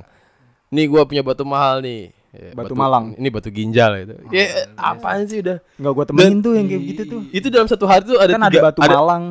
Nih 0.73 0.89
gue 0.89 1.01
punya 1.05 1.21
batu 1.21 1.45
mahal 1.45 1.79
nih. 1.79 2.11
Ya, 2.27 2.53
Batu 2.53 2.75
Malang. 2.77 3.17
Ini 3.17 3.33
batu 3.33 3.49
ginjal 3.49 3.97
gitu. 4.03 4.13
Oh, 4.13 4.29
ya 4.29 4.45
apaan 4.77 5.25
sih 5.25 5.41
udah? 5.41 5.57
Enggak 5.79 5.91
gua 5.95 6.05
temenin 6.05 6.27
Dan- 6.37 6.43
tuh 6.43 6.53
yang 6.53 6.67
kayak 6.69 6.83
gitu 6.85 7.01
tuh. 7.07 7.21
Itu 7.33 7.47
dalam 7.49 7.65
satu 7.65 7.85
hari 7.89 8.03
tuh 8.05 8.19
ada 8.19 8.35
Kan 8.35 8.41
tiga, 8.45 8.59
ada 8.61 8.65
batu 8.69 8.79
Malang. 8.83 9.23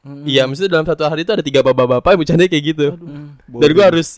Hmm. 0.00 0.22
Iya, 0.24 0.42
maksudnya 0.48 0.70
dalam 0.72 0.86
satu 0.88 1.02
hari 1.04 1.20
itu 1.26 1.32
ada 1.34 1.44
tiga 1.44 1.60
bapak-bapak 1.60 2.08
yang 2.08 2.20
bercanda 2.24 2.44
kayak 2.48 2.64
gitu. 2.64 2.86
Hmm. 2.96 3.36
Dan 3.58 3.68
gue 3.68 3.84
harus 3.84 4.08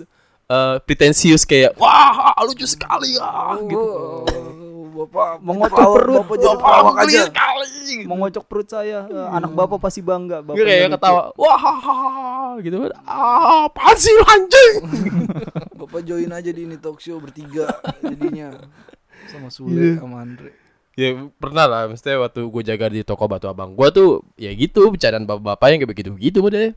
eh, 0.46 0.76
pretensius 0.84 1.42
kayak 1.42 1.74
wah 1.74 2.38
lucu 2.46 2.68
sekali 2.70 3.18
ah 3.18 3.58
gitu. 3.66 3.82
Oh, 3.82 4.22
Bapak 4.96 5.38
Mengocok 5.38 5.88
perut. 5.92 6.16
Bapak 6.22 6.36
jadi 6.36 6.48
Wah, 6.48 6.56
pelawak 6.58 6.94
aja. 6.96 7.04
geli 7.04 7.18
sekali. 7.22 7.94
Mau 8.04 8.16
ngocok 8.16 8.44
perut 8.44 8.66
saya. 8.66 8.98
Eh, 9.04 9.28
Anak 9.30 9.52
bapak 9.52 9.78
pasti 9.78 10.00
bangga. 10.00 10.40
Bapaknya 10.40 10.64
kayak 10.64 10.90
ketawa, 10.94 11.22
wah 11.34 11.56
hahaha, 11.56 12.16
gitu 12.60 12.76
kan. 12.80 12.92
Ah, 13.02 13.66
apaan 13.66 13.96
sih 13.96 14.10
lu, 14.10 14.24
anjing? 14.24 14.72
Bapak 15.78 16.00
join 16.02 16.30
aja 16.30 16.48
di 16.48 16.62
ini 16.62 16.76
talk 16.76 16.98
show 16.98 17.16
bertiga 17.16 17.68
jadinya 18.00 18.48
sama 19.28 19.48
Sule 19.48 19.94
sama 19.94 20.18
Andre. 20.18 20.50
ya 20.94 21.12
pernah 21.36 21.68
lah, 21.68 21.82
mestinya 21.84 22.24
waktu 22.24 22.40
gue 22.40 22.62
jaga 22.64 22.88
di 22.88 23.04
toko 23.04 23.28
batu 23.28 23.44
abang 23.46 23.70
gue 23.70 23.88
tuh 23.90 24.08
ya 24.34 24.48
gitu 24.50 24.88
bercandaan 24.88 25.28
bapak-bapak 25.28 25.66
yang 25.68 25.78
kayak 25.78 25.92
begitu-begitu 25.92 26.38
deh. 26.48 26.72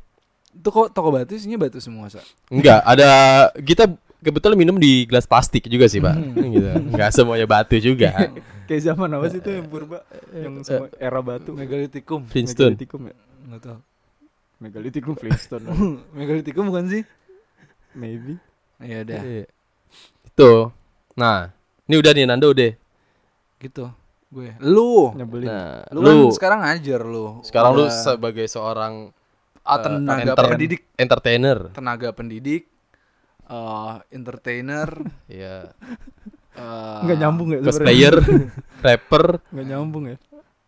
Itu 0.51 0.67
kok 0.67 0.91
toko 0.91 1.09
batu 1.09 1.31
isinya 1.33 1.55
batu 1.57 1.79
semua, 1.79 2.11
Sa? 2.11 2.19
Enggak, 2.49 2.83
ada 2.83 3.09
kita 3.55 3.87
kebetulan 4.19 4.55
minum 4.55 4.75
di 4.75 5.03
gelas 5.03 5.23
plastik 5.23 5.65
juga 5.65 5.85
sih 5.85 5.97
pak, 5.97 6.13
Hmm. 6.13 6.49
gitu. 6.49 6.69
Enggak 6.89 7.09
semuanya 7.11 7.45
batu 7.45 7.75
juga. 7.77 8.11
Kayak 8.67 8.81
zaman 8.85 9.09
apa 9.11 9.25
sih 9.27 9.39
itu 9.39 9.49
yang 9.49 9.65
purba 9.65 10.05
yang 10.29 10.61
semua 10.61 10.87
era 10.95 11.19
batu. 11.19 11.51
Megalitikum. 11.51 12.25
Flintstone. 12.25 12.73
Megalitikum 12.73 13.01
ya. 13.03 13.15
Enggak 13.41 13.61
tahu. 13.63 13.79
Megalitikum 14.59 15.13
Flintstone. 15.13 15.65
Megalitikum 16.17 16.63
bukan 16.65 16.85
sih? 16.87 17.03
Maybe. 17.91 18.37
Ya 18.77 19.01
udah, 19.01 19.21
Iya. 19.21 19.45
Itu. 20.23 20.71
Nah, 21.13 21.49
ini 21.83 21.95
udah 21.95 22.11
nih 22.11 22.25
Nando 22.25 22.47
udah. 22.47 22.71
gitu. 23.57 23.91
Gue. 24.29 24.53
Lu. 24.61 25.09
Nyebelin. 25.11 25.47
Nah, 25.47 25.83
Lu, 25.89 25.99
lu, 25.99 26.05
kan 26.05 26.17
sekarang 26.31 26.59
ngajar 26.61 27.01
lu. 27.01 27.41
sekarang 27.41 27.71
lu 27.73 27.83
Udah- 27.83 27.97
sebagai 27.97 28.45
seorang 28.45 29.09
ah, 29.61 29.73
eh, 29.73 29.79
tenaga 29.81 30.21
enter- 30.31 30.47
pendidik, 30.47 30.81
entertainer. 30.93 31.57
tenaga 31.73 32.09
pendidik, 32.11 32.69
eh 33.49 33.95
entertainer, 34.11 34.89
Ya, 35.41 35.73
eh, 36.53 36.99
Enggak 37.01 37.17
nyambung 37.17 37.47
ya 37.49 37.57
sebenarnya. 37.59 37.67
cosplayer, 37.67 38.15
rapper, 38.85 39.25
Enggak 39.49 39.67
nyambung 39.67 40.03
ya. 40.07 40.17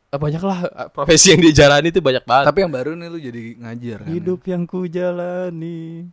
ah, 0.09 0.19
banyak 0.19 0.41
lah 0.41 0.59
ah, 0.67 0.87
profesi 0.87 1.31
yang 1.31 1.41
dijalani 1.41 1.87
itu 1.87 2.01
banyak 2.01 2.25
banget. 2.25 2.45
Tapi 2.49 2.59
yang 2.59 2.73
baru 2.73 2.91
nih 2.93 3.07
lu 3.07 3.17
jadi 3.17 3.41
ngajar 3.55 3.97
kan. 4.03 4.09
Hidup 4.11 4.41
yang 4.43 4.63
ku 4.65 4.83
jalani. 4.83 6.09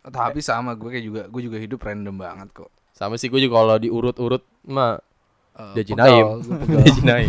Tapi 0.00 0.40
sama 0.40 0.72
gue 0.72 0.88
kayak 0.88 1.04
juga 1.04 1.22
gue 1.26 1.42
juga 1.42 1.58
hidup 1.58 1.80
random 1.80 2.16
banget 2.16 2.48
kok. 2.54 2.70
Sama 2.92 3.16
sih 3.16 3.26
gue 3.26 3.40
juga 3.40 3.58
kalau 3.58 3.76
diurut-urut 3.76 4.44
mah 4.64 5.00
Eh, 5.76 5.84
Jinaim. 5.84 6.40
gue 6.40 6.56
pegal. 6.56 6.80
dia 6.80 6.92
jinaim. 6.94 7.28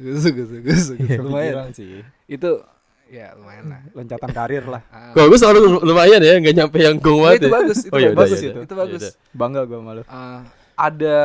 Iya, 0.00 0.30
gus. 0.64 0.84
lumayan. 1.18 1.74
Sih. 1.74 2.00
Itu 2.24 2.64
ya 3.10 3.34
lumayan 3.34 3.64
lah. 3.68 3.80
Loncatan 3.98 4.30
karir 4.30 4.64
lah. 4.64 4.82
Ah. 4.88 5.10
Kalau 5.12 5.26
gue 5.26 5.38
selalu 5.38 5.60
lumayan 5.82 6.20
ya, 6.20 6.38
nggak 6.38 6.54
nyampe 6.54 6.78
yang 6.78 6.96
gong 6.96 7.18
Nggak, 7.18 7.26
banget. 7.26 7.36
itu 7.36 7.44
ya. 7.44 7.52
bagus, 7.52 7.78
itu 7.80 7.90
Oh, 7.90 7.98
yaudah, 7.98 8.16
bagus 8.16 8.38
yaudah. 8.38 8.48
itu. 8.48 8.60
Itu 8.62 8.74
bagus. 8.74 9.02
Yaudah. 9.02 9.12
Bangga 9.32 9.60
gue 9.64 9.78
malu. 9.80 10.02
Eh, 10.02 10.40
ada 10.76 11.18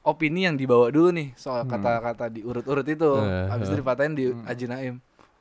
opini 0.00 0.40
yang 0.42 0.56
dibawa 0.56 0.88
dulu 0.88 1.12
nih 1.12 1.28
soal 1.34 1.62
Hmm. 1.62 1.70
kata-kata 1.70 2.26
diurut-urut 2.30 2.86
itu. 2.86 3.10
Eh, 3.14 3.46
Habis 3.46 3.66
eh. 3.66 3.70
itu 3.70 3.76
dipatahin 3.78 4.12
di 4.12 4.24
Hmm. 4.26 4.42
Aji 4.44 4.66
Naim. 4.66 4.94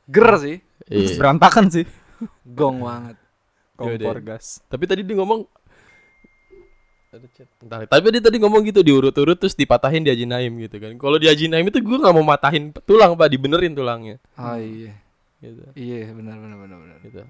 Ger 0.06 0.30
sih, 0.38 0.58
Iya. 0.86 1.16
Berantakan 1.16 1.66
sih. 1.68 1.86
gong 2.44 2.82
banget. 2.82 3.16
Kompor 3.74 4.18
gas. 4.20 4.60
Tapi 4.66 4.84
tadi 4.84 5.02
dia 5.02 5.16
ngomong 5.16 5.48
Ada 7.08 7.24
chat. 7.32 7.48
Bentar. 7.58 7.88
Tapi 7.88 8.06
dia 8.10 8.22
tadi 8.22 8.38
ngomong 8.38 8.62
gitu 8.64 8.82
diurut-urut 8.82 9.38
terus 9.38 9.54
dipatahin 9.54 10.04
di 10.04 10.12
Haji 10.12 10.26
Naim 10.26 10.60
gitu 10.60 10.76
kan. 10.76 10.92
Kalau 10.94 11.16
di 11.16 11.26
Haji 11.26 11.48
Naim 11.48 11.66
itu 11.66 11.80
gue 11.80 11.98
nggak 11.98 12.12
mau 12.12 12.22
matahin 12.22 12.76
tulang 12.84 13.16
pak, 13.16 13.32
dibenerin 13.32 13.72
tulangnya. 13.72 14.20
Oh 14.36 14.56
iya. 14.56 14.92
Gitu. 15.38 15.64
Iya, 15.74 16.12
benar 16.12 16.36
benar 16.36 16.58
benar 16.58 16.78
benar. 16.80 16.98
gitu. 17.00 17.22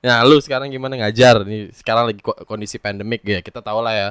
Nah, 0.00 0.18
lu 0.22 0.36
sekarang 0.36 0.66
gimana 0.66 0.96
ngajar 0.96 1.44
nih? 1.44 1.70
Sekarang 1.70 2.08
lagi 2.08 2.18
ko- 2.18 2.36
kondisi 2.42 2.76
pandemik 2.76 3.20
ya. 3.22 3.38
Kita 3.38 3.60
tahu 3.60 3.78
lah 3.78 3.92
ya. 3.92 4.08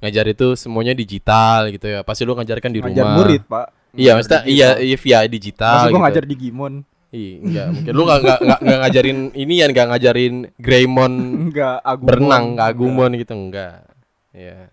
Ngajar 0.00 0.24
itu 0.26 0.52
semuanya 0.54 0.90
digital 0.90 1.70
gitu 1.70 1.86
ya. 1.86 2.00
Pasti 2.00 2.22
lu 2.22 2.32
ngajarkan 2.32 2.68
di 2.68 2.80
Ngajar 2.80 3.00
rumah. 3.00 3.16
murid, 3.16 3.42
Pak. 3.44 3.66
Iya, 3.90 4.12
Ngajar 4.12 4.14
maksudnya 4.14 4.40
digital. 4.42 4.52
iya, 4.52 4.68
iya 4.80 4.96
via 4.96 5.18
digital 5.24 5.74
Maksud 5.76 5.90
gitu. 5.90 6.00
ngajar 6.00 6.24
di 6.24 6.36
Gimon. 6.36 6.74
Iya, 7.10 7.34
enggak 7.42 7.66
mungkin 7.74 7.92
lu 7.92 8.02
nggak 8.04 8.18
nggak 8.20 8.38
nggak- 8.40 8.60
nggak 8.62 8.78
ngajarin 8.80 9.18
ini 9.34 9.54
ya, 9.56 9.66
nggak 9.66 9.86
ngajarin 9.90 10.34
Greymon 10.56 11.12
Enggak, 11.42 11.76
Agumon. 11.82 12.06
berenang, 12.06 12.44
nggak 12.54 12.68
Agumon 12.70 13.10
gitu 13.16 13.32
enggak. 13.34 13.74
Iya. 14.30 14.58
Ya, 14.62 14.66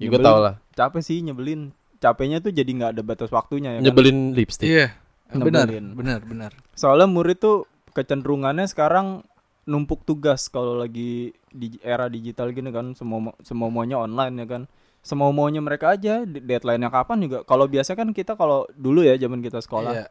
gue 0.00 0.08
Nyebelin. 0.08 0.24
tau 0.24 0.38
lah. 0.40 0.54
Capek 0.72 1.00
sih 1.00 1.20
nyebelin. 1.20 1.60
Capeknya 1.98 2.40
tuh 2.40 2.48
jadi 2.48 2.66
nggak 2.66 2.90
ada 2.92 3.02
batas 3.02 3.28
waktunya 3.28 3.70
ya 3.70 3.78
kan? 3.78 3.84
Nyebelin 3.84 4.18
lipstick. 4.32 4.66
Iya. 4.66 4.86
Benar, 5.34 5.66
benar, 5.92 6.20
benar. 6.20 6.52
Soalnya 6.72 7.06
murid 7.06 7.38
tuh 7.38 7.64
kecenderungannya 7.90 8.64
sekarang 8.64 9.24
numpuk 9.62 10.02
tugas 10.02 10.46
kalau 10.46 10.74
lagi 10.74 11.30
di 11.48 11.78
era 11.80 12.06
digital 12.06 12.50
gini 12.50 12.68
kan 12.68 12.92
semua 12.92 13.32
semua 13.40 13.68
maunya 13.68 13.94
online 13.94 14.34
ya 14.36 14.46
kan 14.48 14.62
semua 14.98 15.30
maunya 15.30 15.58
mereka 15.58 15.92
aja 15.92 16.22
de- 16.22 16.40
deadline-nya 16.40 16.88
kapan 16.88 17.18
juga 17.20 17.38
kalau 17.42 17.66
biasa 17.66 17.92
kan 17.92 18.10
kita 18.10 18.34
kalau 18.34 18.66
dulu 18.72 19.00
ya 19.00 19.14
zaman 19.14 19.38
kita 19.38 19.58
sekolah 19.58 19.92
Iya. 19.94 20.06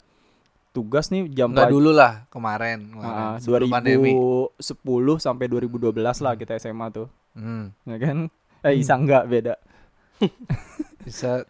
tugas 0.71 1.09
nih 1.09 1.27
jam 1.27 1.51
pelajaran 1.51 1.67
dulu 1.69 1.91
lah, 1.91 2.13
kemarin, 2.27 2.79
kemarin 2.89 3.23
Ah, 3.27 3.35
sebelum 3.37 3.67
pandemi. 3.67 4.15
2010 4.15 4.63
sampai 5.17 5.45
2012 5.47 5.91
lah 6.17 6.33
kita 6.33 6.55
SMA 6.55 6.87
tuh 6.89 7.07
Hmm. 7.31 7.75
ya 7.83 7.97
kan 7.97 8.17
eh 8.61 8.73
Isa 8.73 8.95
enggak 8.95 9.25
beda 9.25 9.59
Bisa 11.01 11.43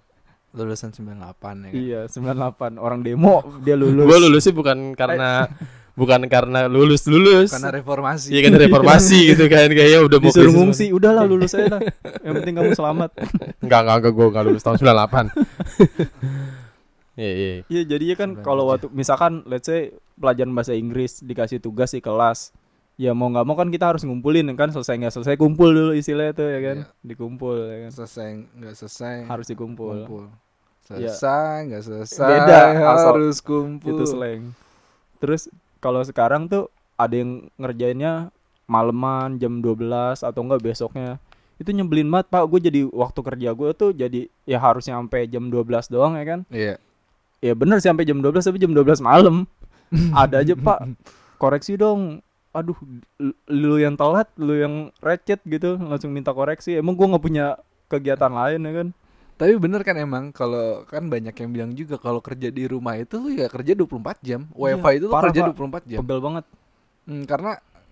lulusan 0.51 0.91
98 0.91 1.15
ya 1.15 1.69
kan. 1.71 1.71
iya 1.71 2.01
98 2.11 2.75
orang 2.75 2.99
demo 2.99 3.39
dia 3.63 3.79
lulus. 3.79 4.03
Gue 4.03 4.19
lulus 4.19 4.43
sih 4.43 4.51
bukan 4.51 4.91
karena 4.99 5.47
bukan 5.99 6.27
karena 6.27 6.67
lulus 6.67 7.07
lulus. 7.07 7.55
Karena 7.55 7.71
reformasi. 7.71 8.35
Iya 8.35 8.41
kan 8.47 8.53
reformasi 8.59 9.19
gitu 9.31 9.47
kan 9.47 9.71
kayaknya 9.71 9.99
udah 10.03 10.17
mau 10.19 10.27
disuruh 10.27 10.51
ngungsi 10.51 10.91
udahlah 10.91 11.23
lulus 11.23 11.55
aja 11.55 11.79
lah 11.79 11.81
yang 12.23 12.33
penting 12.43 12.53
kamu 12.59 12.71
selamat. 12.75 13.09
Enggak, 13.63 13.79
enggak, 13.87 13.95
enggak, 14.03 14.13
gue 14.13 14.25
enggak 14.27 14.45
lulus 14.51 14.63
tahun 14.63 14.77
98 14.81 15.31
Iya, 17.11 17.31
iya. 17.35 17.51
Iya 17.67 17.81
jadinya 17.85 18.15
kan 18.15 18.29
kalau 18.39 18.71
waktu 18.71 18.87
misalkan 18.95 19.43
let's 19.45 19.67
say 19.67 19.91
pelajaran 20.15 20.55
bahasa 20.55 20.73
Inggris 20.73 21.19
dikasih 21.21 21.59
tugas 21.59 21.91
di 21.91 21.99
kelas 21.99 22.55
ya 22.95 23.11
mau 23.11 23.27
nggak 23.27 23.43
mau 23.43 23.53
kan 23.53 23.67
kita 23.67 23.85
harus 23.87 24.01
ngumpulin 24.01 24.45
kan 24.53 24.69
selesai 24.69 24.95
nggak 24.95 25.13
selesai 25.13 25.35
kumpul 25.35 25.69
dulu 25.69 25.91
istilahnya 25.91 26.33
tuh 26.33 26.47
ya 26.47 26.59
kan 26.61 26.77
Iya. 26.79 26.87
dikumpul 27.03 27.55
ya 27.61 27.77
kan 27.79 27.91
selesai 27.93 28.27
nggak 28.53 28.75
selesai 28.75 29.15
harus 29.25 29.47
dikumpul 29.47 29.95
kumpul. 29.99 30.23
Iya. 30.91 31.07
Selesai 31.07 31.55
nggak 31.67 31.83
selesai 31.83 32.27
Beda, 32.27 32.59
asal- 32.89 33.07
harus 33.09 33.37
kumpul. 33.39 33.89
itu 33.91 34.03
slang 34.05 34.43
terus 35.17 35.41
kalau 35.77 36.01
sekarang 36.01 36.45
tuh 36.45 36.67
ada 36.95 37.13
yang 37.13 37.31
ngerjainnya 37.55 38.29
maleman 38.65 39.35
jam 39.35 39.59
12 39.59 39.81
atau 40.19 40.41
enggak 40.41 40.61
besoknya 40.61 41.17
itu 41.55 41.69
nyebelin 41.69 42.07
banget 42.07 42.27
pak 42.27 42.43
gue 42.43 42.59
jadi 42.59 42.81
waktu 42.87 43.19
kerja 43.19 43.49
gue 43.51 43.69
tuh 43.71 43.89
jadi 43.91 44.21
ya 44.43 44.57
harusnya 44.57 44.95
sampai 44.95 45.25
jam 45.25 45.47
12 45.47 45.61
doang 45.87 46.13
ya 46.15 46.25
kan 46.27 46.39
Iya. 46.49 46.75
ya 47.39 47.53
bener 47.53 47.77
sih 47.77 47.87
sampai 47.87 48.03
jam 48.03 48.17
12 48.17 48.41
tapi 48.43 48.57
jam 48.57 48.71
12 48.71 48.97
malam 48.99 49.45
ada 50.15 50.39
aja 50.39 50.53
pak 50.53 50.85
koreksi 51.35 51.75
dong 51.75 52.21
aduh 52.51 52.75
lu- 53.47 53.79
yang 53.79 53.95
telat 53.95 54.27
lu 54.35 54.53
yang 54.53 54.75
recet 54.99 55.39
gitu 55.43 55.79
langsung 55.79 56.11
minta 56.11 56.31
koreksi 56.31 56.75
emang 56.75 56.93
gua 56.93 57.15
nggak 57.15 57.23
punya 57.23 57.45
kegiatan 57.87 58.29
lain 58.29 58.61
ya 58.61 58.73
kan 58.75 58.89
Tapi 59.35 59.57
bener 59.57 59.81
kan 59.81 59.97
emang 59.97 60.29
kalau 60.29 60.85
kan 60.85 61.09
banyak 61.09 61.33
yang 61.33 61.49
bilang 61.49 61.71
juga 61.73 61.97
kalau 61.97 62.21
kerja 62.21 62.53
di 62.53 62.69
rumah 62.69 62.93
itu 62.93 63.17
lu 63.17 63.33
ya 63.33 63.49
kerja 63.49 63.73
24 63.73 64.21
jam. 64.21 64.45
WiFi 64.53 65.01
itu 65.01 65.05
lu 65.05 65.09
Iya, 65.09 65.15
parah, 65.17 65.25
kerja 65.33 65.41
Pak. 65.41 65.47
24 65.57 65.83
jam. 65.89 65.99
pegel 66.05 66.19
banget 66.21 66.45
Hmm, 67.09 67.23
karena 67.25 67.51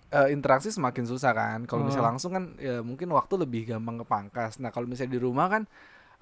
eh, 0.10 0.28
interaksi 0.30 0.70
semakin 0.70 1.10
susah 1.10 1.34
kan. 1.34 1.60
Kalau 1.66 1.82
misalnya 1.82 2.05
Hmm. 2.05 2.12
langsung 2.14 2.32
kan 2.32 2.43
ya 2.62 2.86
mungkin 2.86 3.10
waktu 3.10 3.34
lebih 3.41 3.66
gampang 3.66 3.97
kepangkas. 3.97 4.62
Nah, 4.62 4.70
kalau 4.70 4.86
misalnya 4.86 5.18
di 5.18 5.22
rumah 5.22 5.49
kan 5.49 5.64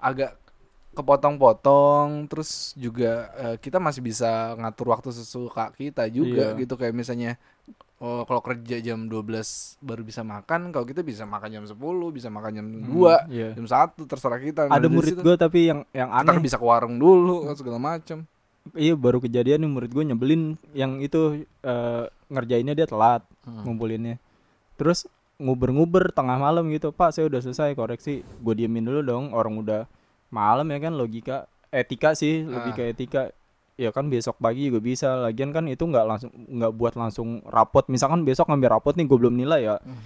agak 0.00 0.32
kepotong-potong 0.96 2.24
terus 2.26 2.72
juga 2.74 3.28
eh, 3.36 3.56
kita 3.56 3.76
masih 3.78 4.00
bisa 4.00 4.56
ngatur 4.56 4.92
waktu 4.92 5.08
sesuka 5.10 5.72
kita 5.72 6.08
juga 6.08 6.52
Iya. 6.52 6.58
gitu 6.58 6.74
kayak 6.74 6.96
misalnya 6.96 7.36
oh, 7.98 8.22
kalau 8.22 8.40
kerja 8.40 8.78
jam 8.78 9.06
12 9.06 9.22
baru 9.80 10.02
bisa 10.02 10.22
makan, 10.22 10.70
kalau 10.70 10.84
kita 10.84 11.02
bisa 11.02 11.22
makan 11.22 11.48
jam 11.50 11.64
10, 11.64 11.74
bisa 12.08 12.28
makan 12.28 12.50
jam 12.52 12.66
2, 12.66 13.28
iya. 13.28 13.50
jam 13.52 13.66
1 13.66 13.98
terserah 14.04 14.38
kita. 14.38 14.60
Nah, 14.64 14.74
ada 14.74 14.84
dari 14.84 14.94
murid 14.94 15.16
gue 15.18 15.34
tapi 15.36 15.60
yang 15.66 15.80
yang 15.90 16.08
kita 16.08 16.18
kan 16.20 16.28
aneh 16.28 16.38
bisa 16.40 16.56
ke 16.56 16.64
warung 16.64 16.96
dulu 16.96 17.46
segala 17.52 17.78
macam. 17.78 18.22
iya 18.74 18.92
baru 18.92 19.16
kejadian 19.18 19.60
nih 19.60 19.70
murid 19.70 19.90
gue 19.90 20.04
nyebelin 20.04 20.42
yang 20.72 21.00
itu 21.00 21.40
eh, 21.62 22.04
ngerjainnya 22.28 22.74
dia 22.74 22.84
telat 22.84 23.24
Hmm. 23.40 23.64
ngumpulinnya 23.64 24.20
terus 24.76 25.08
nguber-nguber 25.38 26.12
tengah 26.12 26.36
malam 26.36 26.68
gitu 26.68 26.92
pak 26.92 27.10
saya 27.10 27.24
udah 27.24 27.40
selesai 27.40 27.72
koreksi 27.72 28.20
gue 28.20 28.54
diemin 28.54 28.84
dulu 28.84 29.00
dong 29.00 29.24
orang 29.32 29.56
udah 29.56 29.80
malam 30.28 30.68
ya 30.68 30.78
kan 30.78 30.92
logika 30.92 31.36
etika 31.68 32.12
sih 32.12 32.44
lebih 32.44 32.72
Ah. 32.72 32.76
ke 32.76 32.82
etika 32.92 33.22
ya 33.78 33.88
kan 33.88 34.10
besok 34.10 34.36
pagi 34.36 34.66
juga 34.66 34.82
bisa 34.82 35.08
lagian 35.16 35.48
kan 35.48 35.64
itu 35.64 35.80
nggak 35.80 36.04
langsung 36.04 36.30
nggak 36.34 36.72
buat 36.74 36.94
langsung 36.94 37.40
rapot 37.46 37.86
misalkan 37.86 38.26
besok 38.26 38.50
ngambil 38.50 38.74
rapot 38.74 38.92
nih 38.92 39.06
gue 39.06 39.16
belum 39.16 39.34
nilai 39.34 39.60
ya 39.64 39.76
Hmm. 39.78 40.02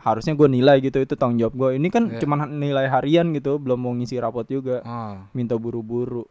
harusnya 0.00 0.32
gue 0.32 0.48
nilai 0.48 0.78
gitu 0.78 0.96
itu 0.96 1.12
tanggung 1.12 1.36
jawab 1.36 1.52
gue 1.52 1.70
ini 1.74 1.90
kan 1.90 2.08
Iya. 2.08 2.22
cuman 2.22 2.56
nilai 2.56 2.86
harian 2.86 3.34
gitu 3.34 3.58
belum 3.58 3.76
mau 3.76 3.92
ngisi 3.92 4.16
rapot 4.16 4.46
juga 4.46 4.80
Oh. 4.80 5.18
minta 5.32 5.54
buru-buru 5.54 6.24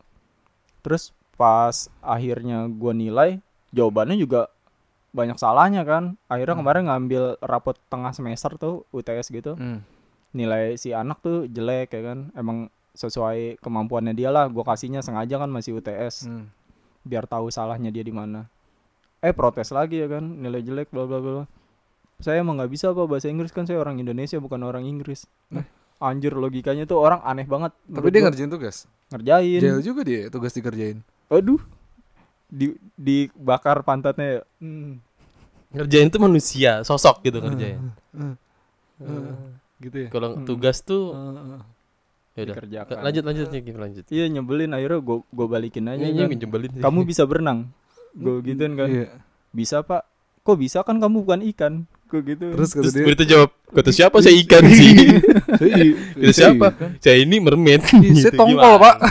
terus 0.80 1.12
pas 1.36 1.72
akhirnya 2.00 2.66
gua 2.70 2.92
nilai 2.92 3.40
jawabannya 3.70 4.16
juga 4.16 4.48
banyak 5.10 5.36
salahnya 5.36 5.84
kan 5.84 6.16
akhirnya 6.26 6.56
Hmm. 6.56 6.64
kemarin 6.64 6.84
ngambil 6.86 7.24
rapot 7.40 7.76
tengah 7.88 8.10
semester 8.10 8.56
tuh 8.56 8.88
UTS 8.90 9.30
gitu 9.30 9.54
Hmm. 9.54 9.84
nilai 10.32 10.74
si 10.74 10.90
anak 10.92 11.20
tuh 11.20 11.44
jelek 11.46 11.92
ya 11.92 12.02
kan 12.06 12.32
emang 12.34 12.68
sesuai 12.92 13.60
kemampuannya 13.60 14.12
dia 14.14 14.30
lah 14.30 14.48
gua 14.48 14.64
kasihnya 14.64 15.00
sengaja 15.00 15.36
kan 15.38 15.48
masih 15.48 15.76
UTS 15.76 16.26
Hmm. 16.26 16.48
Biar 17.10 17.26
tahu 17.26 17.50
salahnya 17.50 17.90
dia 17.90 18.02
di 18.02 18.14
mana 18.14 18.46
eh 19.20 19.34
protes 19.34 19.70
lagi 19.70 19.98
ya 19.98 20.08
kan 20.08 20.22
nilai 20.22 20.62
jelek 20.62 20.88
bla 20.88 21.04
bla 21.04 21.18
bla 21.18 21.44
saya 22.18 22.40
emang 22.40 22.56
nggak 22.56 22.70
bisa 22.70 22.86
apa 22.90 23.04
bahasa 23.04 23.26
Inggris 23.26 23.50
kan 23.50 23.64
saya 23.64 23.80
orang 23.80 23.98
Indonesia 23.98 24.38
bukan 24.38 24.62
orang 24.62 24.86
Inggris 24.86 25.26
Eh. 25.50 25.66
anjir 26.00 26.32
logikanya 26.32 26.84
tuh 26.84 26.96
orang 26.96 27.20
aneh 27.22 27.44
banget 27.44 27.74
Tapi 27.86 28.08
dia 28.08 28.22
gua. 28.22 28.28
ngerjain 28.30 28.48
tugas. 28.48 28.88
ngerjain 29.10 29.60
Jail 29.60 29.82
juga 29.82 30.02
dia 30.02 30.28
tugas 30.28 30.54
dikerjain. 30.54 31.04
Aduh. 31.28 31.60
Di 32.48 32.72
dibakar 32.94 33.82
pantatnya 33.82 34.40
ya. 34.40 34.42
Ngerjain 35.70 36.08
tuh 36.08 36.18
manusia, 36.18 36.82
sosok 36.82 37.20
gitu 37.22 37.40
ngerjain. 37.40 37.84
Gitu 39.78 39.98
ya. 39.98 40.10
Kalau 40.10 40.36
Hmm. 40.36 40.44
tugas 40.44 40.80
tuh 40.80 41.12
ya 41.12 41.60
udah. 42.42 42.56
Dikerjakan. 42.56 42.96
Lanjut 43.00 43.24
lanjut 43.24 43.48
nih, 43.50 43.62
Kim, 43.62 43.78
lanjut. 43.78 44.06
Iya 44.08 44.26
nyebelin 44.28 44.72
akhirnya 44.72 45.00
gue 45.00 45.18
gue 45.24 45.48
balikin 45.48 45.86
aja 45.86 46.02
Ini 46.02 46.20
kan. 46.22 46.30
nyebelin 46.36 46.70
sih. 46.72 46.82
Kamu 46.82 47.00
bisa 47.04 47.24
berenang. 47.24 47.60
Gue 48.12 48.42
gituin 48.42 48.74
kan. 48.74 48.88
Iya. 48.88 49.08
Bisa, 49.50 49.82
Pak. 49.82 50.02
Kok 50.42 50.58
bisa 50.58 50.82
kan 50.82 50.98
kamu 50.98 51.22
bukan 51.22 51.42
ikan. 51.48 51.74
Gue 52.06 52.22
gitu. 52.24 52.50
Terus 52.50 52.70
kata 52.72 52.82
Terus 52.82 52.94
dia, 52.94 53.06
berita 53.06 53.24
jawab, 53.24 53.50
kata 53.70 53.90
siapa 53.92 54.18
saya 54.18 54.34
ikan 54.40 54.64
sih? 54.68 54.90
"Saya- 55.60 55.94
Kata 55.94 56.26
saya 56.26 56.34
siapa? 56.34 56.68
ikan." 56.72 56.90
Saya 56.98 57.18
ini 57.20 57.38
mermaid. 57.38 57.82
Saya 57.84 58.02
Gitu, 58.02 58.34
tongkol? 58.34 58.76
Pak. 58.78 58.96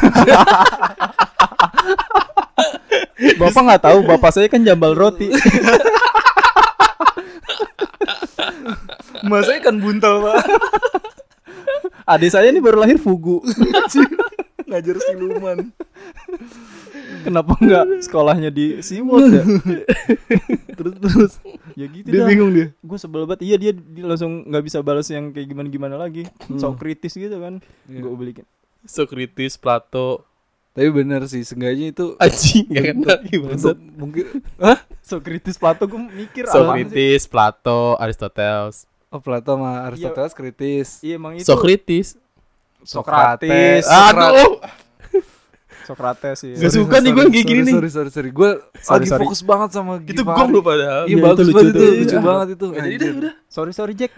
Bapak 3.39 3.63
nggak 3.65 3.83
tahu, 3.83 3.99
bapak 4.05 4.31
saya 4.31 4.47
kan 4.47 4.63
jambal 4.63 4.95
roti. 4.95 5.31
Mas 9.21 9.43
saya 9.45 9.59
ikan 9.59 9.79
buntal, 9.79 10.23
Pak. 10.23 10.37
Adik 12.09 12.31
saya 12.31 12.49
ini 12.49 12.59
baru 12.59 12.81
lahir 12.81 12.97
fugu. 12.97 13.45
Ngajar 14.65 14.97
siluman. 14.99 15.69
Kenapa 17.19 17.53
nggak 17.55 17.85
sekolahnya 18.01 18.49
di 18.49 18.81
SeaWorld 18.81 19.29
ya? 19.31 19.45
Terus 20.73 20.95
terus 20.97 21.33
ya 21.75 21.87
gitu 21.87 22.07
Dia 22.07 22.23
dah 22.23 22.27
bingung 22.27 22.51
dia. 22.51 22.73
gue 22.75 22.99
sebel 22.99 23.25
banget 23.25 23.45
iya 23.45 23.57
dia, 23.57 23.73
dia 23.73 24.05
langsung 24.05 24.45
nggak 24.45 24.63
bisa 24.63 24.79
balas 24.81 25.07
yang 25.07 25.31
kayak 25.31 25.47
gimana 25.47 25.69
gimana 25.69 25.97
lagi 25.97 26.25
sok 26.53 26.79
kritis 26.79 27.13
gitu 27.13 27.37
kan 27.37 27.59
Iya. 27.85 28.01
gue 28.01 28.13
belikin 28.13 28.47
Socrates, 28.81 29.57
Plato, 29.57 30.23
Tapi 30.71 30.89
bener 30.89 31.27
sih, 31.27 31.43
seenggaknya 31.43 31.91
itu 31.91 32.15
anjing 32.17 32.71
gak 32.71 32.85
kena 32.95 33.15
gimana? 33.21 33.69
mungkin 33.93 34.25
Hah? 34.57 34.79
sok 35.01 35.21
kritis 35.25 35.57
Plato 35.57 35.85
gue 35.85 35.99
mikir 35.99 36.47
sih? 36.47 36.55
Socrates, 36.55 37.23
Plato, 37.27 37.81
Aristoteles, 37.97 38.87
Oh, 39.09 39.19
Plato 39.19 39.57
sama 39.57 39.85
Aristoteles 39.85 40.33
kritis. 40.33 41.01
iya 41.01 41.17
emang 41.17 41.33
itu 41.33 41.45
Socrates. 41.45 42.21
Sokrates 42.81 43.85
Aduh, 43.85 44.61
Sokrates 45.83 46.39
iya 46.45 46.55
Gak 46.61 46.73
suka 46.75 47.01
nih 47.01 47.11
gue 47.11 47.25
kayak 47.27 47.47
gini 47.47 47.61
nih. 47.65 47.75
Sorry, 47.75 47.91
sorry, 47.91 48.11
sorry. 48.11 48.31
Gue 48.31 48.61
lagi 48.61 49.09
sorry. 49.09 49.21
fokus 49.25 49.41
banget 49.41 49.71
sama 49.73 49.97
Itu 49.99 50.21
Givari. 50.21 50.37
gong 50.37 50.51
lu 50.53 50.61
padahal. 50.61 51.03
Iya, 51.05 51.11
Iya, 51.11 51.25
bagus 51.25 51.47
itu 51.47 51.57
lucu 51.57 51.65
banget 51.65 51.73
itu, 51.73 51.87
lucu 51.97 52.13
Iya. 52.13 52.21
banget 52.21 52.49
itu. 52.53 52.67
Jadi 52.71 52.95
udah, 52.95 53.11
udah. 53.19 53.33
sorry 53.49 53.73
sorry 53.73 53.95
Jack 53.95 54.13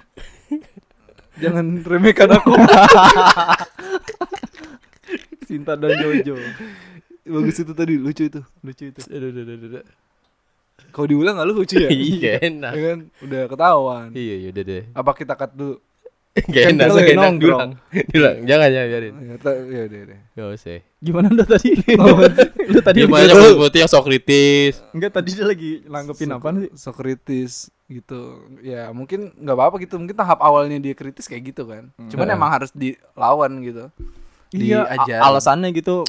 Jangan 1.39 1.67
remehkan 1.83 2.29
aku. 2.33 2.53
Sinta 5.43 5.75
dan 5.75 5.91
Jojo 5.97 6.35
bagus 7.23 7.57
itu 7.57 7.73
tadi, 7.73 7.95
lucu 7.95 8.27
itu. 8.27 8.41
lucu 8.61 8.85
itu 8.87 9.01
Aduh, 9.07 9.31
aduh, 9.31 9.43
aduh, 9.45 9.69
aduh. 9.71 9.85
Kalau 10.91 11.07
diulang 11.07 11.35
gak 11.35 11.47
lu 11.47 11.55
lucu 11.57 11.77
ya? 11.77 11.91
Iya 12.11 12.33
enak. 12.43 12.73
Ya 12.73 12.83
kan? 12.87 12.99
Udah 13.21 13.43
ketahuan. 13.47 14.09
Iya, 14.13 14.35
iya 14.37 14.49
udah 14.51 14.65
deh. 14.65 14.83
Apa 14.91 15.11
kita 15.13 15.35
cut 15.35 15.53
dulu? 15.53 15.77
Gak 16.47 16.63
Kan 16.63 16.79
enak, 16.79 16.87
gak 16.89 17.11
enak. 17.11 17.33
Diulang, 17.37 17.71
diulang. 18.07 18.37
Jangan 18.45 18.69
ya 18.71 18.83
biarin. 18.87 19.15
Ya, 19.19 19.35
ya 19.35 19.81
udah, 19.83 20.01
udah. 20.07 20.19
Gak 20.31 20.47
usah. 20.55 20.79
gimana 21.01 21.27
udah 21.29 21.47
tadi 21.49 21.69
lu 22.63 22.81
tadi 22.81 22.99
banyak 23.03 23.35
putih 23.57 23.81
yang 23.81 23.91
Socrates. 23.91 24.75
enggak 24.93 25.11
tadi 25.11 25.33
dia 25.33 25.43
lagi 25.43 25.83
nanggepin 25.85 26.29
Sok- 26.29 26.37
apaan 26.37 26.57
sih 26.61 26.71
Sokratis 26.73 27.53
gitu. 27.87 28.21
Ya 28.61 28.87
mungkin 28.91 29.35
nggak 29.35 29.57
apa-apa 29.57 29.77
gitu. 29.81 29.97
Mungkin 29.97 30.15
tahap 30.15 30.39
awalnya 30.39 30.79
dia 30.79 30.93
kritis 30.93 31.25
kayak 31.25 31.51
gitu 31.51 31.67
kan. 31.67 31.91
Cuman 32.07 32.27
Hmm. 32.27 32.37
emang 32.37 32.51
harus 32.53 32.71
dilawan 32.71 33.51
gitu. 33.61 33.91
Iya, 34.51 34.87
alasannya 35.19 35.73
gitu. 35.73 36.07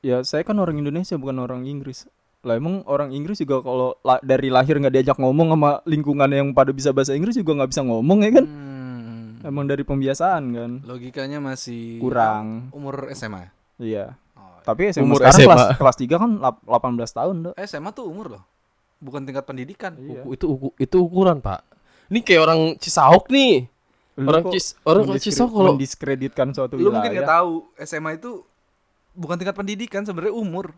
Ya 0.00 0.18
saya 0.22 0.42
kan 0.42 0.56
orang 0.56 0.74
Indonesia 0.74 1.14
bukan 1.14 1.38
orang 1.38 1.62
Inggris. 1.62 2.10
Lah 2.42 2.54
emang 2.54 2.82
orang 2.84 3.10
Inggris 3.10 3.38
juga 3.38 3.60
kalau 3.60 3.94
la- 4.00 4.18
dari 4.20 4.48
lahir 4.48 4.74
nggak 4.74 4.90
diajak 4.92 5.16
ngomong 5.16 5.48
sama 5.48 5.70
lingkungan 5.84 6.26
yang 6.26 6.50
pada 6.50 6.70
bisa 6.70 6.90
bahasa 6.90 7.14
Inggris 7.14 7.34
juga 7.34 7.54
nggak 7.54 7.70
bisa 7.70 7.82
ngomong 7.82 8.18
ya 8.20 8.30
kan? 8.32 8.46
Hmm. 8.46 9.28
Emang 9.42 9.64
dari 9.64 9.82
pembiasaan 9.82 10.42
kan. 10.50 10.70
Logikanya 10.82 11.38
masih 11.38 11.98
Kurang. 11.98 12.70
umur 12.70 13.10
SMA. 13.10 13.50
Iya. 13.76 14.14
Oh, 14.34 14.58
Tapi 14.60 14.90
SMA 14.90 15.02
Umur 15.04 15.18
sekarang 15.18 15.34
SMA. 15.36 15.46
kelas 15.48 15.66
kelas 15.76 15.96
3 15.96 16.14
kan 16.16 16.30
lap- 16.36 16.62
18 16.64 17.10
tahun, 17.12 17.36
Dok. 17.42 17.54
eh, 17.54 17.64
SMA 17.64 17.90
tuh 17.90 18.06
umur 18.06 18.26
loh. 18.28 18.42
Bukan 18.98 19.22
tingkat 19.22 19.42
pendidikan. 19.42 19.94
Iya. 19.96 20.22
Uku- 20.22 20.32
itu 20.32 20.46
uku- 20.48 20.74
itu 20.76 20.96
ukuran, 20.96 21.38
Pak. 21.38 21.62
Ini 22.08 22.20
kayak 22.20 22.42
orang 22.42 22.60
Cisauk 22.76 23.26
nih. 23.28 23.66
Lu 24.12 24.28
Orang 24.28 24.44
Cis 24.52 24.76
orang 24.84 25.08
Cisauk 25.16 25.48
kalau 25.48 25.72
mendiskreditkan 25.72 26.52
suatu 26.52 26.76
Lu 26.76 26.92
mungkin 26.92 27.06
wilayah. 27.08 27.12
nggak 27.16 27.30
tahu 27.32 27.52
SMA 27.80 28.10
itu 28.14 28.44
bukan 29.12 29.36
tingkat 29.36 29.56
pendidikan 29.56 30.02
sebenarnya 30.02 30.34
umur. 30.34 30.76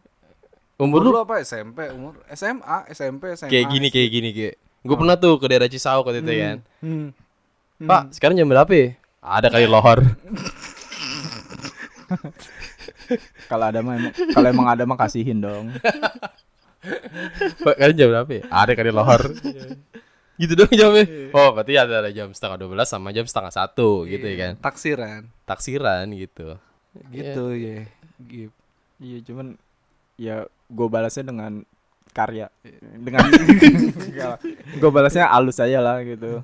Umur 0.74 1.00
lu 1.06 1.10
lu 1.14 1.20
apa 1.22 1.38
SMP 1.42 1.86
umur 1.94 2.18
SMA 2.34 2.90
SMP 2.90 3.38
SMA 3.38 3.50
kayak 3.50 3.66
gini 3.70 3.88
kayak 3.90 4.10
gini 4.10 4.30
kayak. 4.34 4.54
Gue 4.84 4.96
pernah 5.00 5.16
tuh 5.16 5.40
ke 5.40 5.46
daerah 5.48 5.68
Cisauk 5.70 6.04
waktu 6.04 6.20
itu 6.20 6.32
kan. 6.36 6.58
Hmm. 6.84 7.08
Pak, 7.80 8.12
sekarang 8.12 8.36
jam 8.36 8.44
berapa 8.44 8.68
ya? 8.68 8.88
Ada 9.24 9.48
kali 9.48 9.64
lohor. 9.64 10.04
Kalau 13.50 13.68
ada 13.68 13.80
mah 13.84 14.00
kalau 14.32 14.48
emang 14.48 14.68
ada 14.68 14.84
mah 14.88 14.96
kasihin 14.96 15.40
dong. 15.40 15.72
Pak, 17.64 17.74
kalian 17.76 17.96
jam 17.96 18.08
berapa 18.12 18.30
ya? 18.32 18.42
Ada 18.48 18.72
kali 18.76 18.90
lohor. 18.92 19.22
gitu 20.40 20.52
dong 20.56 20.72
jamnya. 20.72 21.04
Oh, 21.32 21.52
berarti 21.52 21.78
ada, 21.78 22.08
jam 22.10 22.32
setengah 22.32 22.60
12 22.60 22.88
sama 22.88 23.12
jam 23.12 23.24
setengah 23.28 23.52
satu 23.52 24.04
gitu 24.08 24.24
ya 24.24 24.36
kan. 24.36 24.52
taksiran 24.60 25.28
Taksiran 25.46 26.04
gitu. 26.16 26.56
gitu 27.12 27.44
ya 27.54 27.88
gitu. 28.28 28.52
Iya, 29.02 29.18
cuman 29.26 29.58
ya 30.20 30.46
gue 30.48 30.86
balasnya 30.88 31.24
dengan 31.30 31.62
karya. 32.14 32.46
Dengan 32.98 33.26
gue 34.80 34.90
balasnya 34.90 35.30
halus 35.30 35.58
aja 35.58 35.78
lah 35.82 36.00
gitu. 36.02 36.40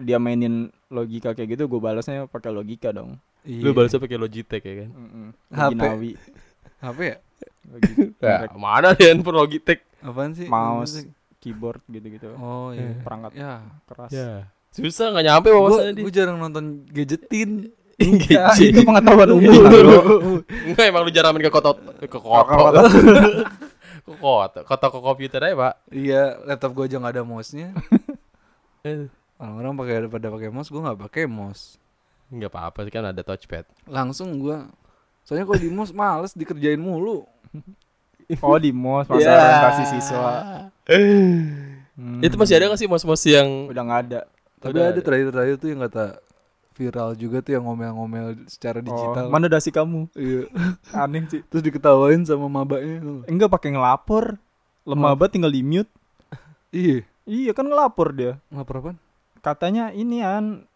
Dia 0.00 0.16
mainin 0.16 0.72
logika 0.88 1.36
kayak 1.36 1.58
gitu 1.58 1.68
gue 1.68 1.80
balasnya 1.80 2.30
pakai 2.30 2.50
logika 2.54 2.94
dong. 2.94 3.20
Iya. 3.44 3.60
Lu 3.60 3.70
balasnya 3.76 4.00
pakai 4.00 4.16
Logitech 4.16 4.64
ya 4.64 4.74
kan? 4.84 4.90
Mm-mm. 4.96 5.26
HP. 5.52 5.60
Loginawi. 5.76 6.12
Apa 6.80 7.00
ya? 7.04 7.16
Ya, 8.20 8.34
merek 8.40 8.56
mana 8.56 8.88
dia 8.96 9.12
handphone 9.12 9.36
Logitech? 9.36 9.80
apaan 10.04 10.32
sih? 10.36 10.48
Mouse 10.48 11.04
keyboard 11.44 11.80
gitu-gitu. 11.88 12.32
Oh 12.40 12.72
iya. 12.72 12.96
Perangkat 13.04 13.32
ya. 13.36 13.60
keras. 13.84 14.10
Ya. 14.12 14.48
Susah 14.72 15.12
nggak 15.12 15.24
nyampe 15.28 15.48
gue 15.52 15.60
wawasannya 15.60 15.92
dia. 16.00 16.24
jarang 16.24 16.40
nonton 16.40 16.88
gadgetin 16.88 17.68
Ya, 17.96 18.50
itu 18.52 18.80
pengetahuan 18.80 19.30
umum 19.30 19.54
lah, 19.56 19.70
bro. 19.70 19.98
Enggak 20.66 20.84
emang 20.84 21.02
lu 21.02 21.10
jarang 21.10 21.30
main 21.30 21.42
ke 21.42 21.48
kota 21.48 21.72
ke 22.00 22.08
kota. 22.10 22.80
Ke 24.02 24.12
kota, 24.14 24.58
kota 24.62 24.86
ke 24.88 24.98
komputer 24.98 25.40
aja, 25.40 25.54
Pak. 25.54 25.74
iya 25.88 26.36
laptop 26.42 26.74
gue 26.74 26.84
aja 26.84 26.98
nggak 26.98 27.14
ada 27.14 27.22
mouse-nya 27.22 27.72
Eh, 28.82 29.08
orang-orang 29.38 29.72
pakai 29.74 29.94
pada 30.08 30.28
pakai 30.28 30.50
mouse 30.50 30.68
gue 30.68 30.76
nggak 30.76 30.98
pakai 31.00 31.24
mouse 31.24 31.80
Enggak 32.28 32.50
apa-apa 32.50 32.82
sih 32.82 32.90
kan 32.90 33.04
ada 33.06 33.22
touchpad. 33.22 33.64
langsung 33.86 34.36
gue 34.36 34.58
soalnya 35.22 35.46
kalau 35.46 35.56
di 35.56 35.70
mouse 35.70 35.88
males 35.90 36.32
dikerjain 36.32 36.76
mulu 36.76 37.24
oh 38.36 38.58
di 38.58 38.68
mos 38.70 39.06
masa 39.06 39.24
orientasi 39.24 39.82
siswa 39.90 40.32
Hmm. 41.94 42.18
Itu 42.18 42.34
masih 42.34 42.58
ada 42.58 42.68
gak 42.68 42.76
sih 42.76 42.90
mos-mos 42.90 43.22
yang 43.22 43.70
udah 43.70 43.80
nggak 43.80 44.00
ada 44.04 44.20
tapi 44.58 44.74
Udah 44.74 44.82
ada 44.84 44.92
ada. 44.92 45.00
terakhir-terakhir 45.00 45.56
tuh 45.56 45.68
yang 45.70 45.80
kata 45.80 46.18
viral 46.74 47.14
juga 47.14 47.38
tuh 47.38 47.54
yang 47.54 47.64
ngomel-ngomel 47.64 48.44
secara 48.44 48.78
digital. 48.78 49.26
oh, 49.26 49.30
mana 49.30 49.46
dasi 49.46 49.70
kamu? 49.70 50.10
Iya. 50.12 50.50
Aneh 51.02 51.24
sih 51.26 51.40
terus 51.44 51.62
diketawain 51.62 52.22
sama 52.22 52.46
mabaknya 52.46 52.98
enggak 53.24 53.48
pakai 53.48 53.72
ngelapor. 53.72 54.36
Lemah 54.84 55.10
Oh. 55.10 55.16
banget 55.16 55.32
tinggal 55.32 55.48
di 55.48 55.62
mute 55.62 55.88
iya. 56.68 57.06
Iya 57.24 57.56
kan 57.56 57.64
ngelapor 57.64 58.12
dia. 58.12 58.36
Ngapur 58.50 58.74
apaan? 58.78 58.98
Katanya 59.40 59.88
ini 59.90 60.20
an 60.20 60.68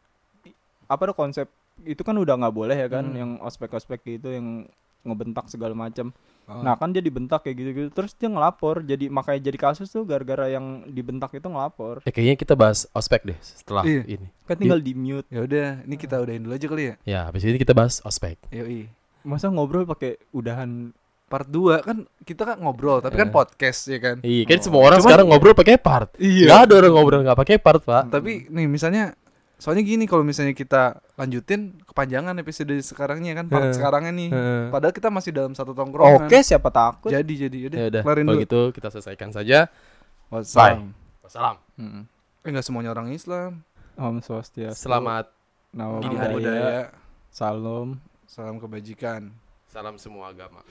apa 0.86 1.02
ada 1.02 1.12
konsep 1.12 1.44
itu 1.82 2.00
kan 2.00 2.16
udah 2.16 2.34
nggak 2.34 2.54
boleh 2.54 2.72
ya 2.74 2.88
kan 2.88 3.04
Hmm. 3.04 3.16
yang 3.16 3.30
ospek-ospek 3.38 4.00
gitu 4.08 4.32
yang 4.32 4.64
ngebentak 5.02 5.46
segala 5.46 5.74
macam. 5.74 6.14
Oh. 6.48 6.60
Nah 6.60 6.74
kan 6.74 6.90
dia 6.90 6.98
dibentak 6.98 7.40
kayak 7.40 7.56
gitu-gitu 7.56 7.88
terus 7.90 8.12
dia 8.12 8.26
ngelapor 8.26 8.80
jadi 8.80 9.06
makanya 9.06 9.44
jadi 9.44 9.58
kasus 9.60 9.86
tuh 9.86 10.02
gara-gara 10.02 10.48
yang 10.48 10.82
dibentak 10.84 11.28
itu 11.30 11.44
ngelapor. 11.44 12.00
Ya 12.02 12.10
kayaknya 12.10 12.36
kita 12.36 12.54
bahas 12.54 12.88
ospek 12.90 13.20
deh 13.22 13.38
setelah 13.38 13.84
Iya. 13.84 14.02
ini. 14.10 14.26
Kan 14.42 14.56
tinggal 14.56 14.80
di 14.80 14.92
mute. 14.92 15.28
ya 15.28 15.40
udah 15.40 15.68
ini 15.82 15.94
kita 15.94 16.16
udahin 16.16 16.40
dulu 16.40 16.52
aja 16.52 16.66
kali 16.66 16.82
ya 16.82 16.94
Ya, 17.04 17.20
habis 17.24 17.42
ini 17.42 17.56
kita 17.56 17.72
bahas 17.72 18.00
ospek. 18.00 18.40
yoi 18.48 18.88
Masa 19.20 19.46
ngobrol 19.46 19.84
pakai 19.84 20.16
udahan 20.30 20.96
part 21.26 21.44
2 21.44 21.84
kan 21.84 21.96
kita 22.24 22.42
kan 22.42 22.56
ngobrol 22.56 22.98
tapi 22.98 23.12
kan 23.14 23.28
Eh. 23.28 23.34
podcast 23.34 23.84
ya 23.84 23.98
kan 23.98 24.16
Iya, 24.18 24.48
kan 24.48 24.58
semua 24.58 24.80
orang 24.82 24.96
Cuman- 24.96 25.04
sekarang 25.04 25.26
ngobrol 25.28 25.52
pakai 25.52 25.76
part. 25.76 26.08
Iya. 26.16 26.48
Gak 26.48 26.60
ada 26.64 26.74
orang 26.78 26.92
ngobrol 26.94 27.20
nggak 27.20 27.38
pakai 27.38 27.56
part, 27.58 27.82
Pak. 27.82 28.08
tapi 28.08 28.48
nih 28.48 28.64
misalnya 28.64 29.12
soalnya 29.58 29.82
gini 29.82 30.06
kalau 30.06 30.22
misalnya 30.22 30.54
kita 30.54 30.82
lanjutin 31.14 31.60
kepanjangan 31.82 32.30
episode 32.36 32.70
sekarangnya 32.78 33.34
kan 33.34 33.46
part 33.46 33.68
Eh. 33.68 33.74
sekarangnya 33.74 34.12
nih 34.12 34.28
padahal 34.70 34.94
kita 34.94 35.10
masih 35.10 35.30
dalam 35.30 35.50
satu 35.50 35.74
tongkrongan 35.74 36.24
Oke, 36.24 36.38
siapa 36.40 36.70
takut? 36.70 37.10
jadi 37.10 37.26
jadi 37.26 37.56
yaudah 37.60 37.78
Ya 37.78 37.86
udah, 37.90 38.02
kelarin 38.02 38.24
kalau 38.24 38.34
dulu 38.34 38.44
gitu 38.44 38.60
kita 38.70 38.88
selesaikan 38.88 39.30
saja. 39.30 39.66
Wassalam. 40.28 40.94
Wassalam. 41.20 41.56
Mm-mm. 41.74 42.02
eh 42.38 42.48
nggak 42.48 42.62
semuanya 42.62 42.90
orang 42.90 43.10
Islam 43.10 43.66
Om 43.94 44.22
Swastiastu. 44.22 44.78
Selamat 44.78 45.26
hari. 46.14 46.32
budaya 46.32 46.94
Salam. 47.28 47.98
salam 48.24 48.56
kebajikan 48.56 49.34
salam 49.66 49.98
semua 49.98 50.30
agama. 50.30 50.62